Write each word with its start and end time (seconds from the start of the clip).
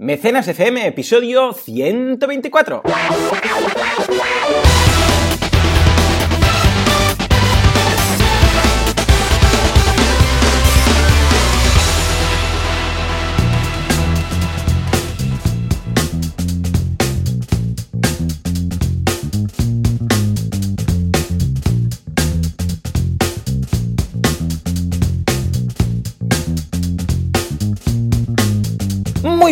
Mecenas 0.00 0.48
FM, 0.48 0.86
episodio 0.86 1.52
124. 1.52 2.82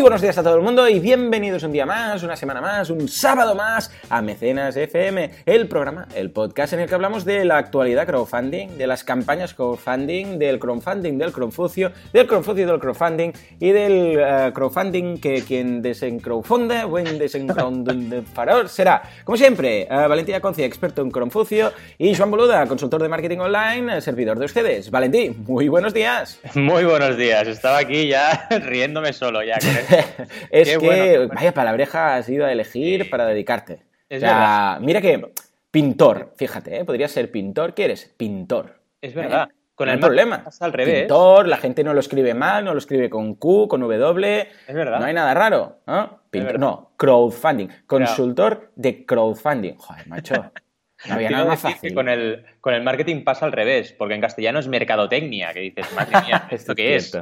Buenos 0.08 0.22
días 0.22 0.38
a 0.38 0.42
todo 0.42 0.56
el 0.56 0.62
mundo 0.62 0.88
y 0.88 1.00
bienvenidos 1.00 1.64
un 1.64 1.72
día 1.72 1.84
más, 1.84 2.22
una 2.22 2.34
semana 2.34 2.62
más, 2.62 2.88
un 2.88 3.08
sábado 3.08 3.54
más 3.54 3.92
a 4.08 4.22
Mecenas 4.22 4.74
FM, 4.74 5.32
el 5.44 5.68
programa, 5.68 6.08
el 6.14 6.30
podcast 6.30 6.72
en 6.72 6.80
el 6.80 6.88
que 6.88 6.94
hablamos 6.94 7.26
de 7.26 7.44
la 7.44 7.58
actualidad 7.58 8.06
crowdfunding, 8.06 8.78
de 8.78 8.86
las 8.86 9.04
campañas 9.04 9.52
crowdfunding, 9.52 10.38
del 10.38 10.58
crowdfunding 10.58 11.18
del 11.18 11.30
crowdfucio, 11.30 11.92
del 12.10 12.26
crowdfucio 12.26 12.66
del 12.66 12.78
crowdfunding 12.80 13.32
y 13.60 13.70
del 13.70 14.18
eh, 14.18 14.50
crowdfunding 14.54 15.18
que 15.18 15.42
quien 15.42 15.82
desencrowdfunde, 15.82 16.84
buen 16.84 17.18
desencrowdfunde 17.18 18.24
será, 18.66 19.02
como 19.24 19.36
siempre, 19.36 19.82
eh, 19.82 19.88
Valentina 19.88 20.40
Concia, 20.40 20.64
experto 20.64 21.02
en 21.02 21.10
crowdfucio 21.10 21.70
y 21.98 22.14
Joan 22.14 22.30
Boluda, 22.30 22.66
consultor 22.66 23.02
de 23.02 23.10
marketing 23.10 23.40
online, 23.40 23.98
eh, 23.98 24.00
servidor 24.00 24.38
de 24.38 24.46
ustedes. 24.46 24.90
Valentín, 24.90 25.44
muy 25.46 25.68
buenos 25.68 25.92
días. 25.92 26.40
Muy 26.54 26.84
buenos 26.84 27.18
días, 27.18 27.46
estaba 27.46 27.76
aquí 27.76 28.08
ya 28.08 28.48
riéndome 28.64 29.12
solo 29.12 29.42
ya 29.42 29.58
con. 29.58 29.97
es 30.50 30.68
Qué 30.70 30.78
que, 30.78 31.18
bueno. 31.18 31.34
vaya 31.34 31.52
palabreja 31.52 32.16
has 32.16 32.28
ido 32.28 32.46
a 32.46 32.52
elegir 32.52 33.10
para 33.10 33.26
dedicarte. 33.26 33.82
Es 34.08 34.18
O 34.18 34.20
sea, 34.20 34.32
verdad. 34.34 34.80
Mira 34.80 35.00
que 35.00 35.32
pintor, 35.70 36.32
fíjate, 36.36 36.78
¿eh? 36.78 36.84
podría 36.84 37.08
ser 37.08 37.30
pintor. 37.30 37.74
¿Qué 37.74 37.84
eres? 37.84 38.12
Pintor. 38.16 38.80
Es 39.00 39.14
verdad. 39.14 39.48
Con 39.74 39.86
no 39.86 39.92
el 39.94 40.00
problema. 40.00 40.42
pasa 40.42 40.64
al 40.64 40.72
revés. 40.72 41.00
Pintor, 41.02 41.46
la 41.46 41.56
gente 41.56 41.84
no 41.84 41.94
lo 41.94 42.00
escribe 42.00 42.34
mal, 42.34 42.64
no 42.64 42.72
lo 42.72 42.78
escribe 42.78 43.08
con 43.08 43.34
Q, 43.36 43.68
con 43.68 43.80
W. 43.80 44.48
Es 44.66 44.74
verdad. 44.74 44.98
No 44.98 45.04
hay 45.06 45.14
nada 45.14 45.34
raro. 45.34 45.78
¿no? 45.86 46.18
Pintor- 46.30 46.58
no, 46.58 46.90
crowdfunding. 46.96 47.68
Consultor 47.86 48.72
de 48.74 49.06
crowdfunding. 49.06 49.76
Joder, 49.76 50.08
macho. 50.08 50.34
No 51.06 51.14
había 51.14 51.30
nada 51.30 51.44
más 51.44 51.60
fácil. 51.60 51.90
que 51.90 51.94
con 51.94 52.08
el, 52.08 52.44
con 52.60 52.74
el 52.74 52.82
marketing 52.82 53.22
pasa 53.22 53.46
al 53.46 53.52
revés, 53.52 53.92
porque 53.92 54.14
en 54.14 54.20
castellano 54.20 54.58
es 54.58 54.66
mercadotecnia, 54.68 55.52
que 55.54 55.60
dices, 55.60 55.86
madre 55.94 56.20
mía, 56.26 56.46
¿esto 56.50 56.74
qué 56.74 56.96
es? 56.96 57.16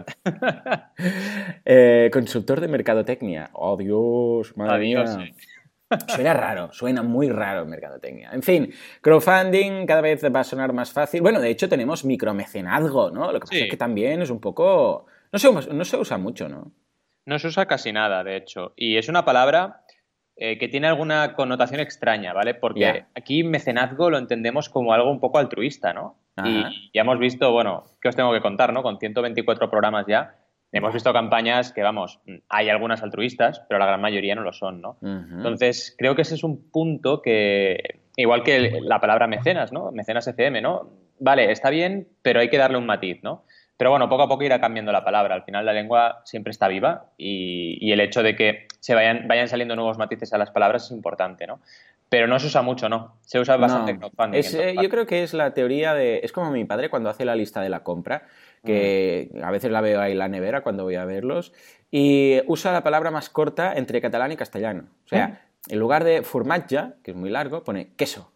Eh, 1.65 2.11
consultor 2.13 2.61
de 2.61 2.69
mercadotecnia. 2.69 3.51
Oh, 3.53 3.77
Dios, 3.77 4.57
madre 4.57 4.75
Adiós, 4.77 5.17
mía. 5.17 5.33
Suena 6.09 6.35
raro, 6.35 6.73
suena 6.73 7.03
muy 7.05 7.29
raro 7.29 7.65
mercadotecnia. 7.65 8.31
En 8.33 8.43
fin, 8.43 8.73
crowdfunding 9.01 9.87
cada 9.87 10.01
vez 10.01 10.25
va 10.35 10.41
a 10.41 10.45
sonar 10.45 10.73
más 10.73 10.93
fácil. 10.93 11.23
Bueno, 11.23 11.41
de 11.41 11.51
hecho 11.51 11.69
tenemos 11.69 12.05
micromecenazgo, 12.05 13.11
¿no? 13.13 13.27
Lo 13.31 13.35
que 13.35 13.41
pasa 13.47 13.53
Sí. 13.55 13.61
es 13.65 13.71
que 13.71 13.77
también 13.77 14.21
es 14.21 14.31
un 14.31 14.41
poco... 14.41 15.07
No 15.31 15.39
se, 15.39 15.53
no 15.53 15.85
se 15.85 15.97
usa 15.97 16.19
mucho, 16.19 16.49
¿no? 16.49 16.73
No 17.25 17.39
se 17.39 17.47
usa 17.49 17.67
casi 17.67 17.93
nada, 17.93 18.25
de 18.25 18.37
hecho. 18.37 18.73
Y 18.77 18.97
es 18.97 19.09
una 19.09 19.25
palabra 19.25 19.83
eh, 20.37 20.59
que 20.59 20.69
tiene 20.69 20.87
alguna 20.87 21.35
connotación 21.35 21.81
extraña, 21.81 22.33
¿vale? 22.33 22.55
Porque 22.55 22.81
Ya. 22.81 23.09
aquí 23.15 23.43
mecenazgo 23.43 24.11
lo 24.11 24.19
entendemos 24.19 24.69
como 24.69 24.93
algo 24.93 25.11
un 25.11 25.21
poco 25.21 25.39
altruista, 25.39 25.93
¿no? 25.93 26.17
Ajá. 26.37 26.49
Y 26.49 26.91
ya 26.93 27.01
hemos 27.01 27.19
visto, 27.19 27.51
bueno, 27.53 27.85
¿qué 28.01 28.09
os 28.09 28.17
tengo 28.17 28.33
que 28.33 28.41
contar, 28.43 28.73
no? 28.73 28.83
Con 28.83 28.99
124 28.99 29.71
programas 29.71 30.05
ya, 30.07 30.35
hemos 30.73 30.93
visto 30.93 31.11
campañas 31.13 31.73
que, 31.73 31.83
vamos, 31.83 32.21
hay 32.51 32.69
algunas 32.69 33.03
altruistas, 33.03 33.63
pero 33.69 33.79
la 33.79 33.87
gran 33.87 34.01
mayoría 34.03 34.35
no 34.35 34.43
lo 34.43 34.53
son, 34.53 34.83
¿no? 34.83 34.99
Entonces, 35.03 35.95
creo 35.97 36.15
que 36.15 36.23
ese 36.23 36.35
es 36.35 36.45
un 36.45 36.71
punto 36.71 37.23
que, 37.23 38.01
igual 38.17 38.43
que 38.43 38.57
el- 38.57 38.87
la 38.87 39.01
palabra 39.01 39.27
mecenas, 39.27 39.73
¿no? 39.73 39.91
Mecenas 39.93 40.27
FM, 40.29 40.61
¿no? 40.61 40.91
Vale, 41.19 41.51
está 41.51 41.71
bien, 41.71 42.09
pero 42.21 42.41
hay 42.41 42.51
que 42.51 42.59
darle 42.59 42.77
un 42.77 42.85
matiz, 42.85 43.23
¿no? 43.23 43.45
Pero 43.77 43.91
bueno, 43.91 44.09
poco 44.09 44.23
a 44.23 44.29
poco 44.29 44.43
irá 44.45 44.61
cambiando 44.61 44.91
la 44.93 45.05
palabra. 45.05 45.35
Al 45.35 45.43
final 45.43 45.67
la 45.67 45.73
lengua 45.73 46.23
siempre 46.25 46.51
está 46.51 46.67
viva 46.69 47.07
y, 47.19 47.77
y 47.81 47.93
el 47.93 48.01
hecho 48.01 48.23
de 48.23 48.35
que 48.35 48.67
se 48.81 48.95
vayan, 48.95 49.29
vayan 49.29 49.49
saliendo 49.49 49.77
nuevos 49.77 49.99
matices 49.99 50.33
a 50.33 50.39
las 50.39 50.51
palabras 50.51 50.87
es 50.87 50.91
importante, 50.93 51.47
¿no? 51.47 51.61
Pero 52.09 52.27
no 52.29 52.39
se 52.39 52.47
usa 52.47 52.63
mucho, 52.63 52.89
¿no? 52.89 53.17
Se 53.23 53.39
usa 53.41 53.57
bastante 53.57 53.93
No, 53.95 53.99
crowdfunding. 53.99 54.39
es, 54.39 54.55
eh, 54.55 54.77
yo 54.81 54.89
creo 54.89 55.07
que 55.07 55.23
es 55.25 55.35
la 55.35 55.53
teoría 55.55 55.93
de... 55.93 56.21
Es 56.23 56.31
como 56.33 56.51
mi 56.53 56.65
padre 56.65 56.89
cuando 56.89 57.11
hace 57.11 57.25
la 57.25 57.35
lista 57.35 57.61
de 57.61 57.69
la 57.69 57.83
compra, 57.83 58.23
que 58.65 59.31
a 59.43 59.51
veces 59.51 59.71
la 59.71 59.81
veo 59.81 60.01
ahí 60.01 60.13
en 60.13 60.19
la 60.19 60.29
nevera 60.29 60.63
cuando 60.63 60.85
voy 60.85 60.95
a 60.95 61.05
verlos, 61.05 61.53
y 61.91 62.41
usa 62.47 62.73
la 62.73 62.83
palabra 62.83 63.11
más 63.11 63.29
corta 63.29 63.75
entre 63.75 64.01
catalán 64.01 64.33
y 64.33 64.37
castellano. 64.37 64.85
O 65.05 65.09
sea, 65.09 65.43
en 65.69 65.79
lugar 65.79 66.05
de 66.05 66.23
formatge, 66.23 66.95
que 67.03 67.11
es 67.11 67.17
muy 67.17 67.29
largo, 67.31 67.65
pone 67.65 67.93
queso. 67.97 68.33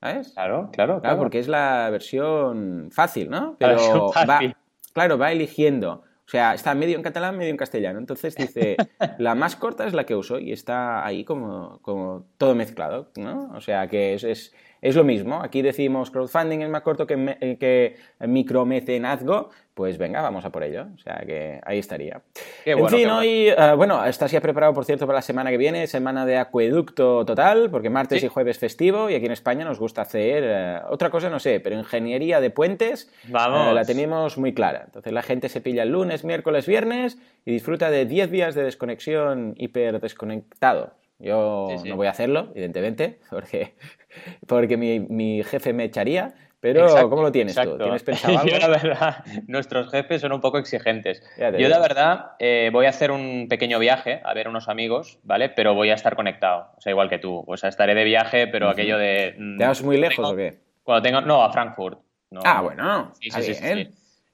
¿Sabes? 0.00 0.32
Claro, 0.34 0.68
claro, 0.70 0.70
Claro, 0.72 1.00
claro. 1.00 1.18
porque 1.18 1.38
es 1.38 1.48
la 1.48 1.88
versión 1.90 2.90
fácil, 2.92 3.30
¿no? 3.30 3.56
La 3.58 3.68
Pero 3.68 4.12
va, 4.14 4.26
fácil. 4.26 4.54
Claro, 4.94 5.18
va 5.18 5.30
eligiendo. 5.32 6.02
O 6.26 6.30
sea, 6.30 6.54
está 6.54 6.74
medio 6.74 6.96
en 6.96 7.02
catalán, 7.02 7.36
medio 7.36 7.50
en 7.50 7.58
castellano. 7.58 7.98
Entonces 7.98 8.34
dice, 8.34 8.76
la 9.18 9.34
más 9.34 9.56
corta 9.56 9.86
es 9.86 9.92
la 9.92 10.06
que 10.06 10.16
uso 10.16 10.38
y 10.38 10.52
está 10.52 11.04
ahí 11.04 11.22
como, 11.22 11.80
como 11.82 12.24
todo 12.38 12.54
mezclado, 12.54 13.10
¿no? 13.16 13.50
O 13.54 13.60
sea, 13.60 13.88
que 13.88 14.14
es, 14.14 14.24
es, 14.24 14.54
es 14.80 14.96
lo 14.96 15.04
mismo. 15.04 15.42
Aquí 15.42 15.60
decimos 15.60 16.10
crowdfunding 16.10 16.62
es 16.62 16.70
más 16.70 16.80
corto 16.80 17.06
que, 17.06 17.18
me- 17.18 17.36
eh, 17.42 17.58
que 17.58 17.96
micromecenazgo. 18.26 19.50
Pues 19.74 19.98
venga, 19.98 20.22
vamos 20.22 20.44
a 20.44 20.50
por 20.50 20.62
ello. 20.62 20.86
O 20.94 20.98
sea, 20.98 21.20
que 21.26 21.60
ahí 21.64 21.80
estaría. 21.80 22.20
Qué 22.62 22.70
en 22.72 22.78
bueno, 22.78 22.96
fin, 22.96 23.06
bueno. 23.08 23.18
hoy, 23.18 23.48
eh, 23.48 23.72
bueno, 23.76 24.04
estás 24.04 24.30
ya 24.30 24.40
preparado, 24.40 24.72
por 24.72 24.84
cierto, 24.84 25.04
para 25.04 25.18
la 25.18 25.22
semana 25.22 25.50
que 25.50 25.56
viene, 25.56 25.88
semana 25.88 26.24
de 26.24 26.36
acueducto 26.36 27.24
total, 27.26 27.70
porque 27.70 27.90
martes 27.90 28.20
Sí. 28.20 28.26
y 28.26 28.28
jueves 28.28 28.58
festivo 28.60 29.10
y 29.10 29.16
aquí 29.16 29.26
en 29.26 29.32
España 29.32 29.64
nos 29.64 29.80
gusta 29.80 30.02
hacer 30.02 30.44
eh, 30.46 30.78
otra 30.88 31.10
cosa, 31.10 31.28
no 31.28 31.40
sé, 31.40 31.58
pero 31.58 31.76
ingeniería 31.76 32.40
de 32.40 32.50
puentes 32.50 33.12
Vamos. 33.28 33.72
eh, 33.72 33.74
la 33.74 33.84
tenemos 33.84 34.38
muy 34.38 34.54
clara. 34.54 34.82
Entonces 34.86 35.12
la 35.12 35.22
gente 35.22 35.48
se 35.48 35.60
pilla 35.60 35.82
el 35.82 35.90
lunes, 35.90 36.22
miércoles, 36.24 36.66
viernes 36.68 37.18
y 37.44 37.50
disfruta 37.50 37.90
de 37.90 38.06
10 38.06 38.30
días 38.30 38.54
de 38.54 38.62
desconexión 38.62 39.54
hiper 39.56 40.00
desconectado. 40.00 40.92
Yo 41.18 41.68
Sí, 41.70 41.78
sí. 41.78 41.88
no 41.88 41.96
voy 41.96 42.06
a 42.06 42.10
hacerlo, 42.10 42.48
evidentemente, 42.54 43.18
porque, 43.30 43.74
porque 44.46 44.76
mi, 44.76 45.00
mi 45.00 45.42
jefe 45.42 45.72
me 45.72 45.84
echaría. 45.84 46.34
Pero, 46.64 46.84
Exacto, 46.86 47.10
¿cómo 47.10 47.20
lo 47.20 47.30
tienes 47.30 47.54
tú? 47.54 47.60
exacto. 47.60 47.84
¿Tienes 47.84 48.02
pensado 48.04 48.38
algo? 48.38 48.50
Yo, 48.50 48.58
la 48.58 48.68
verdad, 48.68 49.24
nuestros 49.48 49.90
jefes 49.90 50.22
son 50.22 50.32
un 50.32 50.40
poco 50.40 50.56
exigentes. 50.56 51.22
Yo, 51.38 51.52
digo. 51.52 51.68
la 51.68 51.78
verdad, 51.78 52.30
eh, 52.38 52.70
voy 52.72 52.86
a 52.86 52.88
hacer 52.88 53.10
un 53.10 53.48
pequeño 53.50 53.78
viaje 53.78 54.22
a 54.24 54.32
ver 54.32 54.48
unos 54.48 54.70
amigos, 54.70 55.18
¿vale? 55.24 55.50
Pero 55.50 55.74
voy 55.74 55.90
a 55.90 55.94
estar 55.94 56.16
conectado, 56.16 56.70
o 56.74 56.80
sea, 56.80 56.88
igual 56.90 57.10
que 57.10 57.18
tú. 57.18 57.44
O 57.46 57.56
sea, 57.58 57.68
estaré 57.68 57.94
de 57.94 58.04
viaje, 58.04 58.46
pero 58.46 58.70
aquello 58.70 58.96
de... 58.96 59.34
mm, 59.36 59.58
¿Te 59.58 59.66
vas 59.66 59.82
muy 59.82 59.98
lejos 59.98 60.16
tengo- 60.16 60.30
o 60.30 60.36
qué? 60.36 60.58
Cuando 60.82 61.02
tengo... 61.02 61.20
No, 61.20 61.42
a 61.44 61.52
Frankfurt. 61.52 61.98
No, 62.30 62.40
Ah, 62.42 62.62
bueno, 62.62 63.12
Sí, 63.20 63.28
está 63.28 63.42
sí, 63.42 63.52
sí, 63.52 63.62
sí, 63.62 63.88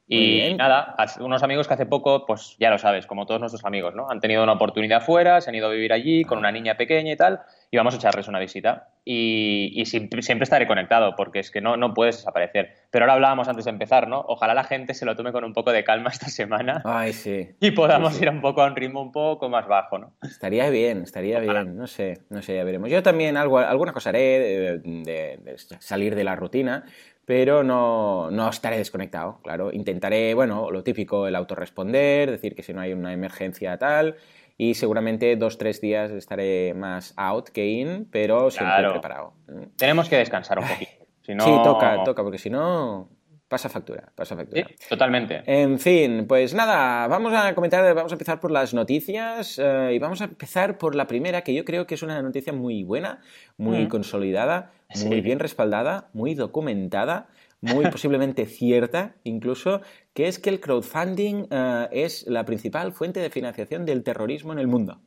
Y 0.07 0.55
nada, 0.55 0.95
unos 1.19 1.43
amigos 1.43 1.67
que 1.67 1.75
hace 1.75 1.87
poco, 1.87 2.27
pues 2.27 2.55
ya 2.61 2.71
lo 2.71 2.79
sabes, 2.79 3.07
como 3.07 3.27
todos 3.27 3.41
nuestros 3.41 3.65
amigos, 3.65 3.97
¿no? 3.97 4.09
Han 4.09 4.21
tenido 4.21 4.45
una 4.45 4.53
oportunidad 4.53 5.03
fuera, 5.03 5.41
se 5.41 5.51
han 5.51 5.57
ido 5.57 5.67
a 5.67 5.71
vivir 5.73 5.93
allí 5.93 6.23
con 6.25 6.39
una 6.39 6.53
niña 6.53 6.77
pequeña 6.77 7.13
y 7.13 7.17
tal, 7.17 7.41
y 7.71 7.77
vamos 7.77 7.95
a 7.95 7.99
echarles 7.99 8.27
una 8.29 8.39
visita. 8.41 8.89
Y, 9.05 9.73
y 9.75 9.87
siempre, 9.87 10.23
siempre 10.23 10.45
estaré 10.45 10.67
conectado, 10.67 11.15
porque 11.17 11.39
es 11.39 11.51
que 11.51 11.61
no, 11.61 11.77
no 11.77 11.95
puedes 11.95 12.17
desaparecer. 12.19 12.75
Pero 12.91 13.05
ahora 13.05 13.15
hablábamos 13.15 13.49
antes 13.49 13.65
de 13.65 13.71
empezar, 13.71 14.09
¿no? 14.09 14.21
Ojalá 14.21 14.55
la 14.55 14.65
gente 14.65 14.93
se 14.95 15.05
lo 15.07 15.17
tome 15.17 15.33
con 15.33 15.45
un 15.45 15.53
poco 15.53 15.73
de 15.73 15.85
calma 15.85 16.11
esta 16.13 16.27
semana 16.29 16.83
Ay, 16.85 17.13
sí. 17.13 17.49
y 17.61 17.71
podamos 17.71 18.13
Sí, 18.13 18.19
sí. 18.19 18.25
ir 18.25 18.31
un 18.31 18.41
poco 18.41 18.63
a 18.63 18.67
un 18.67 18.77
ritmo 18.77 19.01
un 19.03 19.13
poco 19.13 19.49
más 19.49 19.67
bajo, 19.67 19.99
¿no? 19.99 20.13
Estaría 20.23 20.69
bien, 20.71 21.03
estaría 21.03 21.39
Ojalá. 21.39 21.63
bien, 21.65 21.77
no 21.77 21.87
sé, 21.87 22.19
no 22.29 22.43
sé, 22.43 22.57
ya 22.57 22.65
veremos. 22.65 22.91
Yo 22.91 23.03
también 23.03 23.37
algo, 23.37 23.59
alguna 23.59 23.93
cosa 23.93 24.11
haré 24.11 24.39
de, 24.39 24.79
de- 24.79 25.39
de 25.43 25.57
salir 25.79 26.15
de 26.15 26.25
la 26.25 26.37
rutina, 26.37 26.85
pero 27.25 27.63
no, 27.63 28.31
no 28.33 28.49
estaré 28.49 28.77
desconectado, 28.79 29.41
claro. 29.43 29.71
Intentaré, 29.73 30.35
bueno, 30.35 30.71
lo 30.71 30.83
típico, 30.83 31.29
el 31.29 31.37
autorresponder, 31.37 32.31
decir 32.31 32.55
que 32.57 32.63
si 32.63 32.75
no 32.75 32.81
hay 32.81 32.93
una 32.93 33.13
emergencia 33.13 33.79
tal, 33.79 34.17
y 34.63 34.75
seguramente 34.75 35.35
dos, 35.37 35.57
tres 35.57 35.81
días 35.81 36.11
estaré 36.11 36.75
más 36.75 37.15
out 37.17 37.49
que 37.49 37.67
in, 37.67 38.07
pero 38.11 38.51
siempre 38.51 38.75
Claro. 38.75 38.93
preparado. 38.93 39.33
Tenemos 39.79 40.09
que 40.11 40.17
descansar 40.17 40.59
un 40.59 40.67
poquito. 40.69 40.91
Si 41.23 41.35
no... 41.35 41.45
Sí, 41.45 41.51
toca, 41.63 42.03
toca, 42.05 42.23
porque 42.23 42.39
si 42.39 42.51
no, 42.51 43.09
pasa 43.47 43.69
factura, 43.69 44.11
pasa 44.15 44.35
factura. 44.37 44.67
Sí, 44.67 44.75
totalmente. 44.89 45.43
En 45.47 45.79
fin, 45.79 46.27
pues 46.27 46.55
nada, 46.55 47.07
vamos 47.09 47.33
a 47.35 47.55
comentar, 47.55 47.95
vamos 47.95 48.11
a 48.13 48.15
empezar 48.17 48.41
por 48.41 48.51
las 48.51 48.73
noticias 48.75 49.59
eh, 49.63 49.93
y 49.95 49.99
vamos 49.99 50.21
a 50.23 50.25
empezar 50.25 50.77
por 50.79 50.95
la 50.95 51.07
primera, 51.07 51.43
que 51.43 51.55
yo 51.55 51.65
creo 51.65 51.87
que 51.87 51.95
es 51.95 52.03
una 52.03 52.21
noticia 52.23 52.53
muy 52.53 52.85
buena, 52.85 53.21
muy 53.59 53.85
Mm. 53.85 53.89
consolidada, 53.89 54.73
muy 54.95 55.17
Sí. 55.17 55.21
bien 55.21 55.39
respaldada, 55.39 56.09
muy 56.15 56.35
documentada, 56.35 57.29
muy 57.61 57.87
posiblemente 57.91 58.47
cierta 58.47 59.17
incluso, 59.25 59.81
que 60.15 60.29
es 60.29 60.39
que 60.39 60.51
el 60.51 60.61
crowdfunding 60.61 61.47
eh, 61.51 61.89
es 61.93 62.27
la 62.27 62.45
principal 62.45 62.93
fuente 62.93 63.21
de 63.21 63.31
financiación 63.31 63.85
del 63.85 64.03
terrorismo 64.03 64.53
en 64.53 64.59
el 64.59 64.67
mundo. 64.67 65.01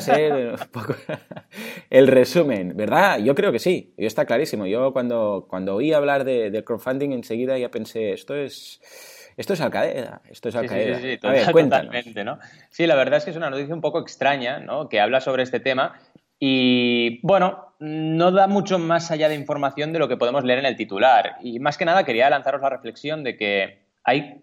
Ser 0.00 0.32
eh, 0.32 0.50
un 0.52 0.68
poco 0.72 0.94
el 1.90 2.06
resumen, 2.06 2.74
¿verdad? 2.74 3.18
Yo 3.18 3.34
creo 3.34 3.52
que 3.52 3.58
sí, 3.58 3.94
yo 3.98 4.06
está 4.06 4.24
clarísimo. 4.24 4.66
Yo 4.66 4.92
cuando, 4.92 5.46
cuando 5.48 5.74
oí 5.74 5.92
hablar 5.92 6.24
de, 6.24 6.50
del 6.50 6.64
crowdfunding 6.64 7.10
enseguida 7.10 7.58
ya 7.58 7.70
pensé, 7.70 8.12
esto 8.12 8.34
es... 8.34 8.80
Esto 9.36 9.52
es 9.52 9.60
Alcaeda, 9.60 10.20
esto 10.28 10.48
es 10.48 10.56
Alcaeda. 10.56 10.96
Sí, 10.96 11.02
sí, 11.02 11.10
sí, 11.12 11.18
totalmente, 11.18 12.24
¿no? 12.24 12.40
Sí, 12.70 12.88
la 12.88 12.96
verdad 12.96 13.18
es 13.18 13.24
que 13.24 13.30
es 13.30 13.36
una 13.36 13.50
noticia 13.50 13.72
un 13.72 13.80
poco 13.80 14.00
extraña, 14.00 14.58
¿no? 14.58 14.88
Que 14.88 14.98
habla 14.98 15.20
sobre 15.20 15.44
este 15.44 15.60
tema 15.60 15.92
y, 16.40 17.20
bueno, 17.26 17.74
no 17.80 18.30
da 18.32 18.46
mucho 18.46 18.78
más 18.78 19.10
allá 19.10 19.28
de 19.28 19.34
información 19.34 19.92
de 19.92 19.98
lo 19.98 20.08
que 20.08 20.16
podemos 20.16 20.44
leer 20.44 20.60
en 20.60 20.66
el 20.66 20.76
titular. 20.76 21.36
Y 21.42 21.60
más 21.60 21.78
que 21.78 21.84
nada 21.84 22.04
quería 22.04 22.30
lanzaros 22.30 22.60
la 22.60 22.70
reflexión 22.70 23.24
de 23.24 23.36
que 23.36 23.78
hay 24.04 24.42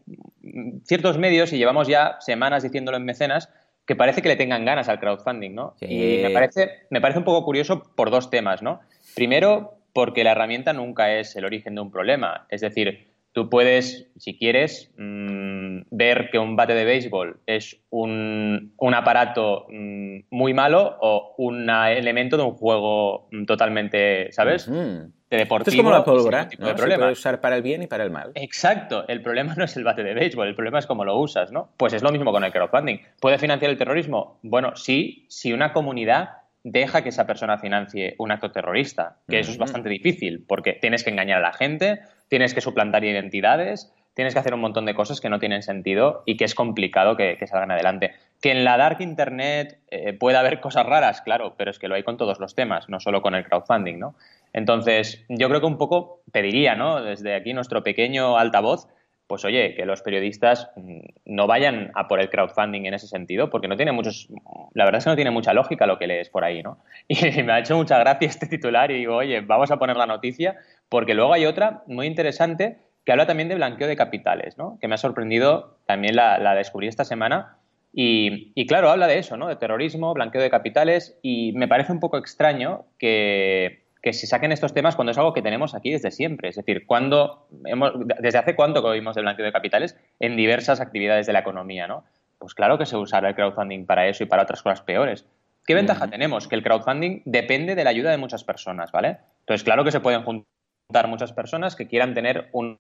ciertos 0.84 1.18
medios, 1.18 1.52
y 1.52 1.58
llevamos 1.58 1.88
ya 1.88 2.18
semanas 2.20 2.64
diciéndolo 2.64 2.98
en 2.98 3.06
mecenas, 3.06 3.50
que 3.86 3.96
parece 3.96 4.22
que 4.22 4.30
le 4.30 4.36
tengan 4.36 4.66
ganas 4.66 4.90
al 4.90 5.00
crowdfunding, 5.00 5.54
¿no? 5.54 5.76
Y 5.80 6.20
me 6.24 6.30
parece, 6.32 6.88
me 6.90 7.02
parece 7.02 7.20
un 7.20 7.26
poco 7.26 7.46
curioso 7.46 7.84
por 7.96 8.10
dos 8.10 8.30
temas, 8.30 8.62
¿no? 8.62 8.82
Primero, 9.16 9.78
porque 9.94 10.24
la 10.24 10.32
herramienta 10.32 10.74
nunca 10.74 11.14
es 11.14 11.36
el 11.36 11.46
origen 11.46 11.76
de 11.76 11.82
un 11.82 11.92
problema. 11.92 12.48
Es 12.50 12.62
decir, 12.62 13.08
tú 13.36 13.50
puedes, 13.50 14.08
si 14.18 14.38
quieres, 14.38 14.94
mm, 14.98 15.82
ver 15.92 16.30
que 16.32 16.40
un 16.40 16.56
bate 16.56 16.74
de 16.74 16.86
béisbol 16.86 17.42
es 17.46 17.78
un, 17.90 18.72
aparato 18.96 19.68
mm, 19.70 20.20
muy 20.30 20.54
malo 20.54 20.98
o 21.02 21.36
un 21.38 21.70
elemento 21.70 22.38
de 22.38 22.44
un 22.44 22.54
juego 22.54 23.28
mm, 23.32 23.44
totalmente, 23.44 24.32
¿sabes? 24.32 24.72
De 24.72 25.38
deportivo. 25.38 25.74
es 25.74 25.78
como 25.78 25.92
la 25.92 26.06
pólvora, 26.06 26.48
¿no? 26.58 26.78
Se 26.78 26.86
puede 26.86 27.12
usar 27.12 27.42
para 27.42 27.58
el 27.58 27.62
bien 27.62 27.84
y 27.84 27.88
para 27.88 28.06
el 28.06 28.10
mal. 28.10 28.32
Exacto. 28.36 29.06
El 29.10 29.22
problema 29.22 29.54
no 29.58 29.66
es 29.66 29.76
el 29.76 29.84
bate 29.84 30.04
de 30.04 30.14
béisbol, 30.14 30.48
el 30.48 30.56
problema 30.56 30.80
es 30.80 30.86
cómo 30.86 31.04
lo 31.04 31.20
usas, 31.20 31.52
¿no? 31.52 31.74
Pues 31.76 31.92
es 31.92 32.04
lo 32.04 32.12
mismo 32.14 32.32
con 32.32 32.46
el 32.46 32.54
crowdfunding. 32.54 33.00
¿Puede 33.20 33.38
financiar 33.38 33.70
el 33.70 33.78
terrorismo? 33.78 34.40
Bueno, 34.44 34.78
sí, 34.78 35.26
si 35.28 35.52
una 35.52 35.74
comunidad 35.74 36.30
deja 36.66 37.04
que 37.04 37.10
esa 37.10 37.28
persona 37.28 37.60
financie 37.60 38.16
un 38.18 38.32
acto 38.32 38.52
terrorista, 38.52 39.18
que 39.30 39.40
eso 39.40 39.52
es 39.52 39.60
bastante 39.60 39.88
difícil, 39.88 40.44
porque 40.48 40.74
tienes 40.74 41.04
que 41.04 41.12
engañar 41.12 41.38
a 41.38 41.42
la 41.42 41.54
gente, 41.54 42.00
tienes 42.28 42.56
que 42.56 42.62
suplantar 42.62 43.04
identidades, 43.04 43.94
tienes 44.16 44.34
que 44.34 44.40
hacer 44.40 44.56
un 44.56 44.62
montón 44.62 44.86
de 44.86 44.96
cosas 44.96 45.22
que 45.22 45.30
no 45.30 45.38
tienen 45.38 45.62
sentido 45.62 46.24
y 46.26 46.38
que 46.38 46.44
es 46.44 46.56
complicado 46.56 47.16
que, 47.16 47.38
salgan 47.46 47.70
adelante. 47.70 48.16
Que 48.42 48.50
en 48.50 48.64
la 48.64 48.78
dark 48.78 49.00
internet 49.02 49.78
eh, 49.92 50.14
pueda 50.14 50.40
haber 50.40 50.60
cosas 50.60 50.88
raras, 50.88 51.22
claro, 51.22 51.54
pero 51.56 51.70
es 51.70 51.78
que 51.78 51.88
lo 51.88 51.94
hay 51.94 52.02
con 52.02 52.18
todos 52.18 52.40
los 52.40 52.56
temas, 52.56 52.90
no 52.90 53.00
solo 53.00 53.22
con 53.22 53.36
el 53.36 53.46
crowdfunding, 53.46 54.00
¿no? 54.00 54.16
Entonces, 54.52 55.24
yo 55.30 55.48
creo 55.50 55.60
que 55.60 55.68
un 55.68 55.78
poco 55.78 56.24
pediría, 56.32 56.74
¿no? 56.74 57.04
Desde 57.04 57.36
aquí 57.36 57.54
nuestro 57.54 57.84
pequeño 57.84 58.40
altavoz, 58.40 58.88
pues 59.28 59.44
oye, 59.44 59.74
que 59.76 59.86
los 59.86 60.02
periodistas 60.02 60.70
mm, 60.76 61.00
no 61.26 61.48
vayan 61.48 61.92
a 61.96 62.08
por 62.08 62.20
el 62.20 62.30
crowdfunding 62.30 62.86
en 62.86 62.94
ese 62.94 63.08
sentido, 63.08 63.50
porque 63.50 63.68
no 63.68 63.76
tiene 63.76 63.92
muchos, 63.92 64.30
la 64.74 64.86
verdad 64.86 65.00
es 65.00 65.06
que 65.06 65.10
no 65.10 65.16
tiene 65.16 65.32
mucha 65.32 65.54
lógica 65.54 65.88
lo 65.88 65.98
que 65.98 66.08
lees 66.08 66.30
por 66.30 66.44
ahí, 66.44 66.62
¿no? 66.62 66.80
Y 67.08 67.44
me 67.44 67.54
ha 67.54 67.60
hecho 67.60 67.76
mucha 67.76 67.98
gracia 67.98 68.28
este 68.28 68.48
titular 68.48 68.92
y 68.92 68.96
digo, 68.96 69.16
oye, 69.16 69.42
vamos 69.42 69.72
a 69.72 69.78
poner 69.78 69.98
la 69.98 70.06
noticia, 70.06 70.58
porque 70.90 71.14
luego 71.14 71.34
hay 71.34 71.46
otra 71.46 71.84
muy 71.88 72.08
interesante 72.08 72.78
que 73.04 73.12
habla 73.12 73.28
también 73.28 73.50
de 73.50 73.56
blanqueo 73.56 73.88
de 73.88 73.96
capitales, 73.96 74.58
¿no? 74.58 74.78
Que 74.82 74.88
me 74.88 74.96
ha 74.96 74.98
sorprendido, 74.98 75.78
también 75.86 76.16
la, 76.16 76.56
descubrí 76.56 76.88
esta 76.88 77.06
semana, 77.06 77.58
y, 77.94 78.52
y, 78.56 78.66
claro, 78.66 78.90
habla 78.90 79.08
de 79.08 79.20
eso, 79.20 79.38
¿no? 79.38 79.48
De 79.48 79.56
terrorismo, 79.56 80.14
blanqueo 80.14 80.42
de 80.42 80.50
capitales, 80.50 81.18
y 81.22 81.54
me 81.54 81.68
parece 81.68 81.94
un 81.94 82.02
poco 82.02 82.18
extraño 82.18 82.86
que 83.00 83.85
que 84.06 84.14
se 84.14 84.28
saquen 84.28 84.52
estos 84.52 84.72
temas 84.72 84.96
cuando 84.96 85.12
es 85.12 85.18
algo 85.18 85.34
que 85.34 85.42
tenemos 85.42 85.74
aquí 85.74 85.90
desde 85.90 86.12
siempre. 86.12 86.50
Es 86.50 86.56
decir, 86.56 86.86
cuando 86.86 87.48
hemos, 87.66 87.92
¿desde 88.22 88.38
hace 88.38 88.56
cuánto 88.56 88.84
que 88.84 88.90
oímos 88.90 89.16
de 89.16 89.24
blanqueo 89.24 89.44
de 89.44 89.52
capitales 89.52 89.98
en 90.20 90.38
diversas 90.38 90.80
actividades 90.80 91.26
de 91.26 91.34
la 91.34 91.40
economía? 91.40 91.88
¿no? 91.88 92.04
Pues 92.38 92.54
claro 92.54 92.78
que 92.78 92.86
se 92.86 92.98
usará 92.98 93.30
el 93.30 93.36
crowdfunding 93.36 93.88
para 93.88 94.08
eso 94.08 94.24
y 94.24 94.28
para 94.28 94.44
otras 94.44 94.62
cosas 94.62 94.82
peores. 94.82 95.26
¿Qué 95.66 95.74
ventaja 95.74 96.08
tenemos? 96.08 96.48
Que 96.48 96.54
el 96.54 96.62
crowdfunding 96.62 97.24
depende 97.26 97.74
de 97.74 97.84
la 97.84 97.90
ayuda 97.90 98.12
de 98.12 98.18
muchas 98.18 98.44
personas, 98.44 98.92
¿vale? 98.92 99.18
Entonces, 99.40 99.64
claro 99.64 99.84
que 99.84 99.92
se 99.92 100.02
pueden 100.02 100.22
juntar 100.22 101.08
muchas 101.08 101.34
personas 101.34 101.76
que 101.76 101.88
quieran 101.88 102.14
tener 102.14 102.50
un 102.54 102.78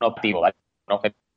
objetivo, 0.00 0.40
¿vale? 0.40 0.56
Un 0.88 0.94
objetivo 0.94 1.29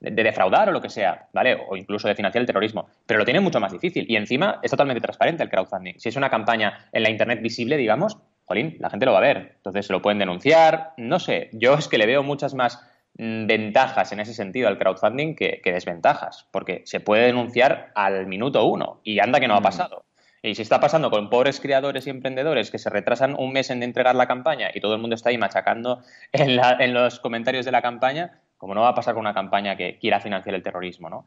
de, 0.00 0.10
defraudar 0.22 0.68
o 0.68 0.72
lo 0.72 0.80
que 0.80 0.90
sea, 0.90 1.28
¿vale? 1.32 1.58
O 1.68 1.76
incluso 1.76 2.08
de 2.08 2.14
financiar 2.14 2.40
el 2.40 2.46
terrorismo. 2.46 2.88
Pero 3.06 3.18
lo 3.18 3.24
tiene 3.24 3.40
mucho 3.40 3.60
más 3.60 3.72
difícil. 3.72 4.06
Y 4.08 4.16
encima 4.16 4.60
es 4.62 4.70
totalmente 4.70 5.00
transparente 5.00 5.42
el 5.42 5.50
crowdfunding. 5.50 5.94
Si 5.98 6.08
es 6.08 6.16
una 6.16 6.30
campaña 6.30 6.88
en 6.92 7.02
la 7.02 7.10
Internet 7.10 7.40
visible, 7.42 7.76
digamos, 7.76 8.18
jolín, 8.44 8.76
la 8.80 8.90
gente 8.90 9.06
lo 9.06 9.12
va 9.12 9.18
a 9.18 9.22
ver. 9.22 9.54
Entonces 9.56 9.86
se 9.86 9.92
lo 9.92 10.02
pueden 10.02 10.18
denunciar. 10.18 10.92
No 10.96 11.18
sé, 11.18 11.50
yo 11.52 11.74
es 11.74 11.88
que 11.88 11.98
le 11.98 12.06
veo 12.06 12.22
muchas 12.22 12.54
más 12.54 12.80
mm, 13.18 13.46
ventajas 13.46 14.12
en 14.12 14.20
ese 14.20 14.34
sentido 14.34 14.68
al 14.68 14.78
crowdfunding 14.78 15.34
que, 15.34 15.60
desventajas, 15.64 16.48
porque 16.50 16.82
se 16.84 17.00
puede 17.00 17.26
denunciar 17.26 17.92
al 17.94 18.26
minuto 18.26 18.64
uno 18.64 19.00
y 19.04 19.20
anda 19.20 19.40
que 19.40 19.48
no 19.48 19.54
ha 19.54 19.60
mm. 19.60 19.64
pasado. 19.64 20.04
Y 20.40 20.54
si 20.54 20.62
está 20.62 20.78
pasando 20.78 21.10
con 21.10 21.30
pobres 21.30 21.58
creadores 21.58 22.06
y 22.06 22.10
emprendedores 22.10 22.70
que 22.70 22.78
se 22.78 22.90
retrasan 22.90 23.34
un 23.36 23.52
mes 23.52 23.70
en 23.70 23.82
entregar 23.82 24.14
la 24.14 24.28
campaña 24.28 24.70
y 24.72 24.80
todo 24.80 24.94
el 24.94 25.00
mundo 25.00 25.16
está 25.16 25.30
ahí 25.30 25.38
machacando 25.38 26.00
en, 26.30 26.60
en 26.78 26.94
los 26.94 27.18
comentarios 27.18 27.66
de 27.66 27.72
la 27.72 27.82
campaña, 27.82 28.40
como 28.58 28.74
no 28.74 28.82
va 28.82 28.88
a 28.90 28.94
pasar 28.94 29.14
con 29.14 29.20
una 29.20 29.32
campaña 29.32 29.76
que 29.76 29.98
quiera 29.98 30.20
financiar 30.20 30.54
el 30.54 30.62
terrorismo, 30.62 31.08
¿no? 31.08 31.24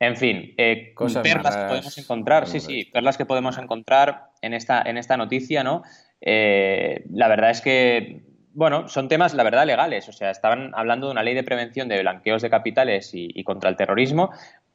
En 0.00 0.16
fin, 0.16 0.54
eh, 0.58 0.92
perlas 1.22 1.56
que 1.56 1.64
podemos 1.66 1.98
encontrar, 1.98 2.46
sí, 2.46 2.60
sí, 2.60 2.84
perlas 2.92 3.16
que 3.16 3.24
podemos 3.24 3.58
encontrar 3.58 4.30
en 4.42 4.52
esta, 4.52 4.82
en 4.82 4.98
esta 4.98 5.16
noticia, 5.16 5.62
¿no? 5.62 5.82
Eh, 6.20 7.04
la 7.10 7.28
verdad 7.28 7.50
es 7.50 7.60
que, 7.60 8.22
bueno, 8.52 8.88
son 8.88 9.08
temas, 9.08 9.34
la 9.34 9.44
verdad, 9.44 9.66
legales. 9.66 10.08
O 10.08 10.12
sea, 10.12 10.30
estaban 10.30 10.72
hablando 10.74 11.06
de 11.06 11.12
una 11.12 11.22
ley 11.22 11.34
de 11.34 11.44
prevención 11.44 11.88
de 11.88 12.00
blanqueos 12.00 12.42
de 12.42 12.50
capitales 12.50 13.10
y, 13.14 13.42
contra 13.44 13.70
el 13.70 13.76
terrorismo. 13.76 14.30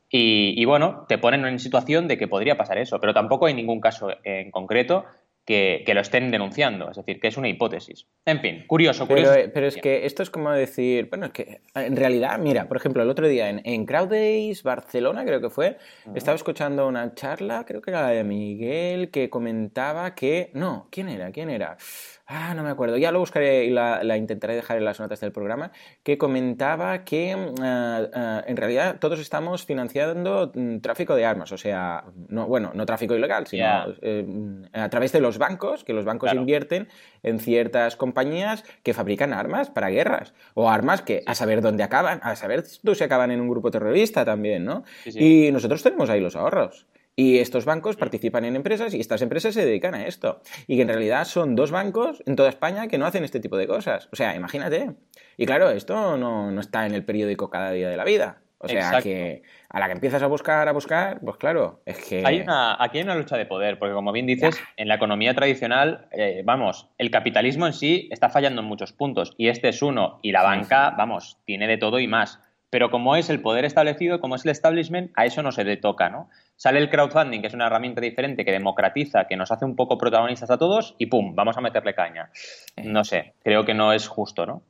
Y, 0.10 0.54
y, 0.60 0.66
bueno, 0.66 1.06
te 1.07 1.18
ponen 1.18 1.45
en 1.45 1.60
situación 1.60 2.07
de 2.07 2.18
que 2.18 2.28
podría 2.28 2.57
pasar 2.57 2.78
eso, 2.78 3.00
pero 3.00 3.13
tampoco 3.13 3.45
hay 3.45 3.54
ningún 3.54 3.81
caso 3.81 4.10
en 4.24 4.52
concreto 4.52 5.06
que, 5.50 5.94
lo 5.96 6.01
estén 6.01 6.30
denunciando. 6.30 6.92
Es 6.92 6.98
decir, 6.98 7.19
que 7.19 7.28
es 7.28 7.38
una 7.38 7.50
hipótesis. 7.50 8.06
En 8.25 8.40
fin, 8.40 8.66
curioso, 8.68 9.07
curioso. 9.07 9.34
Pero, 9.51 9.66
es 9.66 9.78
que 9.78 10.06
esto 10.06 10.22
es 10.22 10.30
como 10.30 10.51
decir, 10.51 11.10
bueno, 11.10 11.25
es 11.25 11.31
que 11.31 11.62
en 11.74 11.96
realidad, 11.96 12.38
mira, 12.38 12.68
por 12.68 12.78
ejemplo, 12.78 13.01
el 13.01 13.10
otro 13.10 13.28
día 13.28 13.50
en, 13.50 13.62
en 13.63 13.86
Crowd 13.86 14.10
Days 14.10 14.62
Barcelona, 14.62 15.25
creo 15.25 15.42
que 15.42 15.50
fue, 15.50 15.78
estaba 16.13 16.36
escuchando 16.36 16.88
una 16.88 17.16
charla, 17.16 17.66
creo 17.66 17.81
que 17.81 17.90
era 17.90 18.04
la 18.04 18.10
de 18.10 18.24
Miguel, 18.24 19.10
que 19.10 19.31
comentaba 19.31 20.13
que, 20.13 20.51
no, 20.54 20.88
¿quién 20.92 21.10
era? 21.10 21.31
¿Quién 21.31 21.50
era? 21.50 21.78
ah, 22.30 22.54
no 22.54 22.63
me 22.63 22.69
acuerdo, 22.69 22.98
ya 22.98 23.12
lo 23.12 23.19
buscaré 23.19 23.66
y 23.66 23.72
la, 23.72 24.16
intentaré 24.16 24.56
dejar 24.56 24.78
en 24.78 24.86
las 24.86 25.00
notas 25.00 25.19
del 25.19 25.31
programa, 25.31 25.72
que 26.04 26.18
comentaba 26.18 27.04
que 27.04 27.36
mm, 27.36 27.62
ah, 27.62 28.02
ah, 28.13 28.44
en 28.45 28.56
realidad 28.56 29.00
todos 29.00 29.19
estamos 29.19 29.66
financiando 29.66 30.52
mm, 30.54 30.78
tráfico 30.78 31.16
de 31.16 31.25
armas, 31.25 31.52
o 31.52 31.57
sea, 31.57 32.06
no, 32.28 32.48
bueno, 32.48 32.72
no 32.74 32.86
tráfico 32.86 33.16
ilegal, 33.16 33.48
sino 33.48 33.66
eh, 34.02 34.24
mm, 34.25 34.66
a 34.74 34.90
través 34.90 35.12
de 35.12 35.22
los 35.22 35.38
bancos, 35.39 35.83
que 35.83 35.94
los 35.94 36.06
bancos 36.06 36.31
invierten 36.33 36.88
en 37.24 37.39
ciertas 37.39 37.95
compañías 37.95 38.63
que 38.83 38.94
fabrican 38.94 39.33
armas 39.33 39.71
para 39.71 39.89
guerras, 39.89 40.36
o 40.53 40.69
armas 40.69 41.01
que 41.01 41.24
a 41.25 41.33
saber 41.33 41.62
dónde 41.62 41.81
acaban, 41.81 42.19
a 42.21 42.36
saber 42.36 42.63
si 42.65 43.03
acaban 43.03 43.31
en 43.31 43.41
un 43.41 43.50
grupo 43.50 43.71
terrorista 43.71 44.24
también, 44.24 44.65
¿no? 44.65 44.83
y 45.06 45.51
nosotros 45.51 45.81
tenemos 45.81 46.12
ahí 46.12 46.19
los 46.19 46.36
ahorros. 46.36 46.86
Y 47.19 47.39
estos 47.39 47.65
bancos 47.65 47.97
participan 47.97 48.45
en 48.45 48.56
empresas 48.56 48.94
y 48.94 49.01
estas 49.01 49.21
empresas 49.21 49.54
se 49.54 49.66
dedican 49.66 49.94
a 49.94 50.07
esto. 50.07 50.40
Y 50.68 50.78
que 50.78 50.83
en 50.83 50.87
realidad 50.87 51.25
son 51.25 51.54
dos 51.54 51.69
bancos 51.69 52.23
en 52.25 52.37
toda 52.37 52.47
España 52.47 52.87
que 52.87 52.97
no 52.97 53.06
hacen 53.06 53.25
este 53.25 53.42
tipo 53.42 53.57
de 53.57 53.68
cosas. 53.68 54.07
O 54.14 54.16
sea, 54.16 54.37
imagínate. 54.37 54.95
Y 55.35 55.45
claro, 55.45 55.69
esto 55.69 56.16
no, 56.16 56.57
está 56.61 56.85
en 56.85 56.94
el 56.94 57.04
periódico 57.04 57.49
cada 57.49 57.71
día 57.71 57.90
de 57.90 57.97
la 57.97 58.06
vida. 58.06 58.42
O 58.61 58.68
sea, 58.68 59.01
que 59.01 59.42
a 59.69 59.80
la 59.80 59.87
que 59.87 59.94
empiezas 59.94 60.21
a 60.21 60.28
buscar, 60.28 60.68
a 60.68 60.73
buscar, 60.73 61.21
pues 61.21 61.37
claro, 61.37 61.81
es 61.85 61.97
que... 62.06 62.23
Hay 62.25 62.42
una, 62.42 62.75
aquí 62.83 62.97
hay 62.97 63.06
una 63.06 63.16
lucha 63.16 63.37
de 63.37 63.45
poder, 63.45 63.80
porque 63.80 63.94
como 63.94 64.11
bien 64.11 64.25
dices, 64.25 64.61
en 64.75 64.89
la 64.89 64.95
economía 64.95 65.33
tradicional, 65.33 66.07
eh, 66.11 66.42
vamos, 66.44 66.89
el 66.97 67.09
capitalismo 67.09 67.68
en 67.68 67.73
sí 67.73 68.09
está 68.11 68.30
fallando 68.30 68.61
en 68.61 68.68
muchos 68.68 68.92
puntos, 68.92 69.33
y 69.37 69.47
este 69.47 69.69
es 69.69 69.81
uno, 69.81 70.19
y 70.21 70.33
la 70.33 70.44
banca, 70.44 70.94
vamos, 70.97 71.37
tiene 71.45 71.68
de 71.68 71.78
todo 71.78 71.99
y 71.99 72.07
más. 72.07 72.42
Pero 72.69 72.92
como 72.92 73.16
es 73.16 73.30
el 73.30 73.42
poder 73.42 73.66
establecido, 73.66 74.19
como 74.19 74.35
es 74.35 74.45
el 74.45 74.51
establishment, 74.51 75.11
a 75.16 75.25
eso 75.25 75.42
no 75.42 75.51
se 75.51 75.63
le 75.63 75.78
toca, 75.78 76.09
¿no? 76.09 76.30
Sale 76.56 76.80
el 76.80 76.89
crowdfunding, 76.89 77.42
que 77.42 77.47
es 77.47 77.54
una 77.54 77.68
herramienta 77.68 78.01
diferente 78.01 78.45
que 78.45 78.51
democratiza, 78.51 79.25
que 79.25 79.37
nos 79.37 79.51
hace 79.51 79.66
un 79.66 79.75
poco 79.75 79.97
protagonistas 79.97 80.51
a 80.51 80.57
todos 80.57 80.95
y 80.99 81.07
¡pum! 81.07 81.33
Vamos 81.33 81.57
a 81.57 81.61
meterle 81.61 81.95
caña. 81.95 82.30
Eh. 82.75 82.83
No 82.85 83.04
sé, 83.04 83.33
creo 83.44 83.66
que 83.66 83.73
no 83.73 83.92
es 83.94 84.07
justo, 84.07 84.45
¿no? 84.45 84.61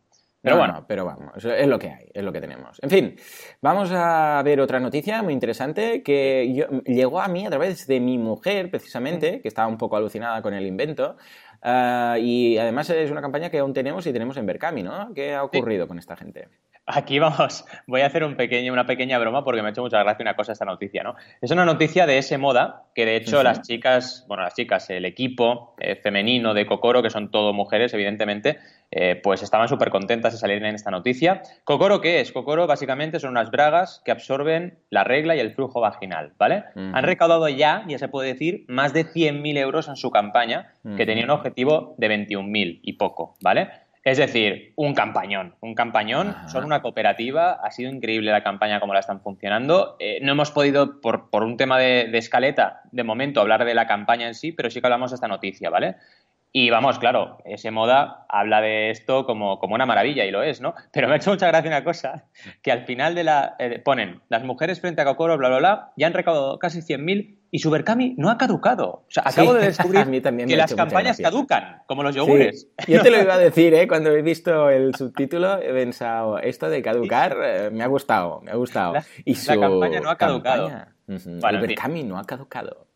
Pero 0.42 0.58
bueno. 0.58 0.86
pero 0.88 1.06
vamos, 1.06 1.44
es 1.44 1.68
lo 1.68 1.78
que 1.78 1.90
hay, 1.90 2.10
es 2.14 2.24
lo 2.24 2.32
que 2.32 2.40
tenemos. 2.40 2.80
En 2.82 2.90
fin, 2.90 3.16
vamos 3.62 3.92
a 3.92 4.42
ver 4.44 4.62
otra 4.62 4.80
noticia 4.80 5.22
muy 5.22 5.34
interesante 5.34 6.02
que 6.02 6.82
llegó 6.86 7.20
a 7.20 7.28
mí 7.28 7.46
a 7.46 7.50
través 7.50 7.88
de 7.88 8.00
mi 8.00 8.18
mujer, 8.18 8.72
precisamente, 8.72 9.42
que 9.42 9.50
estaba 9.50 9.68
un 9.68 9.78
poco 9.78 9.98
alucinada 9.98 10.42
con 10.42 10.54
el 10.54 10.66
invento. 10.66 11.18
Ah, 11.62 12.18
y 12.20 12.58
además 12.58 12.90
es 12.90 13.12
una 13.12 13.22
campaña 13.22 13.50
que 13.50 13.60
aún 13.60 13.74
tenemos 13.74 14.08
y 14.08 14.14
tenemos 14.14 14.38
en 14.38 14.46
Berkami, 14.46 14.82
¿no? 14.82 15.14
¿Qué 15.14 15.34
ha 15.34 15.44
ocurrido 15.44 15.88
con 15.88 16.00
esta 16.00 16.16
gente? 16.16 16.48
Aquí 16.92 17.20
vamos, 17.20 17.66
voy 17.86 18.02
a 18.02 18.08
hacer 18.08 18.24
un 18.24 18.36
pequeño, 18.36 18.74
una 18.74 18.88
pequeña 18.88 19.20
broma 19.20 19.44
porque 19.44 19.62
me 19.62 19.68
ha 19.68 19.72
hecho 19.72 19.84
mucha 19.84 20.02
gracia 20.02 20.24
una 20.24 20.36
cosa 20.36 20.54
esta 20.54 20.66
noticia, 20.66 21.04
¿no? 21.04 21.16
Es 21.40 21.52
una 21.52 21.64
noticia 21.64 22.08
de 22.08 22.18
ese 22.18 22.40
moda 22.40 22.86
que 22.96 23.06
de 23.06 23.16
hecho 23.16 23.44
las 23.44 23.62
chicas, 23.62 24.26
bueno, 24.28 24.42
las 24.42 24.56
chicas, 24.56 24.90
el 24.90 25.06
equipo 25.06 25.76
eh, 25.78 25.96
femenino 25.98 26.56
de 26.56 26.66
Cocoro, 26.66 27.04
que 27.04 27.12
son 27.12 27.30
todo 27.30 27.54
mujeres, 27.54 27.94
evidentemente, 27.94 28.58
eh, 28.90 29.22
pues 29.22 29.44
estaban 29.44 29.68
súper 29.68 29.92
contentas 29.92 30.34
de 30.34 30.40
salir 30.40 30.58
en 30.64 30.74
esta 30.74 30.90
noticia. 30.90 31.44
¿Cocoro 31.64 32.02
qué 32.02 32.22
es? 32.22 32.32
Cocoro 32.32 32.66
básicamente 32.66 33.20
son 33.20 33.32
unas 33.32 33.52
bragas 33.52 34.02
que 34.04 34.10
absorben 34.10 34.80
la 34.90 35.04
regla 35.04 35.36
y 35.36 35.40
el 35.42 35.54
flujo 35.54 35.82
vaginal, 35.82 36.34
¿vale? 36.40 36.64
Han 36.76 37.04
recaudado 37.04 37.48
ya, 37.50 37.86
ya 37.88 38.00
se 38.00 38.08
puede 38.08 38.30
decir, 38.30 38.66
más 38.68 38.94
de 38.94 39.06
100.000 39.06 39.60
euros 39.60 39.88
en 39.90 39.96
su 39.96 40.10
campaña, 40.10 40.74
que 40.98 41.06
tenía 41.06 41.24
un 41.26 41.30
objetivo 41.30 41.94
de 42.00 42.10
21.000 42.10 42.80
y 42.82 42.94
poco, 42.94 43.36
¿vale? 43.42 43.70
Es 44.10 44.18
decir, 44.18 44.74
un 44.76 44.96
campañón, 44.96 45.54
un 45.60 45.76
campañón, 45.76 46.36
son 46.48 46.66
una 46.66 46.82
cooperativa, 46.82 47.52
ha 47.52 47.70
sido 47.70 47.92
increíble 47.92 48.32
la 48.32 48.42
campaña 48.42 48.80
como 48.80 48.96
la 48.96 49.02
están 49.02 49.22
funcionando. 49.22 49.98
Eh, 50.00 50.18
no 50.24 50.32
hemos 50.32 50.50
podido, 50.50 51.00
por, 51.00 51.30
por 51.30 51.44
un 51.44 51.58
tema 51.58 51.78
de, 51.78 52.08
de, 52.12 52.18
escaleta, 52.18 52.82
de 52.92 53.04
momento 53.04 53.40
hablar 53.40 53.66
de 53.66 53.76
la 53.76 53.86
campaña 53.86 54.26
en 54.26 54.34
sí, 54.34 54.52
pero 54.52 54.72
sí 54.72 54.82
que 54.82 54.88
hablamos 54.88 55.12
de 55.12 55.16
esta 55.16 55.28
noticia, 55.28 55.70
¿vale? 55.70 55.98
Y 56.52 56.72
vamos, 56.72 56.98
claro, 56.98 57.38
ese 57.46 57.70
moda 57.70 58.26
habla 58.28 58.60
de 58.60 58.90
esto 58.90 59.26
como, 59.26 59.60
como, 59.60 59.76
una 59.76 59.86
maravilla 59.86 60.26
y 60.26 60.32
lo 60.32 60.42
es, 60.42 60.62
¿no? 60.62 60.74
Pero 60.92 61.08
me 61.08 61.14
ha 61.14 61.18
hecho 61.18 61.30
mucha 61.30 61.48
gracia 61.48 61.70
una 61.70 61.84
cosa, 61.84 62.26
que 62.64 62.72
al 62.72 62.86
final 62.86 63.14
de 63.14 63.24
la... 63.24 63.56
Eh, 63.60 63.80
ponen, 63.80 64.22
las 64.30 64.44
mujeres 64.44 64.82
frente 64.82 65.02
a 65.02 65.06
Kokoro, 65.06 65.38
bla, 65.38 65.50
bla, 65.50 65.60
bla, 65.60 65.92
ya 65.96 66.08
han 66.08 66.14
recaudado 66.14 66.58
casi 66.58 66.80
100.000 66.80 67.38
y 67.52 67.60
su 67.60 67.70
Berkami 67.70 68.16
no 68.18 68.32
ha 68.32 68.38
caducado. 68.38 68.88
O 68.88 69.06
sea, 69.10 69.24
acabo 69.28 69.54
de 69.54 69.66
descubrir 69.66 70.06
que 70.48 70.56
las 70.56 70.74
campañas 70.74 71.20
caducan, 71.20 71.84
como 71.86 72.02
los 72.02 72.16
yogures. 72.16 72.68
Sí. 72.80 72.92
Yo 72.94 73.04
te 73.04 73.12
lo 73.12 73.22
iba 73.22 73.36
a 73.36 73.38
decir, 73.40 73.74
¿eh? 73.76 73.88
Cuando 73.88 74.10
he 74.10 74.24
visto 74.24 74.70
el 74.72 74.96
subtítulo 74.96 75.62
he 75.62 75.72
pensado, 75.72 76.40
esto 76.40 76.70
de 76.70 76.82
caducar 76.82 77.38
eh, 77.44 77.70
me 77.72 77.84
ha 77.84 77.88
gustado, 77.88 78.42
me 78.42 78.52
ha 78.52 78.56
gustado. 78.56 78.94
La, 78.94 79.06
y 79.24 79.36
su 79.36 79.54
la 79.54 79.68
campaña 79.68 80.00
no 80.00 80.10
ha 80.10 80.18
caducado. 80.18 80.68
Campaña, 80.68 80.96
uh 81.08 81.14
-huh. 81.14 81.62
Berkami 81.62 82.04
no 82.04 82.18
ha 82.18 82.24
caducado. 82.24 82.88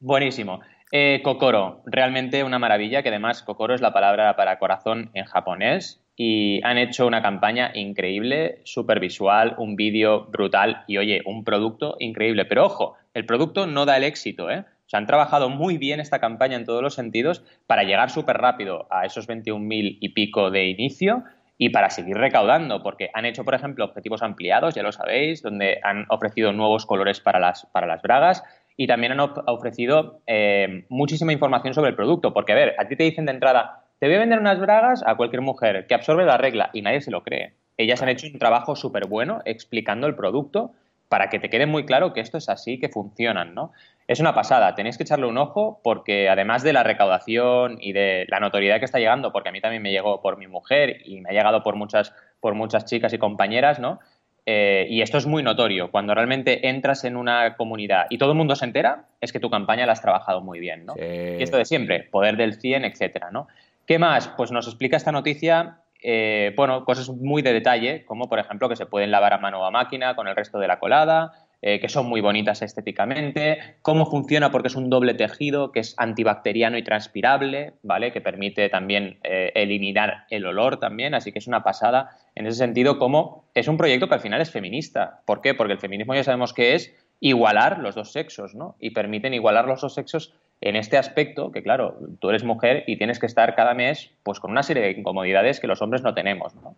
Buenísimo. 0.00 0.60
Eh, 0.92 1.20
Kokoro, 1.24 1.82
realmente 1.86 2.44
una 2.44 2.58
maravilla, 2.58 3.02
que 3.02 3.08
además 3.08 3.42
Kokoro 3.42 3.74
es 3.74 3.80
la 3.80 3.92
palabra 3.92 4.36
para 4.36 4.58
corazón 4.58 5.10
en 5.14 5.24
japonés 5.24 6.04
y 6.16 6.60
han 6.64 6.78
hecho 6.78 7.06
una 7.06 7.22
campaña 7.22 7.72
increíble, 7.74 8.60
súper 8.64 9.00
visual, 9.00 9.54
un 9.58 9.76
vídeo 9.76 10.26
brutal 10.26 10.84
y 10.86 10.98
oye, 10.98 11.22
un 11.24 11.42
producto 11.42 11.96
increíble. 11.98 12.44
Pero 12.44 12.66
ojo, 12.66 12.96
el 13.14 13.26
producto 13.26 13.66
no 13.66 13.86
da 13.86 13.96
el 13.96 14.04
éxito, 14.04 14.50
¿eh? 14.50 14.64
O 14.86 14.88
sea, 14.88 14.98
han 14.98 15.06
trabajado 15.06 15.48
muy 15.48 15.78
bien 15.78 15.98
esta 15.98 16.20
campaña 16.20 16.56
en 16.56 16.66
todos 16.66 16.82
los 16.82 16.94
sentidos 16.94 17.42
para 17.66 17.84
llegar 17.84 18.10
súper 18.10 18.36
rápido 18.36 18.86
a 18.90 19.06
esos 19.06 19.26
21.000 19.26 19.96
y 20.00 20.08
pico 20.10 20.50
de 20.50 20.66
inicio 20.66 21.24
y 21.56 21.70
para 21.70 21.88
seguir 21.88 22.16
recaudando, 22.16 22.82
porque 22.82 23.10
han 23.14 23.24
hecho, 23.24 23.44
por 23.44 23.54
ejemplo, 23.54 23.84
objetivos 23.84 24.22
ampliados, 24.22 24.74
ya 24.74 24.82
lo 24.82 24.92
sabéis, 24.92 25.42
donde 25.42 25.80
han 25.82 26.04
ofrecido 26.10 26.52
nuevos 26.52 26.84
colores 26.84 27.20
para 27.20 27.38
las, 27.38 27.66
para 27.72 27.86
las 27.86 28.02
bragas 28.02 28.44
y 28.76 28.86
también 28.86 29.12
han 29.12 29.20
ofrecido 29.20 30.20
eh, 30.26 30.84
muchísima 30.88 31.32
información 31.32 31.74
sobre 31.74 31.90
el 31.90 31.96
producto, 31.96 32.32
porque 32.32 32.52
a 32.52 32.56
ver, 32.56 32.74
a 32.78 32.88
ti 32.88 32.96
te 32.96 33.04
dicen 33.04 33.26
de 33.26 33.32
entrada, 33.32 33.84
te 33.98 34.06
voy 34.06 34.16
a 34.16 34.20
vender 34.20 34.38
unas 34.38 34.58
bragas 34.58 35.02
a 35.06 35.14
cualquier 35.16 35.42
mujer 35.42 35.86
que 35.86 35.94
absorbe 35.94 36.24
la 36.24 36.36
regla 36.36 36.70
y 36.72 36.82
nadie 36.82 37.00
se 37.00 37.10
lo 37.10 37.22
cree. 37.22 37.54
Ellas 37.76 38.02
han 38.02 38.08
hecho 38.08 38.26
un 38.26 38.38
trabajo 38.38 38.76
súper 38.76 39.06
bueno 39.06 39.40
explicando 39.44 40.06
el 40.06 40.14
producto 40.14 40.72
para 41.08 41.28
que 41.28 41.38
te 41.38 41.50
quede 41.50 41.66
muy 41.66 41.84
claro 41.84 42.12
que 42.12 42.20
esto 42.20 42.38
es 42.38 42.48
así, 42.48 42.78
que 42.78 42.88
funcionan, 42.88 43.54
¿no? 43.54 43.72
Es 44.08 44.20
una 44.20 44.34
pasada, 44.34 44.74
tenéis 44.74 44.96
que 44.96 45.04
echarle 45.04 45.26
un 45.26 45.38
ojo 45.38 45.80
porque 45.82 46.28
además 46.28 46.62
de 46.62 46.72
la 46.72 46.82
recaudación 46.82 47.78
y 47.80 47.92
de 47.92 48.26
la 48.28 48.40
notoriedad 48.40 48.78
que 48.78 48.84
está 48.84 48.98
llegando, 48.98 49.32
porque 49.32 49.48
a 49.48 49.52
mí 49.52 49.60
también 49.60 49.82
me 49.82 49.92
llegó 49.92 50.20
por 50.20 50.36
mi 50.36 50.46
mujer 50.46 50.98
y 51.04 51.20
me 51.20 51.30
ha 51.30 51.32
llegado 51.32 51.62
por 51.62 51.76
muchas, 51.76 52.12
por 52.40 52.54
muchas 52.54 52.84
chicas 52.84 53.12
y 53.12 53.18
compañeras, 53.18 53.78
¿no? 53.78 54.00
Eh, 54.46 54.86
y 54.90 55.00
esto 55.00 55.18
es 55.18 55.26
muy 55.26 55.42
notorio. 55.42 55.90
Cuando 55.90 56.14
realmente 56.14 56.68
entras 56.68 57.04
en 57.04 57.16
una 57.16 57.56
comunidad 57.56 58.06
y 58.10 58.18
todo 58.18 58.32
el 58.32 58.38
mundo 58.38 58.56
se 58.56 58.64
entera, 58.64 59.06
es 59.20 59.32
que 59.32 59.40
tu 59.40 59.48
campaña 59.48 59.86
la 59.86 59.92
has 59.92 60.02
trabajado 60.02 60.40
muy 60.42 60.60
bien, 60.60 60.84
¿no? 60.84 60.94
Sí. 60.94 61.02
Y 61.38 61.42
esto 61.42 61.56
de 61.56 61.64
siempre, 61.64 62.02
poder 62.02 62.36
del 62.36 62.54
100, 62.54 62.84
etcétera, 62.84 63.30
¿no? 63.30 63.48
¿Qué 63.86 63.98
más? 63.98 64.28
Pues 64.28 64.50
nos 64.50 64.66
explica 64.66 64.96
esta 64.96 65.12
noticia, 65.12 65.78
eh, 66.02 66.52
bueno, 66.56 66.84
cosas 66.84 67.08
muy 67.08 67.42
de 67.42 67.52
detalle, 67.52 68.04
como 68.04 68.28
por 68.28 68.38
ejemplo 68.38 68.68
que 68.68 68.76
se 68.76 68.86
pueden 68.86 69.10
lavar 69.10 69.32
a 69.32 69.38
mano 69.38 69.60
o 69.60 69.64
a 69.64 69.70
máquina 69.70 70.14
con 70.14 70.28
el 70.28 70.36
resto 70.36 70.58
de 70.58 70.68
la 70.68 70.78
colada, 70.78 71.32
eh, 71.66 71.80
que 71.80 71.88
son 71.88 72.04
muy 72.04 72.20
bonitas 72.20 72.60
estéticamente, 72.60 73.56
cómo 73.80 74.04
funciona 74.04 74.50
porque 74.50 74.68
es 74.68 74.76
un 74.76 74.90
doble 74.90 75.14
tejido 75.14 75.72
que 75.72 75.80
es 75.80 75.94
antibacteriano 75.96 76.76
y 76.76 76.82
transpirable, 76.82 77.72
¿vale? 77.82 78.12
Que 78.12 78.20
permite 78.20 78.68
también 78.68 79.18
eh, 79.22 79.50
eliminar 79.54 80.26
el 80.28 80.44
olor 80.44 80.78
también, 80.78 81.14
así 81.14 81.32
que 81.32 81.38
es 81.38 81.46
una 81.46 81.64
pasada 81.64 82.18
en 82.34 82.46
ese 82.46 82.58
sentido 82.58 82.98
como 82.98 83.46
es 83.54 83.66
un 83.66 83.78
proyecto 83.78 84.08
que 84.08 84.14
al 84.14 84.20
final 84.20 84.42
es 84.42 84.50
feminista. 84.50 85.22
¿Por 85.24 85.40
qué? 85.40 85.54
Porque 85.54 85.72
el 85.72 85.78
feminismo 85.78 86.14
ya 86.14 86.22
sabemos 86.22 86.52
que 86.52 86.74
es 86.74 86.94
igualar 87.20 87.78
los 87.78 87.94
dos 87.94 88.12
sexos, 88.12 88.54
¿no? 88.54 88.76
Y 88.78 88.90
permiten 88.90 89.32
igualar 89.32 89.64
los 89.64 89.80
dos 89.80 89.94
sexos 89.94 90.34
en 90.60 90.76
este 90.76 90.98
aspecto, 90.98 91.50
que 91.50 91.62
claro, 91.62 91.96
tú 92.20 92.28
eres 92.28 92.44
mujer 92.44 92.84
y 92.86 92.98
tienes 92.98 93.18
que 93.18 93.24
estar 93.24 93.54
cada 93.54 93.72
mes 93.72 94.10
pues 94.22 94.38
con 94.38 94.50
una 94.50 94.62
serie 94.62 94.82
de 94.82 94.90
incomodidades 94.90 95.60
que 95.60 95.66
los 95.66 95.80
hombres 95.80 96.02
no 96.02 96.12
tenemos, 96.12 96.54
¿no? 96.56 96.76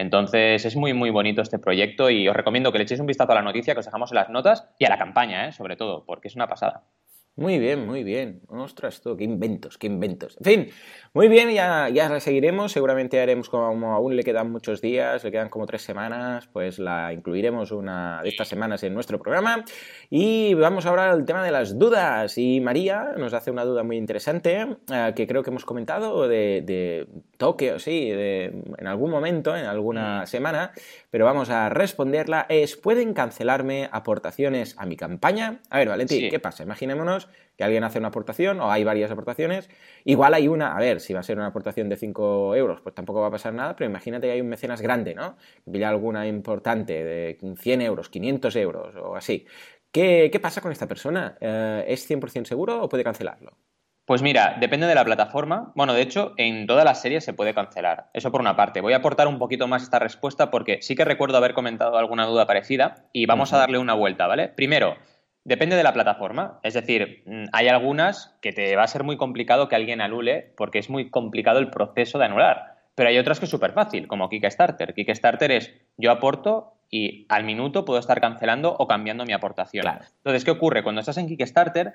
Entonces 0.00 0.64
es 0.64 0.76
muy, 0.76 0.94
muy 0.94 1.10
bonito 1.10 1.42
este 1.42 1.58
proyecto 1.58 2.08
y 2.08 2.28
os 2.28 2.36
recomiendo 2.36 2.70
que 2.70 2.78
le 2.78 2.84
echéis 2.84 3.00
un 3.00 3.06
vistazo 3.06 3.32
a 3.32 3.34
la 3.34 3.42
noticia 3.42 3.74
que 3.74 3.80
os 3.80 3.86
dejamos 3.86 4.12
en 4.12 4.16
las 4.16 4.30
notas 4.30 4.68
y 4.78 4.84
a 4.84 4.88
la 4.88 4.96
campaña, 4.96 5.48
¿eh? 5.48 5.52
sobre 5.52 5.74
todo, 5.74 6.04
porque 6.06 6.28
es 6.28 6.36
una 6.36 6.46
pasada. 6.46 6.84
Muy 7.38 7.60
bien, 7.60 7.86
muy 7.86 8.02
bien. 8.02 8.40
Ostras, 8.48 9.00
tú, 9.00 9.16
qué 9.16 9.22
inventos, 9.22 9.78
qué 9.78 9.86
inventos. 9.86 10.36
En 10.38 10.44
fin, 10.44 10.70
muy 11.14 11.28
bien, 11.28 11.50
ya, 11.50 11.88
ya 11.88 12.08
la 12.08 12.18
seguiremos. 12.18 12.72
Seguramente 12.72 13.20
haremos 13.20 13.48
como 13.48 13.94
aún 13.94 14.16
le 14.16 14.24
quedan 14.24 14.50
muchos 14.50 14.80
días, 14.80 15.22
le 15.22 15.30
quedan 15.30 15.48
como 15.48 15.64
tres 15.64 15.82
semanas, 15.82 16.48
pues 16.52 16.80
la 16.80 17.12
incluiremos 17.12 17.70
una 17.70 18.22
de 18.24 18.30
estas 18.30 18.48
semanas 18.48 18.82
en 18.82 18.92
nuestro 18.92 19.20
programa. 19.20 19.64
Y 20.10 20.54
vamos 20.54 20.84
ahora 20.84 21.12
al 21.12 21.24
tema 21.26 21.44
de 21.44 21.52
las 21.52 21.78
dudas. 21.78 22.36
Y 22.38 22.60
María 22.60 23.14
nos 23.16 23.32
hace 23.32 23.52
una 23.52 23.64
duda 23.64 23.84
muy 23.84 23.98
interesante 23.98 24.66
eh, 24.92 25.12
que 25.14 25.28
creo 25.28 25.44
que 25.44 25.50
hemos 25.50 25.64
comentado 25.64 26.26
de, 26.26 26.62
de 26.66 27.06
Tokio, 27.36 27.78
sí, 27.78 28.10
de, 28.10 28.46
en 28.78 28.86
algún 28.88 29.12
momento, 29.12 29.56
en 29.56 29.66
alguna 29.66 30.26
semana, 30.26 30.72
pero 31.10 31.24
vamos 31.24 31.50
a 31.50 31.68
responderla. 31.68 32.46
Es, 32.48 32.76
¿pueden 32.76 33.14
cancelarme 33.14 33.88
aportaciones 33.92 34.74
a 34.78 34.86
mi 34.86 34.96
campaña? 34.96 35.60
A 35.70 35.78
ver, 35.78 35.88
Valentín, 35.88 36.20
sí. 36.20 36.28
¿qué 36.30 36.38
pasa? 36.38 36.62
Imaginémonos 36.62 37.28
que 37.56 37.64
alguien 37.64 37.84
hace 37.84 37.98
una 37.98 38.08
aportación 38.08 38.60
o 38.60 38.70
hay 38.70 38.84
varias 38.84 39.10
aportaciones. 39.10 39.68
Igual 40.04 40.34
hay 40.34 40.48
una, 40.48 40.76
a 40.76 40.78
ver, 40.80 41.00
si 41.00 41.12
va 41.12 41.20
a 41.20 41.22
ser 41.22 41.38
una 41.38 41.46
aportación 41.46 41.88
de 41.88 41.96
5 41.96 42.54
euros, 42.54 42.80
pues 42.80 42.94
tampoco 42.94 43.20
va 43.20 43.28
a 43.28 43.32
pasar 43.32 43.54
nada, 43.54 43.74
pero 43.74 43.90
imagínate 43.90 44.26
que 44.26 44.32
hay 44.34 44.40
un 44.40 44.48
mecenas 44.48 44.80
grande, 44.80 45.14
¿no? 45.14 45.36
Pilla 45.70 45.88
alguna 45.88 46.26
importante 46.26 47.04
de 47.04 47.38
100 47.58 47.82
euros, 47.82 48.08
500 48.08 48.56
euros 48.56 48.94
o 48.96 49.16
así. 49.16 49.46
¿Qué, 49.90 50.28
qué 50.30 50.40
pasa 50.40 50.60
con 50.60 50.72
esta 50.72 50.86
persona? 50.86 51.36
Eh, 51.40 51.84
¿Es 51.88 52.08
100% 52.08 52.44
seguro 52.44 52.82
o 52.82 52.88
puede 52.88 53.04
cancelarlo? 53.04 53.56
Pues 54.08 54.22
mira, 54.22 54.56
depende 54.58 54.86
de 54.86 54.94
la 54.94 55.04
plataforma. 55.04 55.70
Bueno, 55.74 55.92
de 55.92 56.00
hecho, 56.00 56.32
en 56.38 56.66
todas 56.66 56.86
las 56.86 57.02
series 57.02 57.22
se 57.22 57.34
puede 57.34 57.52
cancelar. 57.52 58.08
Eso 58.14 58.32
por 58.32 58.40
una 58.40 58.56
parte. 58.56 58.80
Voy 58.80 58.94
a 58.94 58.96
aportar 58.96 59.28
un 59.28 59.38
poquito 59.38 59.68
más 59.68 59.82
esta 59.82 59.98
respuesta 59.98 60.50
porque 60.50 60.78
sí 60.80 60.96
que 60.96 61.04
recuerdo 61.04 61.36
haber 61.36 61.52
comentado 61.52 61.98
alguna 61.98 62.24
duda 62.24 62.46
parecida 62.46 63.04
y 63.12 63.26
vamos 63.26 63.50
uh 63.50 63.52
-huh. 63.52 63.56
a 63.56 63.60
darle 63.60 63.76
una 63.76 63.92
vuelta, 63.92 64.26
¿vale? 64.26 64.48
Primero, 64.48 64.96
Depende 65.44 65.76
de 65.76 65.82
la 65.82 65.94
plataforma. 65.94 66.60
Es 66.62 66.74
decir, 66.74 67.24
hay 67.52 67.68
algunas 67.68 68.36
que 68.42 68.52
te 68.52 68.76
va 68.76 68.82
a 68.82 68.86
ser 68.86 69.02
muy 69.02 69.16
complicado 69.16 69.68
que 69.68 69.76
alguien 69.76 70.02
anule 70.02 70.52
porque 70.58 70.78
es 70.78 70.90
muy 70.90 71.08
complicado 71.08 71.58
el 71.58 71.70
proceso 71.70 72.18
de 72.18 72.26
anular. 72.26 72.76
Pero 72.94 73.08
hay 73.08 73.16
otras 73.16 73.38
que 73.38 73.46
es 73.46 73.50
súper 73.50 73.72
fácil, 73.72 74.08
como 74.08 74.28
Kickstarter. 74.28 74.92
Kickstarter 74.92 75.50
es 75.52 75.72
yo 75.96 76.10
aporto 76.10 76.74
y 76.90 77.26
al 77.28 77.44
minuto 77.44 77.84
puedo 77.84 78.00
estar 78.00 78.20
cancelando 78.20 78.74
o 78.78 78.86
cambiando 78.86 79.24
mi 79.24 79.32
aportación. 79.32 79.82
Claro. 79.82 80.04
Entonces, 80.18 80.44
¿qué 80.44 80.50
ocurre? 80.50 80.82
Cuando 80.82 81.00
estás 81.00 81.16
en 81.16 81.28
Kickstarter, 81.28 81.94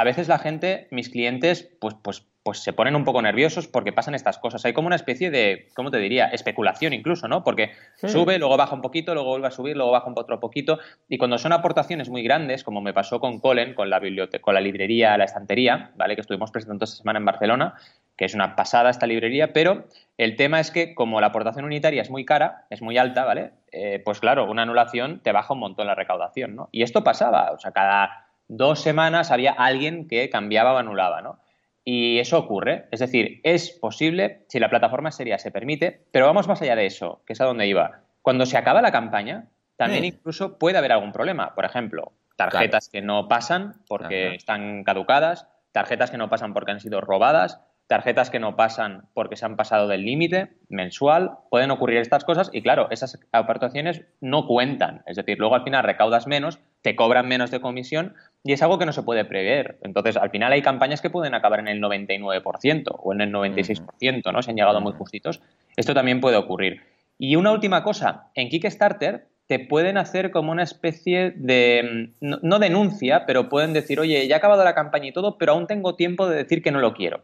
a 0.00 0.04
veces 0.04 0.28
la 0.28 0.38
gente, 0.38 0.88
mis 0.90 1.10
clientes, 1.10 1.70
pues, 1.78 1.94
pues, 2.02 2.26
pues 2.42 2.60
se 2.60 2.72
ponen 2.72 2.96
un 2.96 3.04
poco 3.04 3.20
nerviosos 3.20 3.68
porque 3.68 3.92
pasan 3.92 4.14
estas 4.14 4.38
cosas. 4.38 4.64
Hay 4.64 4.72
como 4.72 4.86
una 4.86 4.96
especie 4.96 5.30
de, 5.30 5.68
¿cómo 5.76 5.90
te 5.90 5.98
diría? 5.98 6.28
Especulación 6.28 6.94
incluso, 6.94 7.28
¿no? 7.28 7.44
Porque 7.44 7.72
sí. 7.96 8.08
sube, 8.08 8.38
luego 8.38 8.56
baja 8.56 8.74
un 8.74 8.80
poquito, 8.80 9.12
luego 9.12 9.28
vuelve 9.28 9.48
a 9.48 9.50
subir, 9.50 9.76
luego 9.76 9.92
baja 9.92 10.08
un 10.08 10.14
otro 10.16 10.40
poquito. 10.40 10.78
Y 11.06 11.18
cuando 11.18 11.36
son 11.36 11.52
aportaciones 11.52 12.08
muy 12.08 12.22
grandes, 12.22 12.64
como 12.64 12.80
me 12.80 12.94
pasó 12.94 13.20
con 13.20 13.40
Colen, 13.40 13.74
con 13.74 13.90
la 13.90 13.98
biblioteca, 13.98 14.40
con 14.40 14.54
la 14.54 14.62
librería, 14.62 15.18
la 15.18 15.24
estantería, 15.24 15.90
¿vale? 15.96 16.14
Que 16.14 16.22
estuvimos 16.22 16.50
presentando 16.50 16.86
esta 16.86 16.96
semana 16.96 17.18
en 17.18 17.26
Barcelona, 17.26 17.74
que 18.16 18.24
es 18.24 18.34
una 18.34 18.56
pasada 18.56 18.88
esta 18.88 19.06
librería, 19.06 19.52
pero 19.52 19.84
el 20.16 20.36
tema 20.36 20.60
es 20.60 20.70
que 20.70 20.94
como 20.94 21.20
la 21.20 21.26
aportación 21.26 21.66
unitaria 21.66 22.00
es 22.00 22.10
muy 22.10 22.24
cara, 22.24 22.64
es 22.70 22.80
muy 22.80 22.96
alta, 22.96 23.26
¿vale? 23.26 23.50
Eh, 23.70 24.00
pues 24.02 24.18
claro, 24.18 24.50
una 24.50 24.62
anulación 24.62 25.20
te 25.22 25.32
baja 25.32 25.52
un 25.52 25.60
montón 25.60 25.86
la 25.86 25.94
recaudación, 25.94 26.56
¿no? 26.56 26.70
Y 26.72 26.84
esto 26.84 27.04
pasaba, 27.04 27.52
o 27.52 27.58
sea, 27.58 27.72
cada 27.72 28.29
dos 28.50 28.80
semanas 28.80 29.30
había 29.30 29.52
alguien 29.52 30.08
que 30.08 30.28
cambiaba 30.28 30.74
o 30.74 30.78
anulaba, 30.78 31.22
¿no? 31.22 31.38
Y 31.84 32.18
eso 32.18 32.38
ocurre. 32.38 32.88
Es 32.90 33.00
decir, 33.00 33.40
es 33.44 33.70
posible, 33.70 34.44
si 34.48 34.58
la 34.58 34.68
plataforma 34.68 35.12
seria 35.12 35.38
se 35.38 35.50
permite, 35.50 36.04
pero 36.12 36.26
vamos 36.26 36.48
más 36.48 36.60
allá 36.60 36.76
de 36.76 36.86
eso, 36.86 37.22
que 37.26 37.32
es 37.32 37.40
a 37.40 37.44
donde 37.44 37.66
iba. 37.66 38.02
Cuando 38.22 38.44
se 38.46 38.58
acaba 38.58 38.82
la 38.82 38.92
campaña, 38.92 39.48
también 39.76 40.04
incluso 40.04 40.58
puede 40.58 40.76
haber 40.76 40.92
algún 40.92 41.12
problema. 41.12 41.54
Por 41.54 41.64
ejemplo, 41.64 42.12
tarjetas 42.36 42.88
claro. 42.88 42.92
que 42.92 43.06
no 43.06 43.28
pasan 43.28 43.74
porque 43.88 44.26
Ajá. 44.26 44.34
están 44.34 44.84
caducadas, 44.84 45.46
tarjetas 45.72 46.10
que 46.10 46.18
no 46.18 46.28
pasan 46.28 46.52
porque 46.52 46.72
han 46.72 46.80
sido 46.80 47.00
robadas, 47.00 47.60
tarjetas 47.90 48.30
que 48.30 48.38
no 48.38 48.54
pasan 48.54 49.08
porque 49.14 49.34
se 49.34 49.44
han 49.44 49.56
pasado 49.56 49.88
del 49.88 50.04
límite 50.04 50.52
mensual, 50.68 51.38
pueden 51.50 51.72
ocurrir 51.72 51.98
estas 51.98 52.24
cosas 52.24 52.48
y 52.52 52.62
claro, 52.62 52.86
esas 52.92 53.18
aportaciones 53.32 54.04
no 54.20 54.46
cuentan, 54.46 55.02
es 55.06 55.16
decir, 55.16 55.40
luego 55.40 55.56
al 55.56 55.64
final 55.64 55.82
recaudas 55.82 56.28
menos, 56.28 56.60
te 56.82 56.94
cobran 56.94 57.26
menos 57.26 57.50
de 57.50 57.60
comisión 57.60 58.14
y 58.42 58.52
es 58.52 58.62
algo 58.62 58.78
que 58.78 58.86
no 58.86 58.92
se 58.92 59.02
puede 59.02 59.24
prever. 59.24 59.78
Entonces, 59.82 60.16
al 60.16 60.30
final 60.30 60.52
hay 60.52 60.62
campañas 60.62 61.00
que 61.00 61.10
pueden 61.10 61.34
acabar 61.34 61.60
en 61.60 61.68
el 61.68 61.80
99% 61.80 62.84
o 62.98 63.12
en 63.12 63.20
el 63.20 63.32
96%, 63.32 64.32
¿no? 64.32 64.42
Se 64.42 64.50
han 64.50 64.56
llegado 64.56 64.80
muy 64.80 64.92
justitos. 64.92 65.42
Esto 65.76 65.94
también 65.94 66.20
puede 66.20 66.36
ocurrir. 66.36 66.82
Y 67.18 67.36
una 67.36 67.52
última 67.52 67.82
cosa, 67.82 68.30
en 68.34 68.48
Kickstarter 68.48 69.26
te 69.46 69.58
pueden 69.58 69.98
hacer 69.98 70.30
como 70.30 70.52
una 70.52 70.62
especie 70.62 71.32
de, 71.32 72.12
no, 72.20 72.38
no 72.42 72.58
denuncia, 72.58 73.26
pero 73.26 73.48
pueden 73.48 73.72
decir, 73.72 74.00
oye, 74.00 74.26
ya 74.26 74.36
he 74.36 74.38
acabado 74.38 74.64
la 74.64 74.74
campaña 74.74 75.08
y 75.08 75.12
todo, 75.12 75.36
pero 75.36 75.52
aún 75.52 75.66
tengo 75.66 75.96
tiempo 75.96 76.28
de 76.28 76.36
decir 76.36 76.62
que 76.62 76.70
no 76.70 76.78
lo 76.78 76.94
quiero. 76.94 77.22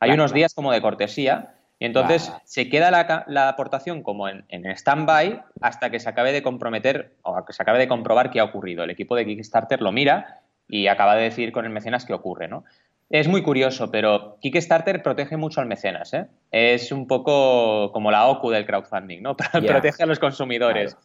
Hay 0.00 0.08
claro, 0.08 0.22
unos 0.22 0.32
días 0.32 0.52
como 0.52 0.72
de 0.72 0.82
cortesía 0.82 1.54
Y 1.78 1.84
entonces 1.84 2.32
se 2.44 2.68
queda 2.68 2.90
la, 2.90 3.48
aportación 3.48 4.02
como 4.02 4.28
en, 4.28 4.44
en 4.48 4.66
stand-by 4.66 5.42
hasta 5.60 5.90
que 5.90 6.00
se 6.00 6.08
acabe 6.08 6.32
de 6.32 6.42
comprometer 6.42 7.12
o 7.22 7.44
que 7.44 7.52
se 7.52 7.62
acabe 7.62 7.78
de 7.78 7.88
comprobar 7.88 8.30
qué 8.30 8.40
ha 8.40 8.44
ocurrido. 8.44 8.82
El 8.84 8.90
equipo 8.90 9.14
de 9.14 9.26
Kickstarter 9.26 9.80
lo 9.80 9.92
mira 9.92 10.40
y 10.68 10.86
acaba 10.88 11.16
de 11.16 11.24
decir 11.24 11.52
con 11.52 11.64
el 11.64 11.70
mecenas 11.70 12.04
qué 12.04 12.12
ocurre, 12.12 12.48
¿no? 12.48 12.64
Es 13.08 13.28
muy 13.28 13.42
curioso, 13.42 13.90
pero 13.90 14.36
Kickstarter 14.40 15.00
protege 15.02 15.36
mucho 15.36 15.60
al 15.60 15.66
mecenas, 15.66 16.12
¿eh? 16.12 16.26
Es 16.50 16.90
un 16.90 17.06
poco 17.06 17.92
como 17.92 18.10
la 18.10 18.26
OCU 18.26 18.50
del 18.50 18.66
crowdfunding, 18.66 19.22
¿no? 19.22 19.36
Protege 19.52 20.02
a 20.02 20.06
los 20.06 20.18
consumidores. 20.18 20.96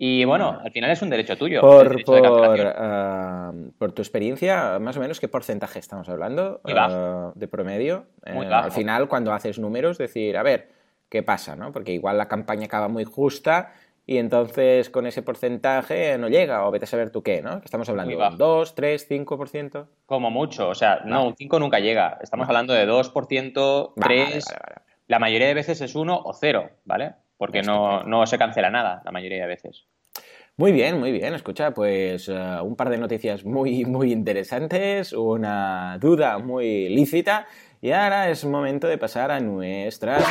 Y 0.00 0.24
bueno, 0.24 0.60
al 0.62 0.70
final 0.70 0.92
es 0.92 1.02
un 1.02 1.10
derecho 1.10 1.36
tuyo. 1.36 1.60
Por, 1.60 1.96
ah, 2.76 3.52
por, 3.76 3.90
tu 3.90 4.00
experiencia, 4.00 4.78
más 4.78 4.96
o 4.96 5.00
menos, 5.00 5.18
¿qué 5.18 5.26
porcentaje 5.26 5.80
estamos 5.80 6.08
hablando 6.08 6.60
uh, 6.62 7.36
de 7.36 7.48
promedio? 7.48 8.06
Muy 8.32 8.46
eh, 8.46 8.50
Al 8.52 8.70
final, 8.70 9.08
cuando 9.08 9.32
haces 9.32 9.58
números, 9.58 9.98
decir, 9.98 10.36
a 10.36 10.44
ver, 10.44 10.68
¿qué 11.08 11.24
pasa? 11.24 11.56
¿no? 11.56 11.72
Porque 11.72 11.92
igual 11.92 12.16
la 12.16 12.28
campaña 12.28 12.66
acaba 12.66 12.86
muy 12.86 13.02
justa 13.02 13.72
y 14.08 14.18
entonces 14.18 14.90
con 14.90 15.06
ese 15.06 15.22
porcentaje 15.22 16.18
no 16.18 16.28
llega, 16.28 16.66
o 16.66 16.72
vete 16.72 16.86
a 16.86 16.88
saber 16.88 17.10
tú 17.10 17.22
qué, 17.22 17.42
¿no? 17.42 17.60
estamos 17.64 17.88
hablando? 17.88 18.18
¿2, 18.18 18.72
3, 18.74 19.08
5%? 19.08 19.86
Como 20.06 20.30
mucho, 20.30 20.68
o 20.68 20.74
sea, 20.74 21.02
no, 21.04 21.28
un 21.28 21.36
5 21.36 21.60
nunca 21.60 21.78
llega. 21.78 22.18
Estamos 22.20 22.48
hablando 22.48 22.72
de 22.72 22.88
2%, 22.88 23.94
3%. 23.94 24.42
la 25.06 25.18
mayoría 25.20 25.46
de 25.46 25.54
veces 25.54 25.80
es 25.80 25.94
1 25.94 26.22
o 26.24 26.32
0, 26.32 26.70
¿vale? 26.84 27.14
porque 27.38 27.62
no, 27.62 28.26
se 28.26 28.36
cancela 28.36 28.68
nada 28.68 29.00
la 29.04 29.12
mayoría 29.12 29.42
de 29.42 29.46
veces. 29.46 29.86
Muy 30.56 30.72
bien, 30.72 30.98
muy 30.98 31.12
bien. 31.12 31.34
Escucha, 31.34 31.70
pues 31.70 32.28
eh, 32.28 32.60
un 32.62 32.74
par 32.74 32.90
de 32.90 32.98
noticias 32.98 33.44
muy, 33.44 33.84
muy 33.84 34.12
interesantes, 34.12 35.12
una 35.12 35.98
duda 36.00 36.38
muy 36.38 36.88
lícita 36.88 37.46
y 37.80 37.92
ahora 37.92 38.28
es 38.28 38.44
momento 38.44 38.88
de 38.88 38.98
pasar 38.98 39.30
a 39.30 39.38
nuestras 39.38 40.24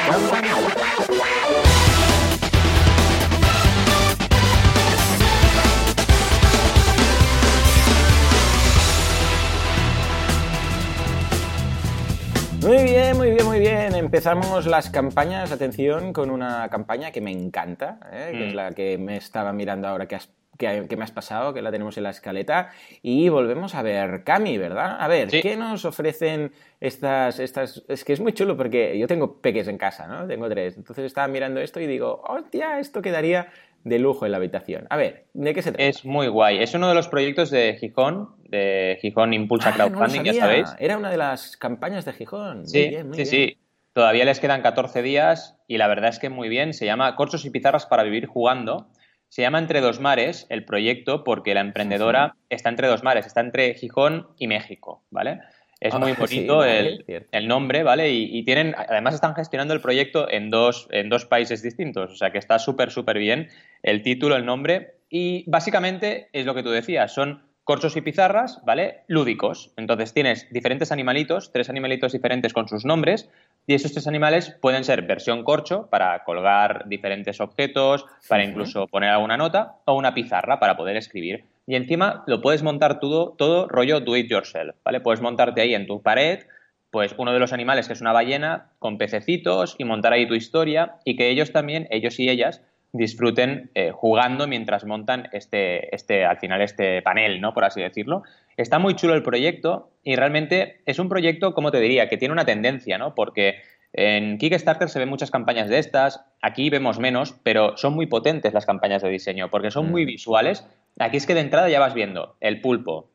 Muy 12.67 12.83
bien, 12.83 13.15
muy 13.15 13.31
bien, 13.31 13.45
muy 13.45 13.59
bien. 13.59 13.95
Empezamos 13.95 14.65
las 14.65 14.89
campañas, 14.89 15.53
atención, 15.53 16.11
con 16.11 16.29
una 16.29 16.67
campaña 16.67 17.11
que 17.11 17.21
me 17.21 17.31
encanta, 17.31 17.97
¿eh? 18.11 18.31
que 18.33 18.47
es 18.47 18.53
mm. 18.53 18.57
la 18.57 18.71
que 18.73 18.97
me 18.97 19.15
estaba 19.15 19.53
mirando 19.53 19.87
ahora 19.87 20.05
que, 20.05 20.15
has, 20.15 20.29
que, 20.57 20.97
me 20.97 21.05
has 21.05 21.11
pasado, 21.11 21.53
que 21.53 21.61
la 21.61 21.71
tenemos 21.71 21.95
en 21.95 22.03
la 22.03 22.09
escaleta. 22.09 22.71
Y 23.01 23.29
volvemos 23.29 23.73
a 23.73 23.83
ver 23.83 24.25
Cami, 24.25 24.57
¿verdad? 24.57 24.97
A 24.99 25.07
ver, 25.07 25.29
¿qué 25.29 25.55
nos 25.55 25.85
ofrecen 25.85 26.51
estas, 26.81 27.39
estas... 27.39 27.85
Es 27.87 28.03
que 28.03 28.11
es 28.11 28.19
muy 28.19 28.33
chulo 28.33 28.57
porque 28.57 28.99
yo 28.99 29.07
tengo 29.07 29.39
peques 29.39 29.69
en 29.69 29.77
casa, 29.77 30.05
¿no? 30.05 30.27
Tengo 30.27 30.49
tres. 30.49 30.75
Entonces 30.75 31.05
estaba 31.05 31.29
mirando 31.29 31.61
esto 31.61 31.79
y 31.79 31.87
digo, 31.87 32.21
hostia, 32.27 32.79
esto 32.79 33.01
quedaría 33.01 33.47
de 33.87 33.99
lujo 33.99 34.25
en 34.25 34.31
la 34.31 34.37
habitación. 34.37 34.87
A 34.89 34.97
ver, 34.97 35.27
¿de 35.33 35.53
qué 35.53 35.61
se 35.61 35.71
trata? 35.71 35.83
Es 35.83 36.05
muy 36.05 36.27
guay. 36.27 36.59
Es 36.59 36.73
uno 36.73 36.89
de 36.89 36.95
los 36.95 37.07
proyectos 37.07 37.49
de 37.49 37.75
Gijón, 37.79 38.35
de 38.49 38.97
Gijón 39.01 39.33
Impulsa 39.33 39.69
ah, 39.69 39.73
Crowdfunding, 39.73 40.23
ya 40.23 40.33
sabéis. 40.33 40.75
Era 40.79 40.97
una 40.97 41.09
de 41.09 41.17
las 41.17 41.57
campañas 41.57 42.05
de 42.05 42.13
Gijón. 42.13 42.67
Sí, 42.67 42.97
sí, 43.13 43.25
sí. 43.25 43.57
Todavía 43.93 44.25
les 44.25 44.39
quedan 44.39 44.61
14 44.61 45.01
días 45.01 45.55
y 45.67 45.77
la 45.77 45.87
verdad 45.87 46.09
es 46.09 46.19
que 46.19 46.29
muy 46.29 46.49
bien. 46.49 46.73
Se 46.73 46.85
llama 46.85 47.15
Corchos 47.15 47.45
y 47.45 47.49
Pizarras 47.49 47.85
para 47.85 48.03
Vivir 48.03 48.27
Jugando. 48.27 48.89
Se 49.29 49.41
llama 49.41 49.59
Entre 49.59 49.81
dos 49.81 49.99
Mares 49.99 50.45
el 50.49 50.65
proyecto 50.65 51.23
porque 51.23 51.53
la 51.53 51.61
emprendedora 51.61 52.35
está 52.49 52.69
entre 52.69 52.87
dos 52.87 53.03
mares, 53.03 53.25
está 53.25 53.41
entre 53.41 53.73
Gijón 53.73 54.27
y 54.37 54.47
México, 54.47 55.03
¿vale? 55.09 55.41
Es 55.79 55.93
muy 55.93 56.11
ah, 56.17 56.17
bonito 56.19 56.63
el, 56.63 57.47
nombre, 57.47 57.83
¿vale? 57.83 58.11
Y, 58.11 58.43
tienen, 58.43 58.75
además 58.77 59.15
están 59.15 59.35
gestionando 59.35 59.73
el 59.73 59.81
proyecto 59.81 60.29
en 60.29 60.49
dos, 60.49 60.87
en 60.91 61.09
dos 61.09 61.25
países 61.25 61.61
distintos, 61.61 62.11
o 62.11 62.15
sea 62.15 62.31
que 62.31 62.37
está 62.37 62.59
súper, 62.59 62.91
súper 62.91 63.17
bien 63.17 63.49
el 63.83 64.01
título, 64.01 64.35
el 64.35 64.45
nombre. 64.45 64.95
Y 65.09 65.49
básicamente 65.49 66.29
es 66.33 66.45
lo 66.45 66.53
que 66.53 66.63
tú 66.63 66.69
decías, 66.69 67.13
son 67.13 67.43
corchos 67.63 67.97
y 67.97 68.01
pizarras, 68.01 68.61
¿vale? 68.65 69.01
Lúdicos. 69.07 69.73
Entonces 69.75 70.13
tienes 70.13 70.47
diferentes 70.51 70.91
animalitos, 70.93 71.51
tres 71.51 71.69
animalitos 71.69 72.13
diferentes 72.13 72.53
con 72.53 72.67
sus 72.67 72.85
nombres, 72.85 73.29
y 73.65 73.73
esos 73.73 73.91
tres 73.91 74.07
animales 74.07 74.57
pueden 74.61 74.85
ser 74.85 75.01
versión 75.01 75.43
corcho 75.43 75.89
para 75.91 76.23
colgar 76.23 76.87
diferentes 76.87 77.41
objetos, 77.41 78.05
para 78.29 78.45
incluso 78.45 78.87
poner 78.87 79.09
alguna 79.09 79.35
nota, 79.35 79.75
o 79.83 79.95
una 79.95 80.13
pizarra 80.13 80.59
para 80.59 80.77
poder 80.77 80.95
escribir. 80.95 81.43
Y 81.67 81.75
encima 81.75 82.23
lo 82.27 82.41
puedes 82.41 82.63
montar 82.63 82.99
todo, 82.99 83.35
todo 83.37 83.67
rollo 83.67 83.99
do 83.99 84.15
it 84.15 84.29
yourself, 84.29 84.75
¿vale? 84.85 85.01
Puedes 85.01 85.21
montarte 85.21 85.61
ahí 85.61 85.75
en 85.75 85.85
tu 85.85 86.01
pared, 86.01 86.45
pues 86.91 87.13
uno 87.17 87.33
de 87.33 87.39
los 87.39 87.51
animales 87.51 87.87
que 87.87 87.93
es 87.93 88.01
una 88.01 88.13
ballena 88.13 88.71
con 88.79 88.97
pececitos 88.97 89.75
y 89.77 89.83
montar 89.83 90.13
ahí 90.13 90.27
tu 90.27 90.33
historia 90.33 90.95
y 91.03 91.17
que 91.17 91.29
ellos 91.29 91.51
también, 91.51 91.87
ellos 91.91 92.19
y 92.19 92.29
ellas, 92.29 92.63
disfruten 92.93 93.69
eh, 93.75 93.91
jugando 93.91 94.47
mientras 94.47 94.85
montan 94.85 95.27
este, 95.33 95.93
este, 95.93 96.25
al 96.25 96.37
final 96.37 96.61
este 96.61 97.01
panel, 97.01 97.41
¿no? 97.41 97.53
Por 97.53 97.65
así 97.65 97.81
decirlo. 97.81 98.23
Está 98.55 98.79
muy 98.79 98.95
chulo 98.95 99.13
el 99.13 99.21
proyecto 99.21 99.91
y 100.03 100.15
realmente 100.15 100.81
es 100.85 100.99
un 100.99 101.09
proyecto, 101.09 101.53
como 101.53 101.71
te 101.71 101.81
diría, 101.81 102.07
que 102.07 102.17
tiene 102.17 102.31
una 102.31 102.45
tendencia, 102.45 102.97
¿no? 102.97 103.13
Porque 103.13 103.61
en 103.93 104.37
Kickstarter 104.37 104.89
se 104.89 104.99
ven 104.99 105.09
muchas 105.09 105.31
campañas 105.31 105.69
de 105.69 105.79
estas, 105.79 106.25
aquí 106.41 106.69
vemos 106.69 106.99
menos, 106.99 107.35
pero 107.43 107.77
son 107.77 107.93
muy 107.93 108.05
potentes 108.05 108.53
las 108.53 108.65
campañas 108.65 109.01
de 109.01 109.09
diseño 109.09 109.49
porque 109.49 109.71
son 109.71 109.89
muy 109.89 110.03
mm. 110.03 110.07
visuales 110.07 110.65
Aquí 110.99 111.17
es 111.17 111.27
que 111.27 111.35
de 111.35 111.41
entrada 111.41 111.69
ya 111.69 111.79
vas 111.79 111.93
viendo 111.93 112.37
el 112.39 112.59
pulpo, 112.59 113.11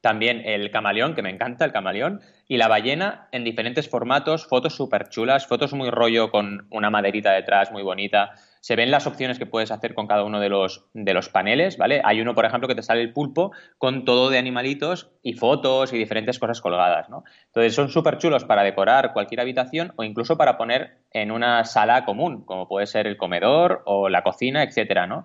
también 0.00 0.42
el 0.44 0.70
camaleón, 0.70 1.14
que 1.14 1.22
me 1.22 1.30
encanta 1.30 1.64
el 1.64 1.72
camaleón, 1.72 2.20
y 2.46 2.58
la 2.58 2.68
ballena 2.68 3.28
en 3.32 3.44
diferentes 3.44 3.88
formatos, 3.88 4.46
fotos 4.46 4.76
súper 4.76 5.08
chulas, 5.08 5.46
fotos 5.46 5.72
muy 5.72 5.90
rollo 5.90 6.30
con 6.30 6.66
una 6.70 6.90
maderita 6.90 7.32
detrás 7.32 7.72
muy 7.72 7.82
bonita. 7.82 8.32
Se 8.60 8.76
ven 8.76 8.90
las 8.90 9.06
opciones 9.06 9.38
que 9.38 9.46
puedes 9.46 9.70
hacer 9.70 9.94
con 9.94 10.06
cada 10.06 10.24
uno 10.24 10.40
de 10.40 10.48
los, 10.48 10.86
de 10.94 11.14
los 11.14 11.28
paneles, 11.28 11.76
¿vale? 11.78 12.00
Hay 12.04 12.20
uno, 12.20 12.34
por 12.34 12.44
ejemplo, 12.44 12.68
que 12.68 12.74
te 12.74 12.82
sale 12.82 13.00
el 13.00 13.12
pulpo 13.12 13.52
con 13.78 14.04
todo 14.04 14.30
de 14.30 14.38
animalitos 14.38 15.10
y 15.22 15.34
fotos 15.34 15.92
y 15.92 15.98
diferentes 15.98 16.38
cosas 16.38 16.60
colgadas, 16.60 17.08
¿no? 17.08 17.24
Entonces 17.46 17.74
son 17.74 17.88
súper 17.88 18.18
chulos 18.18 18.44
para 18.44 18.62
decorar 18.62 19.12
cualquier 19.12 19.40
habitación 19.40 19.92
o 19.96 20.04
incluso 20.04 20.36
para 20.36 20.56
poner 20.56 20.98
en 21.12 21.30
una 21.30 21.64
sala 21.64 22.04
común, 22.04 22.44
como 22.44 22.68
puede 22.68 22.86
ser 22.86 23.06
el 23.06 23.16
comedor 23.16 23.82
o 23.86 24.08
la 24.08 24.22
cocina, 24.22 24.62
etcétera, 24.62 25.06
¿no? 25.06 25.24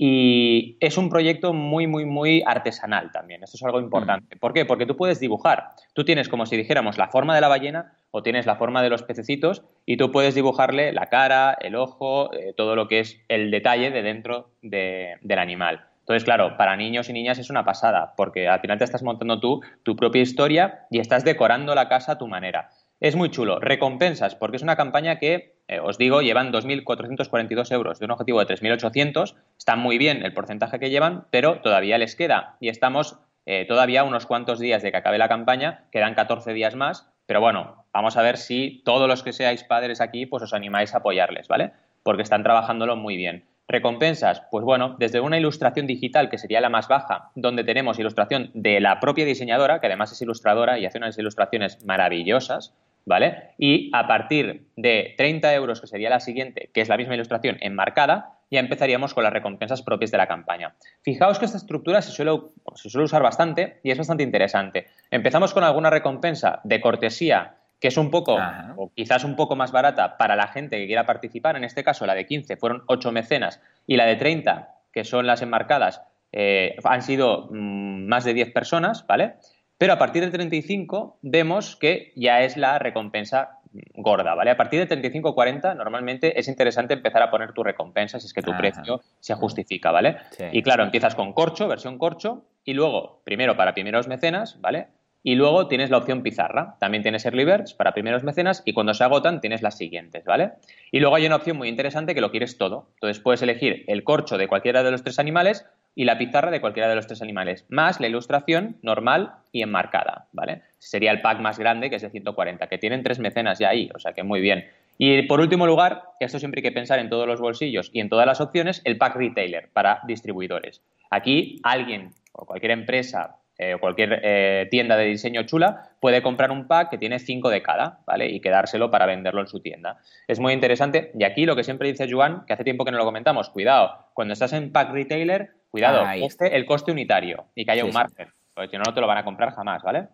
Y 0.00 0.76
es 0.78 0.96
un 0.96 1.10
proyecto 1.10 1.52
muy, 1.52 1.88
muy, 1.88 2.04
muy 2.04 2.44
artesanal 2.46 3.10
también. 3.10 3.42
Esto 3.42 3.56
es 3.56 3.64
algo 3.64 3.80
importante. 3.80 4.36
Mm. 4.36 4.38
¿Por 4.38 4.52
qué? 4.52 4.64
Porque 4.64 4.86
tú 4.86 4.96
puedes 4.96 5.18
dibujar. 5.18 5.70
Tú 5.92 6.04
tienes 6.04 6.28
como 6.28 6.46
si 6.46 6.56
dijéramos 6.56 6.98
la 6.98 7.08
forma 7.08 7.34
de 7.34 7.40
la 7.40 7.48
ballena 7.48 7.94
o 8.12 8.22
tienes 8.22 8.46
la 8.46 8.54
forma 8.54 8.80
de 8.80 8.90
los 8.90 9.02
pececitos 9.02 9.64
y 9.84 9.96
tú 9.96 10.12
puedes 10.12 10.36
dibujarle 10.36 10.92
la 10.92 11.06
cara, 11.06 11.58
el 11.60 11.74
ojo, 11.74 12.32
eh, 12.32 12.54
todo 12.56 12.76
lo 12.76 12.86
que 12.86 13.00
es 13.00 13.20
el 13.26 13.50
detalle 13.50 13.90
de 13.90 14.02
dentro 14.02 14.52
del 14.62 15.38
animal. 15.38 15.88
Entonces, 16.00 16.22
claro, 16.22 16.56
para 16.56 16.76
niños 16.76 17.08
y 17.10 17.12
niñas 17.12 17.38
es 17.38 17.50
una 17.50 17.64
pasada, 17.64 18.14
porque 18.16 18.46
al 18.46 18.60
final 18.60 18.78
te 18.78 18.84
estás 18.84 19.02
montando 19.02 19.40
tú 19.40 19.62
tu 19.82 19.96
propia 19.96 20.22
historia 20.22 20.86
y 20.92 21.00
estás 21.00 21.24
decorando 21.24 21.74
la 21.74 21.88
casa 21.88 22.12
a 22.12 22.18
tu 22.18 22.28
manera. 22.28 22.70
Es 23.00 23.14
muy 23.14 23.30
chulo. 23.30 23.58
Recompensas, 23.58 24.36
porque 24.36 24.56
es 24.56 24.62
una 24.62 24.76
campaña 24.76 25.18
que, 25.18 25.57
eh, 25.68 25.80
os 25.80 25.98
digo, 25.98 26.22
llevan 26.22 26.50
2.442 26.50 27.70
euros 27.72 27.98
de 27.98 28.06
un 28.06 28.10
objetivo 28.10 28.42
de 28.42 28.54
3.800. 28.56 29.34
Está 29.58 29.76
muy 29.76 29.98
bien 29.98 30.24
el 30.24 30.32
porcentaje 30.32 30.78
que 30.78 30.90
llevan, 30.90 31.26
pero 31.30 31.60
todavía 31.60 31.98
les 31.98 32.16
queda. 32.16 32.56
Y 32.58 32.70
estamos 32.70 33.18
eh, 33.44 33.66
todavía 33.66 34.04
unos 34.04 34.26
cuantos 34.26 34.58
días 34.58 34.82
de 34.82 34.90
que 34.90 34.96
acabe 34.96 35.18
la 35.18 35.28
campaña, 35.28 35.84
quedan 35.92 36.14
14 36.14 36.54
días 36.54 36.74
más. 36.74 37.10
Pero 37.26 37.42
bueno, 37.42 37.84
vamos 37.92 38.16
a 38.16 38.22
ver 38.22 38.38
si 38.38 38.82
todos 38.86 39.06
los 39.06 39.22
que 39.22 39.34
seáis 39.34 39.62
padres 39.62 40.00
aquí, 40.00 40.24
pues 40.24 40.42
os 40.42 40.54
animáis 40.54 40.94
a 40.94 40.98
apoyarles, 40.98 41.46
¿vale? 41.48 41.72
Porque 42.02 42.22
están 42.22 42.42
trabajándolo 42.42 42.96
muy 42.96 43.18
bien. 43.18 43.44
Recompensas, 43.70 44.42
pues 44.50 44.64
bueno, 44.64 44.96
desde 44.98 45.20
una 45.20 45.36
ilustración 45.36 45.86
digital, 45.86 46.30
que 46.30 46.38
sería 46.38 46.62
la 46.62 46.70
más 46.70 46.88
baja, 46.88 47.30
donde 47.34 47.64
tenemos 47.64 47.98
ilustración 47.98 48.50
de 48.54 48.80
la 48.80 48.98
propia 48.98 49.26
diseñadora, 49.26 49.78
que 49.78 49.88
además 49.88 50.10
es 50.12 50.22
ilustradora 50.22 50.78
y 50.78 50.86
hace 50.86 50.96
unas 50.96 51.18
ilustraciones 51.18 51.84
maravillosas, 51.84 52.74
¿vale? 53.04 53.50
Y 53.58 53.90
a 53.94 54.06
partir 54.06 54.68
de 54.76 55.14
30 55.16 55.54
euros, 55.54 55.80
que 55.80 55.86
sería 55.86 56.10
la 56.10 56.20
siguiente, 56.20 56.70
que 56.72 56.80
es 56.80 56.88
la 56.88 56.96
misma 56.96 57.14
ilustración 57.14 57.56
enmarcada, 57.60 58.38
ya 58.50 58.60
empezaríamos 58.60 59.14
con 59.14 59.24
las 59.24 59.32
recompensas 59.32 59.82
propias 59.82 60.10
de 60.10 60.18
la 60.18 60.26
campaña. 60.26 60.74
Fijaos 61.02 61.38
que 61.38 61.44
esta 61.44 61.58
estructura 61.58 62.02
se 62.02 62.12
suele, 62.12 62.32
se 62.74 62.90
suele 62.90 63.04
usar 63.04 63.22
bastante 63.22 63.80
y 63.82 63.90
es 63.90 63.98
bastante 63.98 64.22
interesante. 64.22 64.86
Empezamos 65.10 65.52
con 65.52 65.64
alguna 65.64 65.90
recompensa 65.90 66.60
de 66.64 66.80
cortesía 66.80 67.54
que 67.80 67.88
es 67.88 67.96
un 67.96 68.10
poco, 68.10 68.36
o 68.76 68.92
quizás 68.92 69.22
un 69.24 69.36
poco 69.36 69.54
más 69.54 69.70
barata 69.70 70.16
para 70.16 70.34
la 70.34 70.48
gente 70.48 70.78
que 70.78 70.86
quiera 70.86 71.06
participar. 71.06 71.56
En 71.56 71.64
este 71.64 71.84
caso, 71.84 72.06
la 72.06 72.14
de 72.14 72.26
15 72.26 72.56
fueron 72.56 72.82
8 72.86 73.12
mecenas 73.12 73.60
y 73.86 73.96
la 73.96 74.04
de 74.06 74.16
30, 74.16 74.74
que 74.92 75.04
son 75.04 75.26
las 75.26 75.42
enmarcadas, 75.42 76.02
eh, 76.32 76.76
han 76.84 77.02
sido 77.02 77.48
mm, 77.50 78.06
más 78.06 78.24
de 78.24 78.34
10 78.34 78.52
personas, 78.52 79.06
¿vale? 79.06 79.34
Pero 79.78 79.92
a 79.92 79.98
partir 79.98 80.22
del 80.22 80.32
35 80.32 81.18
vemos 81.22 81.76
que 81.76 82.12
ya 82.16 82.42
es 82.42 82.56
la 82.56 82.78
recompensa 82.78 83.60
gorda, 83.94 84.34
¿vale? 84.34 84.50
A 84.50 84.56
partir 84.56 84.80
del 84.80 84.88
35 84.88 85.34
40 85.34 85.74
normalmente 85.74 86.38
es 86.38 86.48
interesante 86.48 86.94
empezar 86.94 87.22
a 87.22 87.30
poner 87.30 87.52
tu 87.52 87.62
recompensa 87.62 88.18
si 88.18 88.26
es 88.26 88.32
que 88.32 88.42
tu 88.42 88.56
precio 88.56 89.00
se 89.20 89.34
justifica, 89.34 89.90
¿vale? 89.90 90.16
Y 90.52 90.62
claro, 90.62 90.82
empiezas 90.82 91.14
con 91.14 91.32
corcho, 91.32 91.68
versión 91.68 91.98
corcho, 91.98 92.44
y 92.64 92.74
luego, 92.74 93.20
primero 93.24 93.56
para 93.56 93.74
primeros 93.74 94.08
mecenas, 94.08 94.60
¿vale? 94.60 94.88
Y 95.22 95.34
luego 95.34 95.66
tienes 95.68 95.90
la 95.90 95.98
opción 95.98 96.22
pizarra. 96.22 96.76
También 96.78 97.02
tienes 97.02 97.24
early 97.26 97.44
birds 97.44 97.74
para 97.74 97.92
primeros 97.92 98.22
mecenas 98.22 98.62
y 98.64 98.72
cuando 98.72 98.94
se 98.94 99.04
agotan 99.04 99.40
tienes 99.40 99.62
las 99.62 99.76
siguientes, 99.76 100.24
¿vale? 100.24 100.52
Y 100.90 101.00
luego 101.00 101.16
hay 101.16 101.26
una 101.26 101.36
opción 101.36 101.56
muy 101.56 101.68
interesante 101.68 102.14
que 102.14 102.20
lo 102.20 102.30
quieres 102.30 102.56
todo. 102.56 102.90
Entonces 102.94 103.20
puedes 103.20 103.42
elegir 103.42 103.84
el 103.88 104.04
corcho 104.04 104.38
de 104.38 104.48
cualquiera 104.48 104.82
de 104.82 104.90
los 104.90 105.02
tres 105.02 105.18
animales 105.18 105.66
y 105.94 106.04
la 106.04 106.18
pizarra 106.18 106.50
de 106.50 106.60
cualquiera 106.60 106.88
de 106.88 106.94
los 106.94 107.06
tres 107.06 107.22
animales, 107.22 107.66
más 107.68 108.00
la 108.00 108.06
ilustración 108.06 108.78
normal 108.82 109.34
y 109.52 109.62
enmarcada, 109.62 110.28
¿vale? 110.32 110.62
Sería 110.78 111.10
el 111.10 111.20
pack 111.20 111.40
más 111.40 111.58
grande, 111.58 111.90
que 111.90 111.96
es 111.96 112.02
de 112.02 112.10
140, 112.10 112.68
que 112.68 112.78
tienen 112.78 113.02
tres 113.02 113.18
mecenas 113.18 113.58
ya 113.58 113.70
ahí, 113.70 113.90
o 113.94 113.98
sea 113.98 114.12
que 114.12 114.22
muy 114.22 114.40
bien. 114.40 114.66
Y 114.96 115.22
por 115.22 115.40
último 115.40 115.66
lugar, 115.66 116.02
esto 116.20 116.38
siempre 116.38 116.58
hay 116.58 116.64
que 116.64 116.72
pensar 116.72 116.98
en 116.98 117.08
todos 117.08 117.26
los 117.26 117.40
bolsillos 117.40 117.90
y 117.92 118.00
en 118.00 118.08
todas 118.08 118.26
las 118.26 118.40
opciones, 118.40 118.82
el 118.84 118.98
pack 118.98 119.16
retailer 119.16 119.70
para 119.72 120.00
distribuidores. 120.06 120.82
Aquí 121.10 121.60
alguien 121.62 122.12
o 122.32 122.46
cualquier 122.46 122.72
empresa 122.72 123.36
eh, 123.60 123.74
o 123.74 123.80
cualquier 123.80 124.20
eh, 124.22 124.68
tienda 124.70 124.96
de 124.96 125.06
diseño 125.06 125.42
chula 125.42 125.90
puede 126.00 126.22
comprar 126.22 126.52
un 126.52 126.68
pack 126.68 126.90
que 126.90 126.98
tiene 126.98 127.18
cinco 127.18 127.50
de 127.50 127.60
cada, 127.60 128.00
¿vale? 128.06 128.28
Y 128.28 128.40
quedárselo 128.40 128.88
para 128.88 129.04
venderlo 129.04 129.40
en 129.40 129.48
su 129.48 129.58
tienda. 129.58 129.98
Es 130.28 130.38
muy 130.38 130.52
interesante. 130.52 131.10
Y 131.18 131.24
aquí 131.24 131.44
lo 131.44 131.56
que 131.56 131.64
siempre 131.64 131.88
dice 131.88 132.08
Juan, 132.08 132.44
que 132.46 132.52
hace 132.52 132.62
tiempo 132.62 132.84
que 132.84 132.92
no 132.92 132.98
lo 132.98 133.04
comentamos, 133.04 133.50
cuidado, 133.50 134.06
cuando 134.14 134.32
estás 134.32 134.52
en 134.52 134.70
pack 134.70 134.92
retailer, 134.92 135.54
cuidado, 135.70 136.06
este, 136.12 136.56
el 136.56 136.66
coste 136.66 136.92
unitario 136.92 137.46
y 137.54 137.64
que 137.64 137.70
haya 137.72 137.84
un 137.84 137.92
margen, 137.92 138.28
porque 138.54 138.70
si 138.70 138.76
no, 138.76 138.84
no 138.86 138.94
te 138.94 139.00
lo 139.00 139.06
van 139.06 139.18
a 139.18 139.24
comprar 139.24 139.54
jamás, 139.54 139.82
¿vale? 139.82 140.08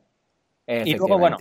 Y 0.67 0.97
luego, 0.97 1.19
bueno, 1.19 1.37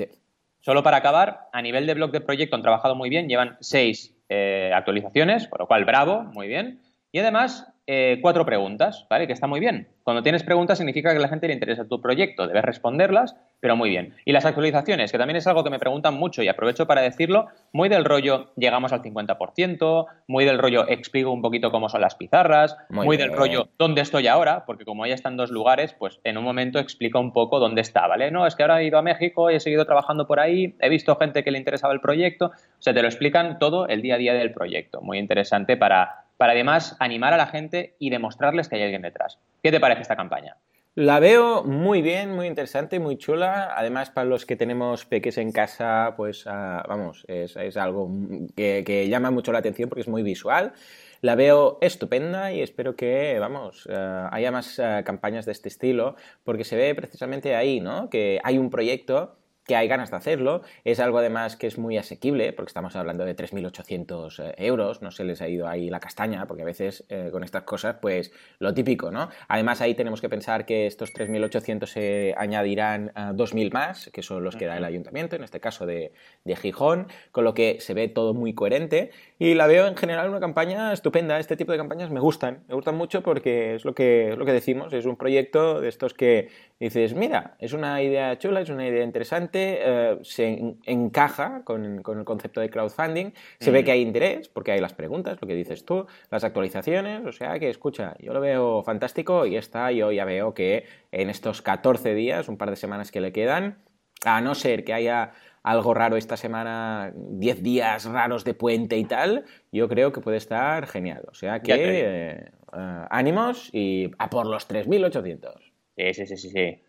solo 0.60 0.84
para 0.84 0.98
acabar, 0.98 1.48
a 1.52 1.62
nivel 1.62 1.88
de 1.88 1.94
blog 1.94 2.12
de 2.12 2.22
proyecto 2.22 2.56
han 2.56 2.62
trabajado 2.62 2.96
muy 2.96 3.10
bien, 3.10 3.28
llevan 3.28 3.58
seis 3.60 4.16
eh, 4.30 4.72
actualizaciones, 4.74 5.48
por 5.48 5.60
lo 5.60 5.68
cual 5.68 5.86
bravo, 5.86 6.24
muy 6.24 6.48
bien. 6.48 6.80
Y 7.12 7.20
además, 7.20 7.73
eh, 7.86 8.20
cuatro 8.22 8.46
preguntas, 8.46 9.06
¿vale? 9.10 9.28
Que 9.28 9.34
está 9.34 9.46
muy 9.46 9.60
bien. 9.60 9.90
Cuando 10.04 10.24
tienes 10.24 10.44
preguntas 10.44 10.78
significa 10.78 11.12
que 11.12 11.18
a 11.18 11.22
la 11.22 11.28
gente 11.28 11.48
le 11.48 11.54
interesa 11.54 11.86
tu 11.86 12.02
proyecto, 12.02 12.48
debes 12.48 12.64
responderlas, 12.64 13.36
pero 13.60 13.76
muy 13.76 13.90
bien. 13.90 14.14
Y 14.24 14.32
las 14.32 14.46
actualizaciones, 14.46 15.12
que 15.12 15.18
también 15.18 15.36
es 15.36 15.48
algo 15.48 15.66
que 15.66 15.70
me 15.70 15.80
preguntan 15.80 16.14
mucho 16.14 16.44
y 16.44 16.48
aprovecho 16.48 16.88
para 16.88 17.02
decirlo, 17.02 17.48
muy 17.74 17.90
del 17.90 18.06
rollo 18.06 18.52
llegamos 18.56 18.94
al 18.94 19.02
50%, 19.02 20.06
muy 20.28 20.46
del 20.46 20.60
rollo 20.60 20.88
explico 20.88 21.32
un 21.32 21.42
poquito 21.42 21.72
cómo 21.72 21.90
son 21.90 22.02
las 22.02 22.16
pizarras, 22.16 22.78
muy, 22.90 23.18
del 23.18 23.34
rollo 23.34 23.68
dónde 23.78 24.02
estoy 24.02 24.28
ahora, 24.28 24.66
porque 24.66 24.86
como 24.86 25.06
ya 25.06 25.14
está 25.14 25.28
en 25.28 25.38
dos 25.38 25.52
lugares, 25.52 25.94
pues 25.94 26.22
en 26.24 26.38
un 26.38 26.46
momento 26.46 26.80
explica 26.80 27.20
un 27.20 27.34
poco 27.34 27.60
dónde 27.60 27.82
está, 27.82 28.08
¿vale? 28.08 28.32
No, 28.32 28.48
es 28.48 28.56
que 28.56 28.64
ahora 28.64 28.82
he 28.82 28.86
ido 28.86 28.98
a 28.98 29.02
México 29.02 29.52
y 29.52 29.56
he 29.56 29.60
seguido 29.60 29.86
trabajando 29.86 30.26
por 30.26 30.40
ahí, 30.40 30.76
he 30.80 30.88
visto 30.88 31.16
gente 31.18 31.44
que 31.44 31.52
le 31.52 31.58
interesaba 31.58 31.94
el 31.94 32.00
proyecto, 32.00 32.48
o 32.48 32.82
sea, 32.82 32.94
te 32.94 33.02
lo 33.02 33.08
explican 33.08 33.60
todo 33.60 33.88
el 33.88 34.02
día 34.02 34.16
a 34.16 34.18
día 34.18 34.34
del 34.34 34.54
proyecto. 34.54 35.02
Muy 35.02 35.20
interesante 35.20 35.76
para 35.76 36.23
para 36.38 36.54
además 36.54 36.96
animar 37.00 37.34
a 37.34 37.38
la 37.38 37.48
gente 37.48 37.96
y 38.00 38.10
demostrarles 38.10 38.68
que 38.68 38.76
hay 38.76 38.84
alguien 38.84 39.02
detrás. 39.02 39.40
¿Qué 39.62 39.72
te 39.72 39.80
parece 39.80 40.02
esta 40.02 40.16
campaña? 40.16 40.58
La 40.96 41.20
veo 41.20 41.64
muy 41.64 42.04
bien, 42.04 42.36
muy 42.36 42.46
interesante, 42.46 43.00
muy 43.00 43.18
chula. 43.18 43.74
Además, 43.76 44.12
para 44.12 44.26
los 44.28 44.46
que 44.46 44.56
tenemos 44.56 45.06
peques 45.06 45.40
en 45.40 45.52
casa, 45.52 46.14
pues 46.16 46.46
ah, 46.46 46.84
vamos, 46.88 47.26
es, 47.28 47.58
algo 47.78 48.12
que, 48.56 49.08
llama 49.10 49.32
mucho 49.32 49.52
la 49.52 49.58
atención 49.58 49.90
porque 49.90 50.02
es 50.02 50.08
muy 50.08 50.22
visual. 50.22 50.74
La 51.22 51.34
veo 51.34 51.80
estupenda 51.82 52.52
y 52.52 52.62
espero 52.62 52.96
que, 52.96 53.40
vamos, 53.40 53.88
ah, 53.92 54.30
haya 54.32 54.52
más 54.52 54.78
ah, 54.80 55.04
campañas 55.04 55.48
de 55.48 55.54
este 55.54 55.68
estilo 55.68 56.16
porque 56.44 56.64
se 56.64 56.76
ve 56.76 56.94
precisamente 56.94 57.56
ahí, 57.56 57.80
¿no? 57.80 58.12
Que 58.12 58.40
hay 58.44 58.60
un 58.60 58.70
proyecto 58.70 59.38
que 59.66 59.76
hay 59.76 59.88
ganas 59.88 60.12
de 60.12 60.18
hacerlo. 60.18 60.62
Es 60.84 61.00
algo 61.00 61.20
además 61.20 61.56
que 61.56 61.68
es 61.68 61.78
muy 61.78 61.98
asequible, 61.98 62.54
porque 62.54 62.70
estamos 62.70 62.96
hablando 62.96 63.26
de 63.26 63.36
3.800 63.36 64.40
eh, 64.40 64.56
euros, 64.58 65.02
no 65.02 65.12
se 65.12 65.24
les 65.24 65.42
ha 65.42 65.48
ido 65.48 65.68
ahí 65.68 65.90
la 65.90 66.00
castaña, 66.00 66.46
porque 66.48 66.64
a 66.64 66.66
veces 66.66 67.06
eh, 67.10 67.30
con 67.32 67.44
estas 67.44 67.64
cosas, 67.64 67.98
pues 68.02 68.32
lo 68.60 68.74
típico, 68.74 69.12
¿no? 69.12 69.30
Además 69.48 69.82
ahí 69.82 69.96
tenemos 69.96 70.22
que 70.22 70.30
pensar 70.30 70.66
que 70.66 70.88
estos 70.88 71.14
3.800 71.14 71.86
se 71.86 72.36
añadirán 72.38 73.12
2.000 73.14 73.72
más, 73.72 74.10
que 74.14 74.22
son 74.22 74.44
los 74.44 74.56
que 74.56 74.66
da 74.66 74.78
el 74.78 74.84
ayuntamiento, 74.84 75.36
en 75.36 75.44
este 75.44 75.60
caso 75.60 75.86
de, 75.86 76.12
de, 76.44 76.56
Gijón, 76.56 77.08
con 77.32 77.44
lo 77.44 77.54
que 77.54 77.78
se 77.80 77.94
ve 77.94 78.08
todo 78.08 78.34
muy 78.34 78.54
coherente 78.54 79.12
y 79.40 79.56
la 79.56 79.68
veo 79.68 79.88
en 79.88 79.96
general 79.96 80.30
una 80.30 80.40
campaña 80.40 80.94
estupenda. 80.94 81.40
Este 81.40 81.58
tipo 81.58 81.72
de 81.72 81.78
campañas 81.78 82.10
me 82.10 82.20
gustan, 82.20 82.64
me 82.68 82.76
gustan 82.76 82.96
mucho 82.96 83.22
porque 83.24 83.76
es 83.76 83.86
lo 83.86 83.94
que, 83.94 84.32
es 84.32 84.38
lo 84.38 84.46
que 84.46 84.54
decimos, 84.54 84.94
es 84.94 85.06
un 85.06 85.18
proyecto 85.18 85.82
de 85.82 85.90
estos 85.90 86.14
que 86.14 86.50
dices, 86.80 87.14
mira, 87.14 87.56
es 87.60 87.74
una 87.74 88.02
idea 88.02 88.38
chula, 88.38 88.62
es 88.62 88.70
una 88.70 88.88
idea 88.88 89.04
interesante, 89.04 89.53
eh, 89.56 90.18
se 90.24 90.76
encaja 90.86 91.64
con, 91.64 91.86
el 91.86 92.26
concepto 92.26 92.62
de 92.62 92.70
crowdfunding, 92.70 93.32
se 93.60 93.72
ve 93.72 93.82
mm. 93.82 93.86
que 93.86 93.92
hay 93.92 94.02
interés, 94.02 94.50
porque 94.50 94.72
hay 94.72 94.80
las 94.80 94.94
preguntas, 94.94 95.38
lo 95.42 95.48
que 95.48 95.56
dices 95.56 95.86
tú, 95.86 96.06
las 96.30 96.44
actualizaciones, 96.44 97.26
o 97.26 97.32
sea 97.32 97.60
que 97.60 97.70
escucha, 97.70 98.16
yo 98.20 98.34
lo 98.34 98.42
veo 98.42 98.84
fantástico 98.84 99.46
y 99.46 99.56
está, 99.56 99.92
yo 99.92 100.12
ya 100.12 100.26
veo 100.26 100.54
que 100.54 100.86
en 101.12 101.30
estos 101.30 101.62
14 101.62 102.14
días, 102.14 102.48
un 102.50 102.58
par 102.58 102.70
de 102.70 102.76
semanas 102.76 103.12
que 103.12 103.22
le 103.22 103.32
quedan, 103.32 103.78
a 104.26 104.42
no 104.42 104.56
ser 104.56 104.84
que 104.84 104.94
haya 104.94 105.34
algo 105.64 105.94
raro 105.94 106.18
esta 106.18 106.38
semana, 106.38 107.14
10 107.16 107.64
días 107.64 108.06
raros 108.06 108.44
de 108.44 108.54
puente 108.54 108.98
y 108.98 109.06
tal, 109.06 109.46
yo 109.72 109.88
creo 109.88 110.12
que 110.12 110.22
puede 110.22 110.38
estar 110.38 110.88
genial. 110.88 111.24
O 111.32 111.34
sea 111.34 111.62
que 111.62 111.74
eh, 111.74 112.52
eh, 112.74 113.06
ánimos 113.10 113.70
y 113.72 114.12
a 114.18 114.30
por 114.30 114.46
los 114.46 114.70
3.800. 114.70 115.74
Sí, 115.96 116.14
sí, 116.14 116.26
sí, 116.26 116.38
sí, 116.38 116.50
sí. 116.50 116.82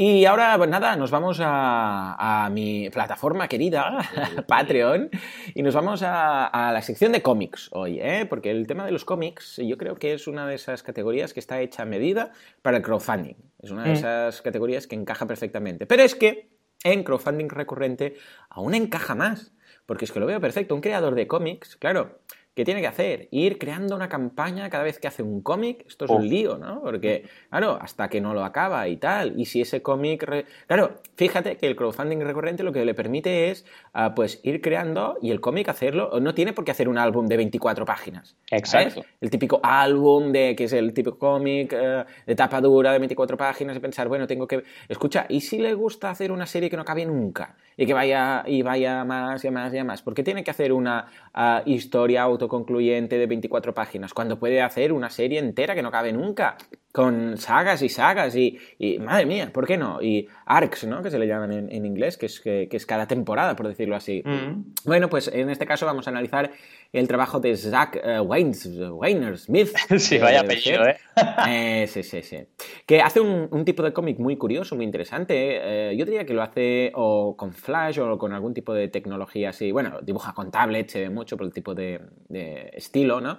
Y 0.00 0.26
ahora, 0.26 0.56
pues 0.56 0.70
nada, 0.70 0.94
nos 0.94 1.10
vamos 1.10 1.40
a, 1.42 2.48
mi 2.52 2.88
plataforma 2.88 3.48
querida, 3.48 3.98
Patreon, 4.46 5.10
y 5.56 5.62
nos 5.64 5.74
vamos 5.74 6.04
a, 6.04 6.70
la 6.72 6.82
sección 6.82 7.10
de 7.10 7.20
cómics 7.20 7.68
hoy, 7.72 7.98
¿eh? 8.00 8.24
porque 8.30 8.52
el 8.52 8.68
tema 8.68 8.84
de 8.84 8.92
los 8.92 9.04
cómics 9.04 9.56
yo 9.56 9.76
creo 9.76 9.96
que 9.96 10.12
es 10.14 10.28
una 10.28 10.46
de 10.46 10.54
esas 10.54 10.84
categorías 10.84 11.34
que 11.34 11.40
está 11.40 11.60
hecha 11.60 11.82
a 11.82 11.84
medida 11.84 12.30
para 12.62 12.76
el 12.76 12.84
crowdfunding. 12.84 13.34
Es 13.60 13.72
una 13.72 13.82
de 13.82 13.90
mm. 13.90 13.94
esas 13.94 14.40
categorías 14.40 14.86
que 14.86 14.94
encaja 14.94 15.26
perfectamente. 15.26 15.84
Pero 15.84 16.04
es 16.04 16.14
que 16.14 16.48
en 16.84 17.02
crowdfunding 17.02 17.48
recurrente 17.48 18.14
aún 18.50 18.76
encaja 18.76 19.16
más, 19.16 19.52
porque 19.84 20.04
es 20.04 20.12
que 20.12 20.20
lo 20.20 20.26
veo 20.26 20.40
perfecto. 20.40 20.76
Un 20.76 20.80
creador 20.80 21.16
de 21.16 21.26
cómics, 21.26 21.74
claro, 21.74 22.20
¿Qué 22.58 22.64
tiene 22.64 22.80
que 22.80 22.88
hacer? 22.88 23.28
Ir 23.30 23.56
creando 23.56 23.94
una 23.94 24.08
campaña 24.08 24.68
cada 24.68 24.82
vez 24.82 24.98
que 24.98 25.06
hace 25.06 25.22
un 25.22 25.42
cómic. 25.42 25.84
Esto 25.86 26.06
es 26.06 26.10
un 26.10 26.28
lío, 26.28 26.58
¿no? 26.58 26.80
Porque, 26.82 27.22
claro, 27.50 27.78
hasta 27.80 28.08
que 28.08 28.20
no 28.20 28.34
lo 28.34 28.42
acaba 28.44 28.88
y 28.88 28.96
tal. 28.96 29.38
Y 29.38 29.44
si 29.44 29.60
ese 29.60 29.80
cómic... 29.80 30.28
Claro, 30.66 30.96
fíjate 31.14 31.56
que 31.56 31.68
el 31.68 31.76
crowdfunding 31.76 32.18
recurrente 32.18 32.64
lo 32.64 32.72
que 32.72 32.84
le 32.84 32.94
permite 32.94 33.50
es, 33.50 33.64
ah, 33.92 34.12
pues, 34.12 34.40
ir 34.42 34.60
creando 34.60 35.18
y 35.22 35.30
el 35.30 35.40
cómic 35.40 35.68
hacerlo. 35.68 36.18
No 36.20 36.34
tiene 36.34 36.52
por 36.52 36.64
qué 36.64 36.72
hacer 36.72 36.88
un 36.88 36.98
álbum 36.98 37.26
de 37.26 37.36
24 37.36 37.84
páginas. 37.84 38.34
Exacto. 38.50 39.04
El 39.20 39.30
típico 39.30 39.60
álbum 39.62 40.32
de, 40.32 40.56
que 40.56 40.64
es 40.64 40.72
el 40.72 40.92
típico 40.92 41.16
cómic 41.16 41.72
eh, 41.72 42.04
de 42.26 42.34
tapa 42.34 42.60
dura 42.60 42.90
de 42.90 42.98
24 42.98 43.36
páginas 43.36 43.76
y 43.76 43.78
pensar, 43.78 44.08
bueno, 44.08 44.26
tengo 44.26 44.48
que... 44.48 44.64
Escucha, 44.88 45.26
¿y 45.28 45.42
si 45.42 45.58
le 45.58 45.74
gusta 45.74 46.10
hacer 46.10 46.32
una 46.32 46.46
serie 46.46 46.68
que 46.68 46.74
no 46.74 46.82
acabe 46.82 47.06
nunca? 47.06 47.54
Y 47.76 47.86
que 47.86 47.94
vaya 47.94 48.42
y 48.48 48.62
vaya 48.62 49.04
más 49.04 49.44
y 49.44 49.50
más 49.52 49.72
y 49.72 49.84
más. 49.84 50.02
¿Por 50.02 50.12
qué 50.12 50.24
tiene 50.24 50.42
que 50.42 50.50
hacer 50.50 50.72
una 50.72 51.06
ah, 51.32 51.62
historia 51.64 52.22
auto 52.22 52.47
concluyente 52.48 53.18
de 53.18 53.26
24 53.26 53.74
páginas, 53.74 54.14
cuando 54.14 54.38
puede 54.38 54.62
hacer 54.62 54.92
una 54.92 55.10
serie 55.10 55.38
entera 55.38 55.74
que 55.74 55.82
no 55.82 55.90
cabe 55.90 56.12
nunca, 56.12 56.56
con 56.92 57.36
sagas 57.36 57.82
y 57.82 57.88
sagas 57.88 58.34
y, 58.34 58.58
madre 59.00 59.26
mía, 59.26 59.50
¿por 59.52 59.66
qué 59.66 59.76
no? 59.76 60.02
Y 60.02 60.28
arcs, 60.46 60.86
¿no? 60.86 61.02
Que 61.02 61.10
se 61.10 61.18
le 61.18 61.26
llaman 61.26 61.70
en, 61.70 61.86
inglés, 61.86 62.16
que 62.16 62.26
es, 62.26 62.40
que, 62.40 62.68
es 62.70 62.86
cada 62.86 63.06
temporada, 63.06 63.54
por 63.56 63.68
decirlo 63.68 63.94
así. 63.94 64.22
Mm. 64.24 64.74
Bueno, 64.84 65.08
pues 65.08 65.28
en 65.28 65.50
este 65.50 65.66
caso 65.66 65.86
vamos 65.86 66.06
a 66.06 66.10
analizar 66.10 66.50
el 66.92 67.06
trabajo 67.06 67.38
de 67.40 67.56
Zach 67.56 67.96
uh, 67.96 68.22
Weiner 68.22 69.36
Smith. 69.36 69.76
sí, 69.98 70.18
vaya 70.18 70.40
apellido, 70.40 70.86
¿eh? 70.86 70.96
¿eh? 71.48 71.86
Sí, 71.86 72.02
sí, 72.02 72.22
sí. 72.22 72.38
Que 72.86 73.02
hace 73.02 73.20
un, 73.20 73.64
tipo 73.64 73.82
de 73.82 73.92
cómic 73.92 74.18
muy 74.18 74.36
curioso, 74.36 74.74
muy 74.74 74.86
interesante. 74.86 75.90
Eh, 75.90 75.96
yo 75.96 76.06
diría 76.06 76.24
que 76.24 76.32
lo 76.32 76.42
hace 76.42 76.90
o 76.94 77.36
con 77.36 77.52
Flash 77.52 77.98
o 78.00 78.16
con 78.16 78.32
algún 78.32 78.54
tipo 78.54 78.72
de 78.72 78.88
tecnología 78.88 79.50
así. 79.50 79.70
Bueno, 79.70 80.00
dibuja 80.00 80.32
con 80.32 80.50
tablet, 80.50 80.88
se 80.88 81.00
ve 81.00 81.10
mucho 81.10 81.36
por 81.36 81.46
el 81.46 81.52
tipo 81.52 81.74
de, 81.74 82.00
de 82.28 82.70
estilo, 82.72 83.20
¿no? 83.20 83.38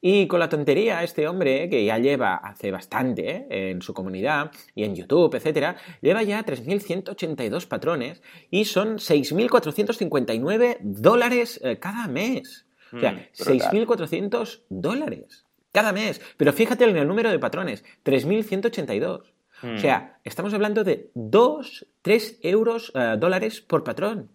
Y 0.00 0.26
con 0.28 0.40
la 0.40 0.48
tontería, 0.48 1.02
este 1.02 1.28
hombre, 1.28 1.68
que 1.68 1.84
ya 1.84 1.98
lleva 1.98 2.36
hace 2.36 2.70
bastante 2.70 3.28
¿eh? 3.28 3.70
en 3.70 3.82
su 3.82 3.92
comunidad 3.92 4.50
y 4.74 4.84
en 4.84 4.94
YouTube, 4.94 5.34
etcétera, 5.34 5.76
lleva 6.00 6.22
ya 6.22 6.44
3.182 6.44 7.68
patrones 7.68 8.22
y 8.50 8.64
son 8.64 8.96
6.459 8.96 10.78
dólares 10.80 11.60
eh, 11.62 11.78
cada 11.78 12.08
mes. 12.08 12.66
o 12.92 12.98
sea, 12.98 13.28
6.400 13.34 14.62
mm, 14.68 14.80
dólares 14.80 15.44
cada 15.72 15.92
mes. 15.92 16.20
Pero 16.38 16.52
fíjate 16.52 16.84
en 16.84 16.96
el 16.96 17.06
número 17.06 17.30
de 17.30 17.38
patrones, 17.38 17.84
3.182. 18.04 19.22
O 19.62 19.78
sea, 19.78 19.98
mm. 19.98 20.20
estamos 20.24 20.54
hablando 20.54 20.82
de 20.82 21.10
2, 21.14 21.86
3 22.00 22.38
euros, 22.42 22.90
eh, 22.94 23.16
dólares 23.18 23.60
por 23.60 23.84
patrón. 23.84 24.30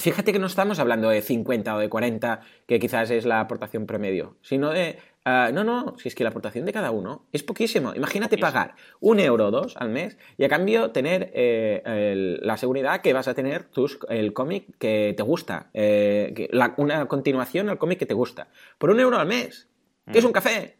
Fíjate 0.00 0.32
que 0.32 0.38
no 0.38 0.46
estamos 0.46 0.78
hablando 0.78 1.08
de 1.08 1.22
50 1.22 1.74
o 1.74 1.78
de 1.80 1.88
40, 1.88 2.40
que 2.66 2.78
quizás 2.78 3.10
es 3.10 3.26
la 3.26 3.40
aportación 3.40 3.84
promedio, 3.86 4.36
sino 4.42 4.70
de... 4.70 4.96
Ah, 5.24 5.50
no, 5.52 5.64
no, 5.64 5.96
si 5.98 6.06
es 6.06 6.14
que 6.14 6.22
la 6.22 6.30
aportación 6.30 6.64
de 6.64 6.72
cada 6.72 6.92
uno 6.92 7.26
es 7.32 7.42
poquísimo. 7.42 7.92
Imagínate 7.96 8.38
pagar 8.38 8.76
un 9.00 9.18
euro 9.18 9.48
o 9.48 9.50
dos 9.50 9.76
al 9.76 9.88
mes 9.88 10.16
y 10.36 10.44
a 10.44 10.48
cambio 10.48 10.92
tener 10.92 11.32
eh, 11.34 12.38
la 12.40 12.56
seguridad 12.56 13.02
que 13.02 13.12
vas 13.12 13.26
a 13.26 13.34
tener 13.34 13.64
tus, 13.64 13.98
el 14.08 14.32
cómic 14.32 14.78
que 14.78 15.14
te 15.16 15.22
gusta, 15.24 15.68
eh, 15.74 16.48
una 16.76 17.06
continuación 17.08 17.68
al 17.68 17.78
cómic 17.78 17.98
que 17.98 18.06
te 18.06 18.14
gusta, 18.14 18.48
por 18.78 18.90
un 18.90 19.00
euro 19.00 19.18
al 19.18 19.26
mes, 19.26 19.68
que 20.10 20.20
es 20.20 20.24
un 20.24 20.32
café, 20.32 20.76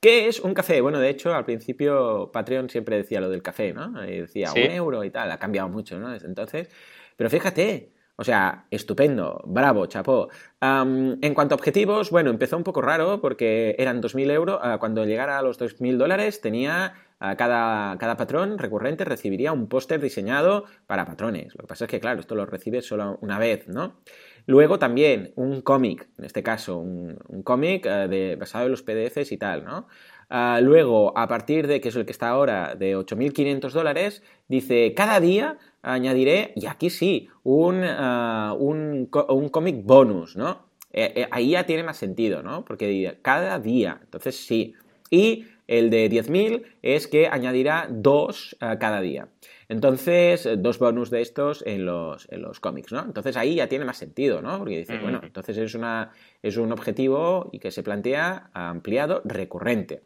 ¿Qué 0.00 0.28
es 0.28 0.40
un 0.40 0.54
café? 0.54 0.80
Bueno, 0.80 0.98
de 0.98 1.10
hecho, 1.10 1.34
al 1.34 1.44
principio 1.44 2.30
Patreon 2.32 2.70
siempre 2.70 2.96
decía 2.96 3.20
lo 3.20 3.28
del 3.28 3.42
café, 3.42 3.74
¿no? 3.74 4.02
Y 4.08 4.20
decía 4.20 4.50
un 4.50 4.58
euro 4.58 5.04
y 5.04 5.10
tal, 5.10 5.30
ha 5.30 5.38
cambiado 5.38 5.68
mucho, 5.68 5.98
¿no? 5.98 6.08
Desde 6.08 6.26
entonces. 6.26 6.70
Pero 7.16 7.28
fíjate, 7.28 7.92
o 8.20 8.24
sea, 8.24 8.66
estupendo, 8.70 9.40
bravo, 9.46 9.86
chapó. 9.86 10.28
en 10.60 11.32
cuanto 11.34 11.54
a 11.54 11.56
objetivos, 11.56 12.10
bueno, 12.10 12.28
empezó 12.28 12.58
un 12.58 12.64
poco 12.64 12.82
raro 12.82 13.18
porque 13.22 13.74
eran 13.78 14.02
2.000 14.02 14.30
euros. 14.30 14.60
Ah, 14.62 14.76
cuando 14.78 15.06
llegara 15.06 15.38
a 15.38 15.42
los 15.42 15.58
2.000 15.58 15.96
dólares 15.96 16.42
tenía 16.42 16.92
ah, 17.18 17.36
cada, 17.36 17.96
cada, 17.96 18.18
patrón 18.18 18.58
recurrente 18.58 19.06
recibiría 19.06 19.52
un 19.52 19.68
póster 19.68 20.02
diseñado 20.02 20.66
para 20.86 21.06
patrones. 21.06 21.54
Lo 21.54 21.62
que 21.62 21.68
pasa 21.68 21.86
es 21.86 21.90
que, 21.90 21.98
claro, 21.98 22.20
esto 22.20 22.34
lo 22.34 22.44
recibes 22.44 22.86
solo 22.86 23.16
una 23.22 23.38
vez, 23.38 23.66
¿no? 23.68 24.00
Luego 24.46 24.78
también 24.78 25.32
un 25.36 25.62
cómic, 25.62 26.08
en 26.18 26.24
este 26.24 26.42
caso, 26.42 26.78
un, 26.78 27.16
cómic 27.44 27.86
eh, 27.86 28.36
basado 28.38 28.66
en 28.66 28.70
los 28.70 28.82
PDFs 28.82 29.32
y 29.32 29.36
tal, 29.36 29.64
¿no? 29.64 29.86
Ah, 30.32 30.60
luego, 30.62 31.12
a 31.18 31.26
partir 31.26 31.66
de, 31.66 31.80
que 31.80 31.88
es 31.88 31.96
el 31.96 32.04
que 32.04 32.12
está 32.12 32.28
ahora, 32.28 32.76
de 32.76 32.96
8.500 32.96 33.72
dólares, 33.72 34.22
dice, 34.46 34.94
cada 34.94 35.18
día 35.18 35.58
añadiré, 35.82 36.52
y 36.54 36.66
aquí 36.66 36.88
sí, 36.88 37.28
un, 37.42 37.82
uh, 37.82 38.54
un, 38.54 39.06
cómic 39.50 39.84
bonus, 39.84 40.36
¿no? 40.36 40.68
Eh, 40.92 41.12
eh, 41.16 41.28
ahí 41.32 41.50
ya 41.50 41.66
tiene 41.66 41.82
más 41.82 41.96
sentido, 41.96 42.44
¿no? 42.44 42.64
Porque 42.64 43.18
cada 43.22 43.58
día, 43.58 43.98
entonces 44.04 44.36
sí. 44.36 44.74
Y 45.10 45.46
el 45.66 45.90
de 45.90 46.08
10.000 46.08 46.62
es 46.82 47.08
que 47.08 47.26
añadirá 47.26 47.88
dos 47.90 48.56
uh, 48.62 48.78
cada 48.78 49.00
día. 49.00 49.28
Entonces, 49.70 50.48
dos 50.58 50.80
bonus 50.80 51.10
de 51.10 51.20
estos 51.20 51.62
en 51.64 51.86
los, 51.86 52.26
en 52.32 52.42
los 52.42 52.58
cómics, 52.58 52.90
¿no? 52.90 53.04
Entonces 53.04 53.36
ahí 53.36 53.54
ya 53.54 53.68
tiene 53.68 53.84
más 53.84 53.98
sentido, 53.98 54.42
¿no? 54.42 54.58
Porque 54.58 54.78
dice, 54.78 54.98
bueno, 54.98 55.20
entonces 55.22 55.56
es, 55.58 55.76
una, 55.76 56.10
es 56.42 56.56
un 56.56 56.72
objetivo 56.72 57.48
y 57.52 57.60
que 57.60 57.70
se 57.70 57.84
plantea 57.84 58.50
ampliado 58.52 59.22
recurrente. 59.24 60.02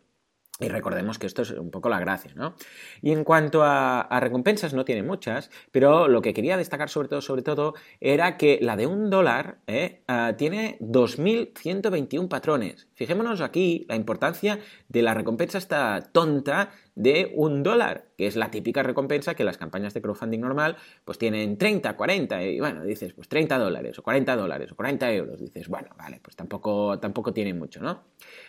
Y 0.60 0.68
recordemos 0.68 1.18
que 1.18 1.26
esto 1.26 1.42
es 1.42 1.50
un 1.50 1.70
poco 1.70 1.88
la 1.88 1.98
gracia, 1.98 2.32
¿no? 2.36 2.54
Y 3.00 3.10
en 3.12 3.24
cuanto 3.24 3.62
a, 3.64 4.06
recompensas, 4.20 4.74
no 4.74 4.84
tiene 4.84 5.02
muchas, 5.02 5.50
pero 5.72 6.08
lo 6.08 6.20
que 6.20 6.34
quería 6.34 6.58
destacar 6.58 6.90
sobre 6.90 7.08
todo, 7.08 7.22
sobre 7.22 7.42
todo, 7.42 7.74
era 8.00 8.36
que 8.36 8.58
la 8.60 8.76
de 8.76 8.86
un 8.86 9.08
dólar 9.08 9.60
¿eh? 9.66 10.02
ah, 10.06 10.34
tiene 10.36 10.76
2.121 10.80 12.28
patrones. 12.28 12.86
Fijémonos 12.94 13.40
aquí 13.40 13.86
la 13.88 13.96
importancia 13.96 14.60
de 14.88 15.02
la 15.02 15.14
recompensa 15.14 15.58
esta 15.58 16.02
tonta 16.12 16.70
de 16.94 17.32
un 17.34 17.62
dólar, 17.62 18.06
que 18.16 18.26
es 18.26 18.36
la 18.36 18.50
típica 18.50 18.82
recompensa 18.82 19.34
que 19.34 19.44
las 19.44 19.58
campañas 19.58 19.94
de 19.94 20.02
crowdfunding 20.02 20.40
normal 20.40 20.76
pues 21.04 21.18
tienen 21.18 21.58
30, 21.58 21.96
40, 21.96 22.42
y 22.44 22.60
bueno, 22.60 22.84
dices 22.84 23.12
pues 23.12 23.28
30 23.28 23.58
dólares 23.58 23.98
o 23.98 24.02
40 24.02 24.36
dólares 24.36 24.72
o 24.72 24.76
40 24.76 25.12
euros, 25.12 25.40
dices, 25.40 25.68
bueno, 25.68 25.90
vale, 25.98 26.20
pues 26.22 26.36
tampoco, 26.36 26.98
tampoco 27.00 27.32
tiene 27.32 27.54
mucho, 27.54 27.80
¿no? 27.80 28.04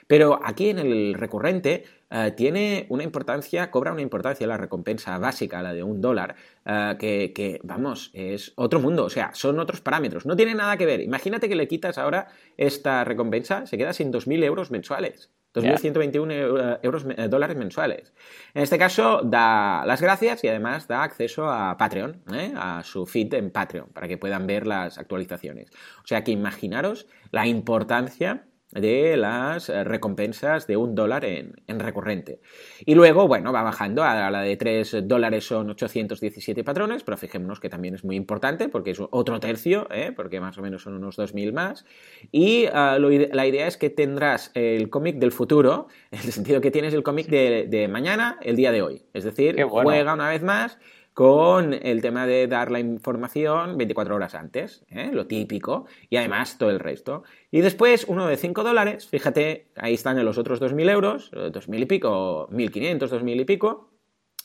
Pero 0.08 0.40
aquí 0.44 0.70
en 0.70 0.80
el 0.80 1.14
recurrente 1.16 1.84
eh, 2.12 2.34
tiene 2.38 2.86
una 2.90 3.04
importancia, 3.04 3.72
cobra 3.72 3.92
una 3.92 4.02
importancia 4.02 4.46
la 4.46 4.58
recompensa 4.58 5.18
básica, 5.18 5.64
la 5.64 5.74
de 5.74 5.84
un 5.84 6.02
dólar, 6.02 6.36
eh, 6.66 6.96
que, 7.00 7.34
que, 7.34 7.60
vamos, 7.64 8.12
es 8.14 8.54
otro 8.56 8.80
mundo, 8.80 9.06
o 9.06 9.10
sea, 9.10 9.32
son 9.34 9.60
otros 9.60 9.82
parámetros, 9.82 10.26
no 10.26 10.36
tiene 10.36 10.54
nada 10.54 10.78
que 10.78 10.86
ver. 10.86 11.02
Imagínate 11.02 11.50
que 11.50 11.56
le 11.56 11.68
quitas 11.68 11.98
ahora 11.98 12.28
esta 12.58 13.04
recompensa, 13.04 13.66
se 13.66 13.78
queda 13.78 13.94
sin 13.94 14.12
2.000 14.12 14.44
euros 14.44 14.72
mensuales. 14.72 15.32
2.121 15.56 16.32
eh, 16.32 16.80
euros, 16.84 17.06
dólares 17.30 17.58
mensuales. 17.58 18.14
En 18.54 18.64
este 18.64 18.78
caso, 18.78 19.22
da 19.24 19.86
las 19.86 20.02
gracias 20.02 20.44
y 20.44 20.48
además 20.48 20.88
da 20.88 21.04
acceso 21.04 21.50
a 21.50 21.78
Patreon, 21.78 22.22
a 22.56 22.84
su 22.84 23.06
feed 23.06 23.34
en 23.34 23.52
Patreon, 23.52 23.90
para 23.94 24.08
que 24.08 24.18
puedan 24.18 24.48
ver 24.48 24.68
las 24.68 24.98
actualizaciones. 24.98 25.70
O 26.04 26.08
sea 26.08 26.24
que 26.24 26.32
imaginaros 26.32 27.08
la 27.32 27.48
importancia 27.48 28.46
de 28.72 29.16
las 29.16 29.70
eh, 29.70 29.84
recompensas 29.84 30.68
de 30.68 30.78
un 30.78 30.96
dólar 30.96 31.24
en, 31.26 31.54
recurrente. 31.68 32.40
Y 32.86 32.96
luego, 32.96 33.28
bueno, 33.28 33.54
va 33.54 33.64
bajando, 33.64 34.04
a 34.04 34.30
la 34.30 34.42
de 34.42 34.58
3 34.58 35.08
dólares 35.08 35.46
son 35.46 35.70
817 35.70 36.64
patrones, 36.64 37.04
pero 37.04 37.18
fijémonos 37.18 37.60
que 37.60 37.70
también 37.70 37.96
es 37.96 38.04
muy 38.04 38.16
importante 38.16 38.70
porque 38.70 38.92
es 38.92 39.00
otro 39.00 39.40
tercio, 39.40 39.88
¿eh? 39.92 40.12
porque 40.16 40.40
más 40.40 40.58
o 40.58 40.62
menos 40.62 40.84
son 40.84 40.96
unos 40.96 41.18
2.000 41.18 41.54
más. 41.54 41.86
Y 42.32 42.66
ah, 42.74 42.98
la 43.00 43.48
idea 43.48 43.68
es 43.68 43.78
que 43.78 43.90
tendrás 43.90 44.52
el 44.56 44.90
cómic 44.90 45.18
del 45.18 45.32
futuro, 45.32 45.88
en 46.12 46.20
el 46.20 46.32
sentido 46.32 46.62
que 46.62 46.72
tienes 46.72 46.94
el 46.94 47.04
cómic 47.04 47.28
de, 47.28 47.88
mañana, 47.90 48.40
el 48.42 48.56
día 48.56 48.72
de 48.72 48.82
hoy. 48.82 49.04
Es 49.14 49.24
decir, 49.24 49.62
juega 49.64 50.14
una 50.14 50.30
vez 50.30 50.44
más 50.44 50.80
con 51.16 51.74
el 51.74 52.02
tema 52.02 52.28
de 52.28 52.46
dar 52.46 52.70
la 52.70 52.82
información 52.82 53.78
24 53.78 54.16
horas 54.16 54.36
antes, 54.36 54.84
¿eh? 54.90 55.12
lo 55.14 55.28
típico, 55.28 55.86
y 56.10 56.18
además 56.18 56.58
todo 56.58 56.72
el 56.72 56.80
resto. 56.82 57.24
Y 57.52 57.62
después 57.62 58.04
uno 58.10 58.28
de 58.28 58.36
5 58.36 58.64
dólares, 58.66 59.08
fíjate, 59.08 59.70
ahí 59.78 59.94
están 59.94 60.24
los 60.26 60.38
otros 60.38 60.62
2.000 60.62 60.90
euros, 60.90 61.32
2.000 61.32 61.82
y 61.82 61.86
pico, 61.86 62.50
1.500, 62.52 63.00
2.000 63.00 63.42
y 63.42 63.46
pico, 63.46 63.90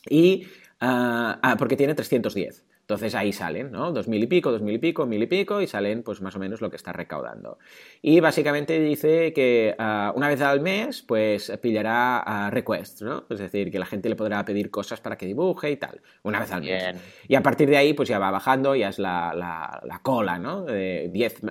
y 0.09 0.47
ah, 0.79 1.39
ah, 1.43 1.57
porque 1.57 1.75
tiene 1.75 1.93
310. 1.93 2.65
Entonces 2.91 3.15
ahí 3.15 3.31
salen, 3.31 3.71
¿no? 3.71 3.93
Dos 3.93 4.09
mil 4.09 4.21
y 4.21 4.27
pico, 4.27 4.51
dos 4.51 4.61
mil 4.61 4.75
y 4.75 4.77
pico, 4.77 5.05
mil 5.05 5.23
y 5.23 5.25
pico, 5.25 5.61
y 5.61 5.67
salen 5.67 6.03
pues 6.03 6.21
más 6.21 6.35
o 6.35 6.39
menos 6.39 6.59
lo 6.59 6.69
que 6.69 6.75
está 6.75 6.91
recaudando. 6.91 7.57
Y 8.01 8.19
básicamente 8.19 8.77
dice 8.81 9.31
que 9.31 9.73
ah, 9.79 10.11
una 10.13 10.27
vez 10.27 10.41
al 10.41 10.59
mes, 10.59 11.01
pues 11.01 11.53
pillará 11.61 12.49
requests, 12.51 13.01
¿no? 13.01 13.23
Es 13.29 13.39
decir, 13.39 13.71
que 13.71 13.79
la 13.79 13.85
gente 13.85 14.09
le 14.09 14.17
podrá 14.17 14.43
pedir 14.43 14.69
cosas 14.69 14.99
para 14.99 15.17
que 15.17 15.25
dibuje 15.25 15.71
y 15.71 15.77
tal, 15.77 16.01
una 16.23 16.41
vez 16.41 16.51
al 16.51 16.63
mes. 16.63 16.95
Y 17.29 17.35
a 17.35 17.41
partir 17.41 17.69
de 17.69 17.77
ahí, 17.77 17.93
pues 17.93 18.09
ya 18.09 18.19
va 18.19 18.29
bajando, 18.29 18.75
ya 18.75 18.89
es 18.89 18.99
la, 18.99 19.33
la, 19.33 19.99
cola, 20.03 20.37
¿no? 20.37 20.63
De 20.63 21.09
10, 21.13 21.41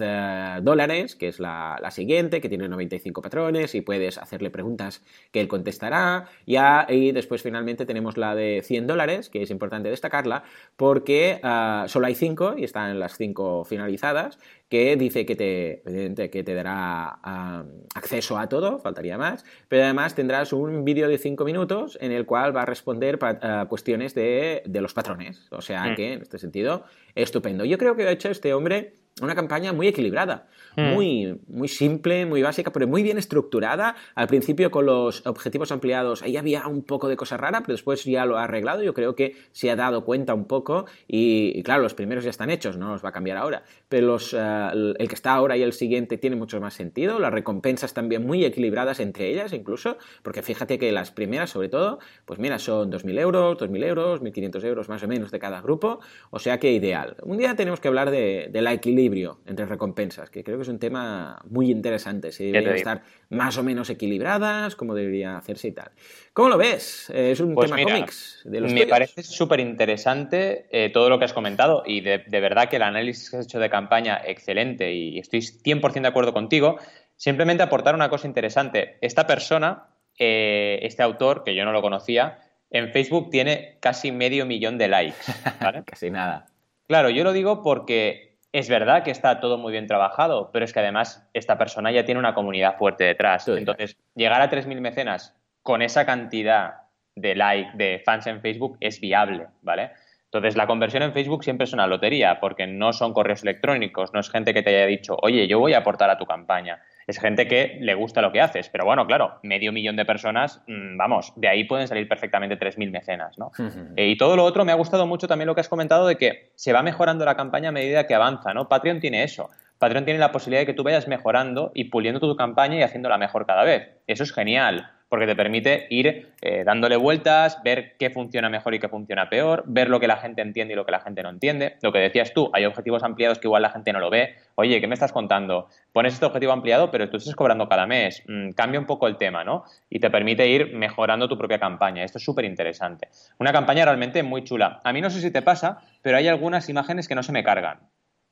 eh, 0.00 0.60
dólares, 0.62 1.14
que 1.14 1.28
es 1.28 1.40
la, 1.40 1.78
la, 1.82 1.90
siguiente, 1.90 2.40
que 2.40 2.48
tiene 2.48 2.68
95 2.68 3.20
patrones, 3.20 3.74
y 3.74 3.82
puedes 3.82 4.16
hacerle 4.16 4.48
preguntas 4.48 5.02
que 5.30 5.42
él 5.42 5.48
contestará. 5.48 6.24
Ya, 6.46 6.86
y 6.88 7.12
después 7.12 7.42
finalmente 7.42 7.84
tenemos 7.84 8.16
la 8.16 8.34
de 8.34 8.62
100 8.64 8.86
dólares, 8.86 9.28
que 9.28 9.42
es 9.42 9.50
importante 9.50 9.90
destacarla, 9.90 10.44
porque 10.76 11.40
ah, 11.42 11.84
solo 11.88 12.06
hay 12.06 12.14
cinco 12.14 12.54
y 12.56 12.64
están 12.64 12.98
las 12.98 13.16
cinco 13.16 13.64
finalizadas, 13.64 14.38
que 14.68 14.96
dice 14.96 15.26
que 15.26 15.36
te, 15.36 16.30
que 16.30 16.42
te 16.42 16.54
dará 16.54 17.18
ah, 17.22 17.64
acceso 17.94 18.38
a 18.38 18.48
todo, 18.48 18.78
faltaría 18.78 19.18
más, 19.18 19.44
pero 19.68 19.84
además 19.84 20.14
tendrás 20.14 20.52
un 20.52 20.84
vídeo 20.84 21.08
de 21.08 21.18
cinco 21.18 21.44
minutos 21.44 21.98
en 22.00 22.12
el 22.12 22.24
cual 22.24 22.56
va 22.56 22.62
a 22.62 22.66
responder 22.66 23.18
a 23.22 23.66
cuestiones 23.68 24.14
de, 24.14 24.62
los 24.66 24.94
patrones. 24.94 25.48
O 25.50 25.60
sea 25.60 25.84
mm. 25.84 25.94
que, 25.96 26.12
en 26.14 26.22
este 26.22 26.38
sentido, 26.38 26.84
estupendo. 27.14 27.64
Yo 27.64 27.76
creo 27.76 27.96
que 27.96 28.06
ha 28.06 28.10
hecho 28.10 28.30
este 28.30 28.54
hombre 28.54 28.99
una 29.20 29.34
campaña 29.34 29.72
muy 29.72 29.88
equilibrada, 29.88 30.46
hmm. 30.76 30.94
muy, 30.94 31.40
muy 31.48 31.68
simple, 31.68 32.26
muy 32.26 32.42
básica, 32.42 32.72
pero 32.72 32.86
muy 32.86 33.02
bien 33.02 33.18
estructurada. 33.18 33.96
Al 34.14 34.26
principio 34.26 34.70
con 34.70 34.86
los 34.86 35.26
objetivos 35.26 35.72
ampliados 35.72 36.22
ahí 36.22 36.36
había 36.36 36.66
un 36.66 36.82
poco 36.82 37.08
de 37.08 37.16
cosa 37.16 37.36
rara, 37.36 37.60
pero 37.60 37.74
después 37.74 38.04
ya 38.04 38.24
lo 38.24 38.38
ha 38.38 38.44
arreglado. 38.44 38.82
Yo 38.82 38.94
creo 38.94 39.14
que 39.14 39.36
se 39.52 39.70
ha 39.70 39.76
dado 39.76 40.04
cuenta 40.04 40.34
un 40.34 40.46
poco 40.46 40.86
y, 41.06 41.62
claro, 41.62 41.82
los 41.82 41.94
primeros 41.94 42.24
ya 42.24 42.30
están 42.30 42.50
hechos, 42.50 42.76
no 42.76 42.90
los 42.90 43.04
va 43.04 43.10
a 43.10 43.12
cambiar 43.12 43.36
ahora. 43.36 43.62
Pero 43.88 44.06
los, 44.06 44.34
eh, 44.34 44.68
el 44.98 45.08
que 45.08 45.14
está 45.14 45.32
ahora 45.32 45.56
y 45.56 45.62
el 45.62 45.72
siguiente 45.72 46.18
tiene 46.18 46.36
mucho 46.36 46.60
más 46.60 46.74
sentido. 46.74 47.18
Las 47.18 47.32
recompensas 47.32 47.94
también 47.94 48.26
muy 48.26 48.44
equilibradas 48.44 49.00
entre 49.00 49.28
ellas 49.28 49.52
incluso, 49.52 49.98
porque 50.22 50.42
fíjate 50.42 50.78
que 50.78 50.92
las 50.92 51.10
primeras 51.10 51.50
sobre 51.50 51.68
todo, 51.68 51.98
pues 52.24 52.38
mira, 52.38 52.58
son 52.58 52.90
2.000 52.90 53.18
euros, 53.20 53.58
2.000 53.58 53.84
euros, 53.84 54.22
1.500 54.22 54.64
euros 54.64 54.88
más 54.88 55.02
o 55.02 55.08
menos 55.08 55.30
de 55.30 55.38
cada 55.38 55.60
grupo, 55.60 56.00
o 56.30 56.38
sea 56.38 56.58
que 56.58 56.72
ideal. 56.72 57.16
Un 57.22 57.38
día 57.38 57.54
tenemos 57.56 57.80
que 57.80 57.88
hablar 57.88 58.10
de, 58.10 58.48
de 58.50 58.62
la 58.62 58.72
equilibrio 58.72 59.09
entre 59.46 59.66
recompensas, 59.66 60.30
que 60.30 60.44
creo 60.44 60.56
que 60.56 60.62
es 60.62 60.68
un 60.68 60.78
tema 60.78 61.40
muy 61.48 61.70
interesante. 61.70 62.32
Si 62.32 62.44
deberían 62.46 62.76
estar 62.76 63.02
más 63.28 63.58
o 63.58 63.62
menos 63.62 63.90
equilibradas, 63.90 64.76
cómo 64.76 64.94
debería 64.94 65.36
hacerse 65.36 65.68
y 65.68 65.72
tal. 65.72 65.90
¿Cómo 66.32 66.48
lo 66.48 66.58
ves? 66.58 67.10
Es 67.14 67.40
un 67.40 67.54
pues 67.54 67.70
tema 67.70 67.82
cómics. 67.82 68.42
De 68.44 68.60
me 68.60 68.86
parece 68.86 69.22
súper 69.22 69.60
interesante 69.60 70.66
eh, 70.70 70.90
todo 70.90 71.08
lo 71.08 71.18
que 71.18 71.24
has 71.24 71.32
comentado 71.32 71.82
y 71.86 72.00
de, 72.00 72.18
verdad 72.28 72.68
que 72.68 72.76
el 72.76 72.82
análisis 72.82 73.30
que 73.30 73.36
has 73.38 73.44
hecho 73.46 73.58
de 73.58 73.70
campaña, 73.70 74.20
excelente 74.24 74.92
y 74.94 75.18
estoy 75.18 75.40
100% 75.40 76.00
de 76.00 76.08
acuerdo 76.08 76.32
contigo. 76.32 76.78
Simplemente 77.16 77.62
aportar 77.62 77.94
una 77.94 78.08
cosa 78.08 78.26
interesante. 78.26 78.96
Esta 79.00 79.26
persona, 79.26 79.88
eh, 80.18 80.78
este 80.82 81.02
autor, 81.02 81.44
que 81.44 81.54
yo 81.54 81.64
no 81.64 81.72
lo 81.72 81.82
conocía, 81.82 82.38
en 82.70 82.92
Facebook 82.92 83.30
tiene 83.30 83.78
casi 83.80 84.12
medio 84.12 84.46
millón 84.46 84.78
de 84.78 84.88
likes. 84.88 85.16
casi 85.84 86.10
nada. 86.10 86.46
Claro, 86.86 87.10
yo 87.10 87.22
lo 87.22 87.32
digo 87.32 87.62
porque 87.62 88.29
es 88.52 88.68
verdad 88.68 89.04
que 89.04 89.10
está 89.10 89.40
todo 89.40 89.58
muy 89.58 89.72
bien 89.72 89.86
trabajado, 89.86 90.50
pero 90.52 90.64
es 90.64 90.72
que 90.72 90.80
además 90.80 91.28
esta 91.34 91.56
persona 91.56 91.92
ya 91.92 92.04
tiene 92.04 92.18
una 92.18 92.34
comunidad 92.34 92.76
fuerte 92.76 93.04
detrás. 93.04 93.46
Entonces, 93.48 93.96
llegar 94.14 94.40
a 94.40 94.50
3.000 94.50 94.80
mecenas 94.80 95.36
con 95.62 95.82
esa 95.82 96.04
cantidad 96.04 96.74
de 97.14 97.34
like, 97.34 97.70
de 97.74 98.02
fans 98.04 98.26
en 98.26 98.40
Facebook, 98.40 98.76
es 98.80 99.00
viable, 99.00 99.46
¿vale? 99.62 99.92
Entonces, 100.24 100.56
la 100.56 100.66
conversión 100.66 101.02
en 101.02 101.12
Facebook 101.12 101.44
siempre 101.44 101.64
es 101.64 101.72
una 101.72 101.86
lotería, 101.86 102.40
porque 102.40 102.66
no 102.66 102.92
son 102.92 103.12
correos 103.12 103.42
electrónicos, 103.42 104.12
no 104.12 104.20
es 104.20 104.30
gente 104.30 104.54
que 104.54 104.62
te 104.62 104.70
haya 104.70 104.86
dicho, 104.86 105.16
oye, 105.22 105.46
yo 105.46 105.58
voy 105.58 105.74
a 105.74 105.78
aportar 105.78 106.08
a 106.10 106.18
tu 106.18 106.24
campaña 106.24 106.80
es 107.10 107.18
gente 107.18 107.46
que 107.46 107.76
le 107.80 107.94
gusta 107.94 108.22
lo 108.22 108.32
que 108.32 108.40
haces. 108.40 108.68
Pero 108.68 108.84
bueno, 108.84 109.06
claro, 109.06 109.38
medio 109.42 109.72
millón 109.72 109.96
de 109.96 110.04
personas, 110.04 110.62
mm, 110.66 110.96
vamos, 110.96 111.32
de 111.36 111.48
ahí 111.48 111.64
pueden 111.64 111.88
salir 111.88 112.08
perfectamente 112.08 112.56
3.000 112.56 112.90
mecenas, 112.90 113.38
¿no? 113.38 113.52
Eh, 113.96 114.08
y 114.08 114.16
todo 114.16 114.36
lo 114.36 114.44
otro, 114.44 114.64
me 114.64 114.72
ha 114.72 114.76
gustado 114.76 115.06
mucho 115.06 115.28
también 115.28 115.46
lo 115.46 115.54
que 115.54 115.60
has 115.60 115.68
comentado 115.68 116.06
de 116.06 116.16
que 116.16 116.52
se 116.54 116.72
va 116.72 116.82
mejorando 116.82 117.24
la 117.24 117.36
campaña 117.36 117.70
a 117.70 117.72
medida 117.72 118.06
que 118.06 118.14
avanza, 118.14 118.54
¿no? 118.54 118.68
Patreon 118.68 119.00
tiene 119.00 119.22
eso. 119.22 119.50
Patreon 119.80 120.04
tiene 120.04 120.20
la 120.20 120.30
posibilidad 120.30 120.60
de 120.60 120.66
que 120.66 120.74
tú 120.74 120.82
vayas 120.82 121.08
mejorando 121.08 121.72
y 121.74 121.84
puliendo 121.84 122.20
tu 122.20 122.36
campaña 122.36 122.76
y 122.76 122.82
haciéndola 122.82 123.16
mejor 123.16 123.46
cada 123.46 123.64
vez. 123.64 123.88
Eso 124.06 124.22
es 124.22 124.32
genial 124.32 124.90
porque 125.08 125.26
te 125.26 125.34
permite 125.34 125.86
ir 125.90 126.34
eh, 126.40 126.62
dándole 126.64 126.96
vueltas, 126.96 127.60
ver 127.64 127.96
qué 127.98 128.10
funciona 128.10 128.48
mejor 128.48 128.74
y 128.74 128.78
qué 128.78 128.88
funciona 128.88 129.28
peor, 129.28 129.64
ver 129.66 129.88
lo 129.88 129.98
que 129.98 130.06
la 130.06 130.18
gente 130.18 130.40
entiende 130.40 130.74
y 130.74 130.76
lo 130.76 130.86
que 130.86 130.92
la 130.92 131.00
gente 131.00 131.22
no 131.22 131.30
entiende. 131.30 131.76
Lo 131.82 131.92
que 131.92 131.98
decías 131.98 132.32
tú, 132.32 132.48
hay 132.52 132.64
objetivos 132.64 133.02
ampliados 133.02 133.38
que 133.38 133.48
igual 133.48 133.62
la 133.62 133.70
gente 133.70 133.92
no 133.92 133.98
lo 133.98 134.08
ve. 134.08 134.36
Oye, 134.54 134.80
¿qué 134.80 134.86
me 134.86 134.94
estás 134.94 135.12
contando? 135.12 135.66
Pones 135.92 136.12
este 136.12 136.26
objetivo 136.26 136.52
ampliado, 136.52 136.92
pero 136.92 137.10
tú 137.10 137.16
estás 137.16 137.34
cobrando 137.34 137.68
cada 137.68 137.86
mes. 137.86 138.22
Mm, 138.28 138.50
cambia 138.50 138.78
un 138.78 138.86
poco 138.86 139.08
el 139.08 139.16
tema, 139.16 139.44
¿no? 139.44 139.64
Y 139.88 139.98
te 139.98 140.10
permite 140.10 140.46
ir 140.46 140.76
mejorando 140.76 141.26
tu 141.26 141.36
propia 141.36 141.58
campaña. 141.58 142.04
Esto 142.04 142.18
es 142.18 142.24
súper 142.24 142.44
interesante. 142.44 143.08
Una 143.38 143.52
campaña 143.52 143.86
realmente 143.86 144.22
muy 144.22 144.44
chula. 144.44 144.80
A 144.84 144.92
mí 144.92 145.00
no 145.00 145.10
sé 145.10 145.20
si 145.20 145.32
te 145.32 145.42
pasa, 145.42 145.80
pero 146.02 146.18
hay 146.18 146.28
algunas 146.28 146.68
imágenes 146.68 147.08
que 147.08 147.16
no 147.16 147.24
se 147.24 147.32
me 147.32 147.42
cargan 147.42 147.80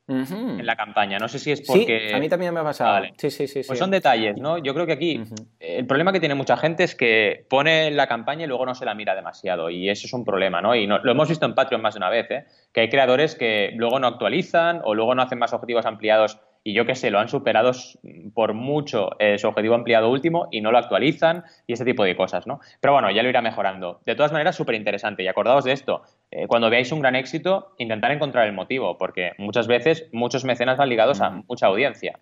en 0.09 0.67
la 0.67 0.75
campaña. 0.75 1.19
No 1.19 1.29
sé 1.29 1.39
si 1.39 1.53
es 1.53 1.61
porque... 1.61 2.09
Sí, 2.09 2.15
a 2.15 2.19
mí 2.19 2.29
también 2.29 2.55
me 2.55 2.61
ha 2.61 2.65
pasado. 2.65 3.05
Sí, 3.17 3.31
sí, 3.31 3.47
sí, 3.47 3.61
Pues 3.67 3.79
son 3.79 3.91
detalles, 3.91 4.39
¿no? 4.39 4.59
Yo 4.59 4.73
creo 4.75 4.87
que 4.87 4.93
aquí 4.93 5.23
el 5.61 5.87
problema 5.87 6.13
que 6.13 6.21
tiene 6.21 6.35
mucha 6.35 6.57
gente 6.57 6.85
es 6.85 6.95
que 6.95 7.45
pone 7.49 7.91
la 7.91 8.07
campaña 8.07 8.45
y 8.45 8.49
luego 8.49 8.65
no 8.65 8.75
se 8.75 8.85
la 8.85 8.95
mira 8.95 9.15
demasiado. 9.15 9.71
Y 9.71 9.89
eso 9.91 10.07
es 10.07 10.13
un 10.13 10.25
problema, 10.25 10.63
¿no? 10.63 10.75
Y 10.75 10.87
lo 10.87 11.11
hemos 11.11 11.29
visto 11.29 11.45
en 11.47 11.55
Patreon 11.55 11.83
más 11.83 11.95
de 11.95 11.99
una 11.99 12.11
vez, 12.11 12.31
¿eh? 12.31 12.47
Que 12.73 12.81
hay 12.81 12.89
creadores 12.89 13.35
que 13.35 13.73
luego 13.75 13.99
no 13.99 14.07
actualizan 14.07 14.81
o 14.85 14.95
luego 14.95 15.15
no 15.15 15.23
hacen 15.23 15.39
más 15.39 15.53
objetivos 15.53 15.85
ampliados 15.87 16.41
y 16.65 16.75
yo 16.75 16.85
qué 16.85 16.95
sé, 16.95 17.11
lo 17.11 17.19
han 17.19 17.29
superado 17.29 17.71
por 18.35 18.53
mucho 18.53 19.11
eh, 19.19 19.39
su 19.39 19.49
objetivo 19.49 19.75
ampliado 19.75 20.11
último 20.11 20.49
y 20.51 20.61
no 20.61 20.71
lo 20.71 20.79
actualizan 20.79 21.45
y 21.67 21.73
ese 21.73 21.85
tipo 21.85 22.05
de 22.05 22.17
cosas, 22.17 22.47
¿no? 22.47 22.61
Pero 22.81 22.93
bueno, 22.93 23.11
ya 23.11 23.23
lo 23.23 23.29
irá 23.29 23.41
mejorando. 23.41 24.01
De 24.05 24.15
todas 24.15 24.33
maneras, 24.33 24.57
súper 24.57 24.75
interesante 24.75 25.23
y 25.23 25.29
acordaos 25.29 25.65
de 25.65 25.73
esto, 25.73 26.03
eh, 26.31 26.47
cuando 26.47 26.71
veáis 26.71 26.93
un 26.93 27.01
gran 27.01 27.17
éxito, 27.17 27.75
intentar 27.79 28.11
encontrar 28.11 28.47
el 28.47 28.53
motivo, 28.53 28.99
porque 28.99 29.33
muchas 29.39 29.67
veces 29.67 30.09
muchos 30.13 30.45
mecenas 30.45 30.77
van 30.77 30.89
ligados 30.89 31.21
a 31.21 31.31
mucha 31.31 31.67
audiencia. 31.67 32.19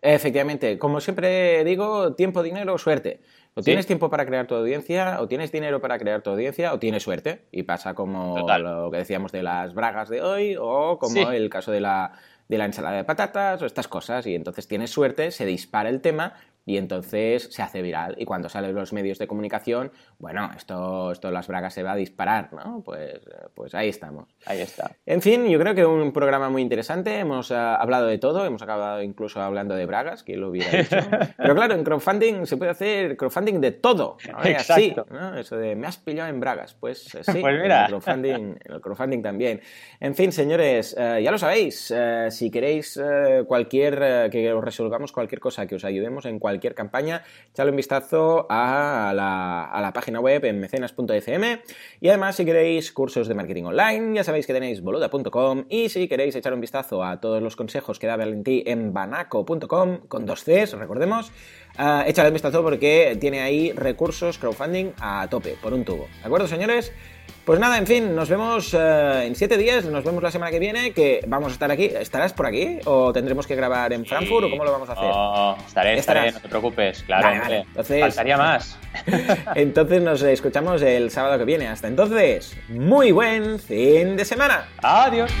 Efectivamente, 0.00 0.78
como 0.78 1.00
siempre 1.00 1.62
digo, 1.64 2.14
tiempo, 2.14 2.42
dinero, 2.42 2.76
suerte. 2.76 3.20
O 3.54 3.62
tienes 3.62 3.86
tiempo 3.86 4.10
para 4.10 4.26
crear 4.26 4.46
tu 4.46 4.54
audiencia, 4.54 5.20
o 5.20 5.28
tienes 5.28 5.52
dinero 5.52 5.80
para 5.80 5.98
crear 5.98 6.22
tu 6.22 6.30
audiencia, 6.30 6.72
o 6.72 6.78
tienes 6.80 7.04
suerte. 7.04 7.46
Y 7.52 7.62
pasa 7.62 7.94
como 7.94 8.36
lo 8.58 8.90
que 8.90 8.96
decíamos 8.96 9.30
de 9.30 9.44
las 9.44 9.74
bragas 9.74 10.08
de 10.08 10.22
hoy, 10.22 10.56
o 10.58 10.98
como 10.98 11.30
el 11.30 11.48
caso 11.50 11.70
de 11.70 11.80
la 11.80 12.12
de 12.52 12.58
la 12.58 12.66
ensalada 12.66 12.96
de 12.96 13.04
patatas 13.04 13.62
o 13.62 13.66
estas 13.66 13.88
cosas 13.88 14.26
y 14.26 14.34
entonces 14.34 14.68
tienes 14.68 14.90
suerte, 14.90 15.30
se 15.30 15.46
dispara 15.46 15.88
el 15.88 16.02
tema 16.02 16.34
y 16.64 16.76
entonces 16.76 17.48
se 17.50 17.62
hace 17.62 17.82
viral. 17.82 18.14
Y 18.18 18.24
cuando 18.24 18.48
salen 18.48 18.74
los 18.74 18.92
medios 18.92 19.18
de 19.18 19.26
comunicación, 19.26 19.90
bueno, 20.18 20.50
esto, 20.56 21.12
esto 21.12 21.30
las 21.30 21.48
bragas 21.48 21.74
se 21.74 21.82
va 21.82 21.92
a 21.92 21.96
disparar, 21.96 22.52
¿no? 22.52 22.82
Pues, 22.84 23.20
pues 23.54 23.74
ahí 23.74 23.88
estamos. 23.88 24.28
Ahí 24.46 24.60
está. 24.60 24.92
En 25.06 25.20
fin, 25.20 25.46
yo 25.48 25.58
creo 25.58 25.74
que 25.74 25.84
un 25.84 26.12
programa 26.12 26.50
muy 26.50 26.62
interesante. 26.62 27.18
Hemos 27.18 27.50
uh, 27.50 27.54
hablado 27.54 28.06
de 28.06 28.18
todo, 28.18 28.46
hemos 28.46 28.62
acabado 28.62 29.02
incluso 29.02 29.40
hablando 29.40 29.74
de 29.74 29.86
bragas, 29.86 30.22
que 30.22 30.36
lo 30.36 30.50
hubiera 30.50 30.70
dicho. 30.70 30.96
Pero 31.36 31.54
claro, 31.54 31.74
en 31.74 31.82
crowdfunding 31.82 32.46
se 32.46 32.56
puede 32.56 32.70
hacer 32.70 33.16
crowdfunding 33.16 33.60
de 33.60 33.72
todo. 33.72 34.16
¿no? 34.30 34.44
Exacto. 34.44 35.06
¿no? 35.10 35.36
Eso 35.36 35.56
de 35.56 35.74
me 35.74 35.88
has 35.88 35.96
pillado 35.96 36.30
en 36.30 36.38
bragas. 36.38 36.74
Pues 36.74 37.12
eh, 37.14 37.24
sí, 37.24 37.32
pues 37.40 37.60
mira. 37.60 37.86
El, 37.86 37.88
crowdfunding, 37.88 38.54
el 38.64 38.80
crowdfunding 38.80 39.22
también. 39.22 39.60
En 39.98 40.14
fin, 40.14 40.30
señores, 40.30 40.96
uh, 40.96 41.18
ya 41.18 41.30
lo 41.32 41.38
sabéis. 41.38 41.92
Si 42.30 42.50
queréis 42.50 43.00
cualquier, 43.46 44.30
que 44.30 44.52
os 44.52 44.64
resolvamos 44.64 45.10
cualquier 45.12 45.40
cosa, 45.40 45.66
que 45.66 45.74
os 45.74 45.84
ayudemos 45.84 46.24
en 46.26 46.38
cualquier 46.38 46.51
cualquier 46.52 46.74
campaña, 46.74 47.22
echadle 47.50 47.70
un 47.70 47.76
vistazo 47.76 48.46
a 48.50 49.12
la, 49.14 49.90
página 49.94 50.20
web 50.20 50.44
en 50.44 50.60
mecenas.fm 50.60 51.62
y 52.00 52.08
además 52.08 52.36
si 52.36 52.44
queréis 52.44 52.92
cursos 52.92 53.28
de 53.28 53.34
marketing 53.34 53.64
online, 53.64 54.14
ya 54.14 54.24
sabéis 54.24 54.46
que 54.46 54.52
tenéis 54.52 54.82
boluda.com 54.82 55.64
y 55.68 55.88
si 55.88 56.08
queréis 56.08 56.34
echar 56.34 56.54
un 56.54 56.60
vistazo 56.60 57.04
a 57.04 57.20
todos 57.20 57.42
los 57.42 57.56
consejos 57.56 57.98
que 57.98 58.06
da 58.06 58.16
Valentí 58.16 58.62
en 58.66 58.92
banaco.com 58.92 60.06
con 60.08 60.26
dos 60.26 60.44
Cs, 60.44 60.72
recordemos, 60.78 61.30
uh, 61.78 62.06
echadle 62.06 62.30
un 62.30 62.34
vistazo 62.34 62.62
porque 62.62 63.16
tiene 63.20 63.40
ahí 63.40 63.72
recursos 63.72 64.38
crowdfunding 64.38 64.92
a 65.00 65.26
tope, 65.30 65.56
por 65.62 65.72
un 65.72 65.84
tubo. 65.84 66.06
¿De 66.20 66.26
acuerdo, 66.26 66.46
señores? 66.46 66.92
Pues 67.44 67.58
nada, 67.58 67.76
en 67.76 67.86
fin, 67.86 68.14
nos 68.14 68.28
vemos 68.28 68.72
eh, 68.72 69.24
en 69.26 69.34
siete 69.34 69.56
días, 69.56 69.84
nos 69.84 70.04
vemos 70.04 70.22
la 70.22 70.30
semana 70.30 70.52
que 70.52 70.60
viene, 70.60 70.92
que 70.92 71.24
vamos 71.26 71.50
a 71.50 71.52
estar 71.54 71.70
aquí. 71.70 71.86
¿Estarás 71.86 72.32
por 72.32 72.46
aquí? 72.46 72.78
¿O 72.84 73.12
tendremos 73.12 73.46
que 73.48 73.56
grabar 73.56 73.92
en 73.92 74.06
Frankfurt? 74.06 74.46
¿O 74.46 74.50
cómo 74.50 74.64
lo 74.64 74.70
vamos 74.70 74.88
a 74.88 74.92
hacer? 74.92 75.08
No, 75.08 75.56
estaré, 75.66 75.98
estaré, 75.98 76.32
no 76.32 76.40
te 76.40 76.48
preocupes, 76.48 77.02
claro. 77.02 77.42
Entonces, 77.52 78.00
Faltaría 78.00 78.36
más. 78.36 78.78
entonces 79.56 80.02
nos 80.02 80.22
escuchamos 80.22 80.82
el 80.82 81.10
sábado 81.10 81.36
que 81.38 81.44
viene. 81.44 81.66
Hasta 81.66 81.88
entonces, 81.88 82.56
muy 82.68 83.10
buen 83.10 83.58
fin 83.58 84.16
de 84.16 84.24
semana. 84.24 84.68
Adiós. 84.80 85.32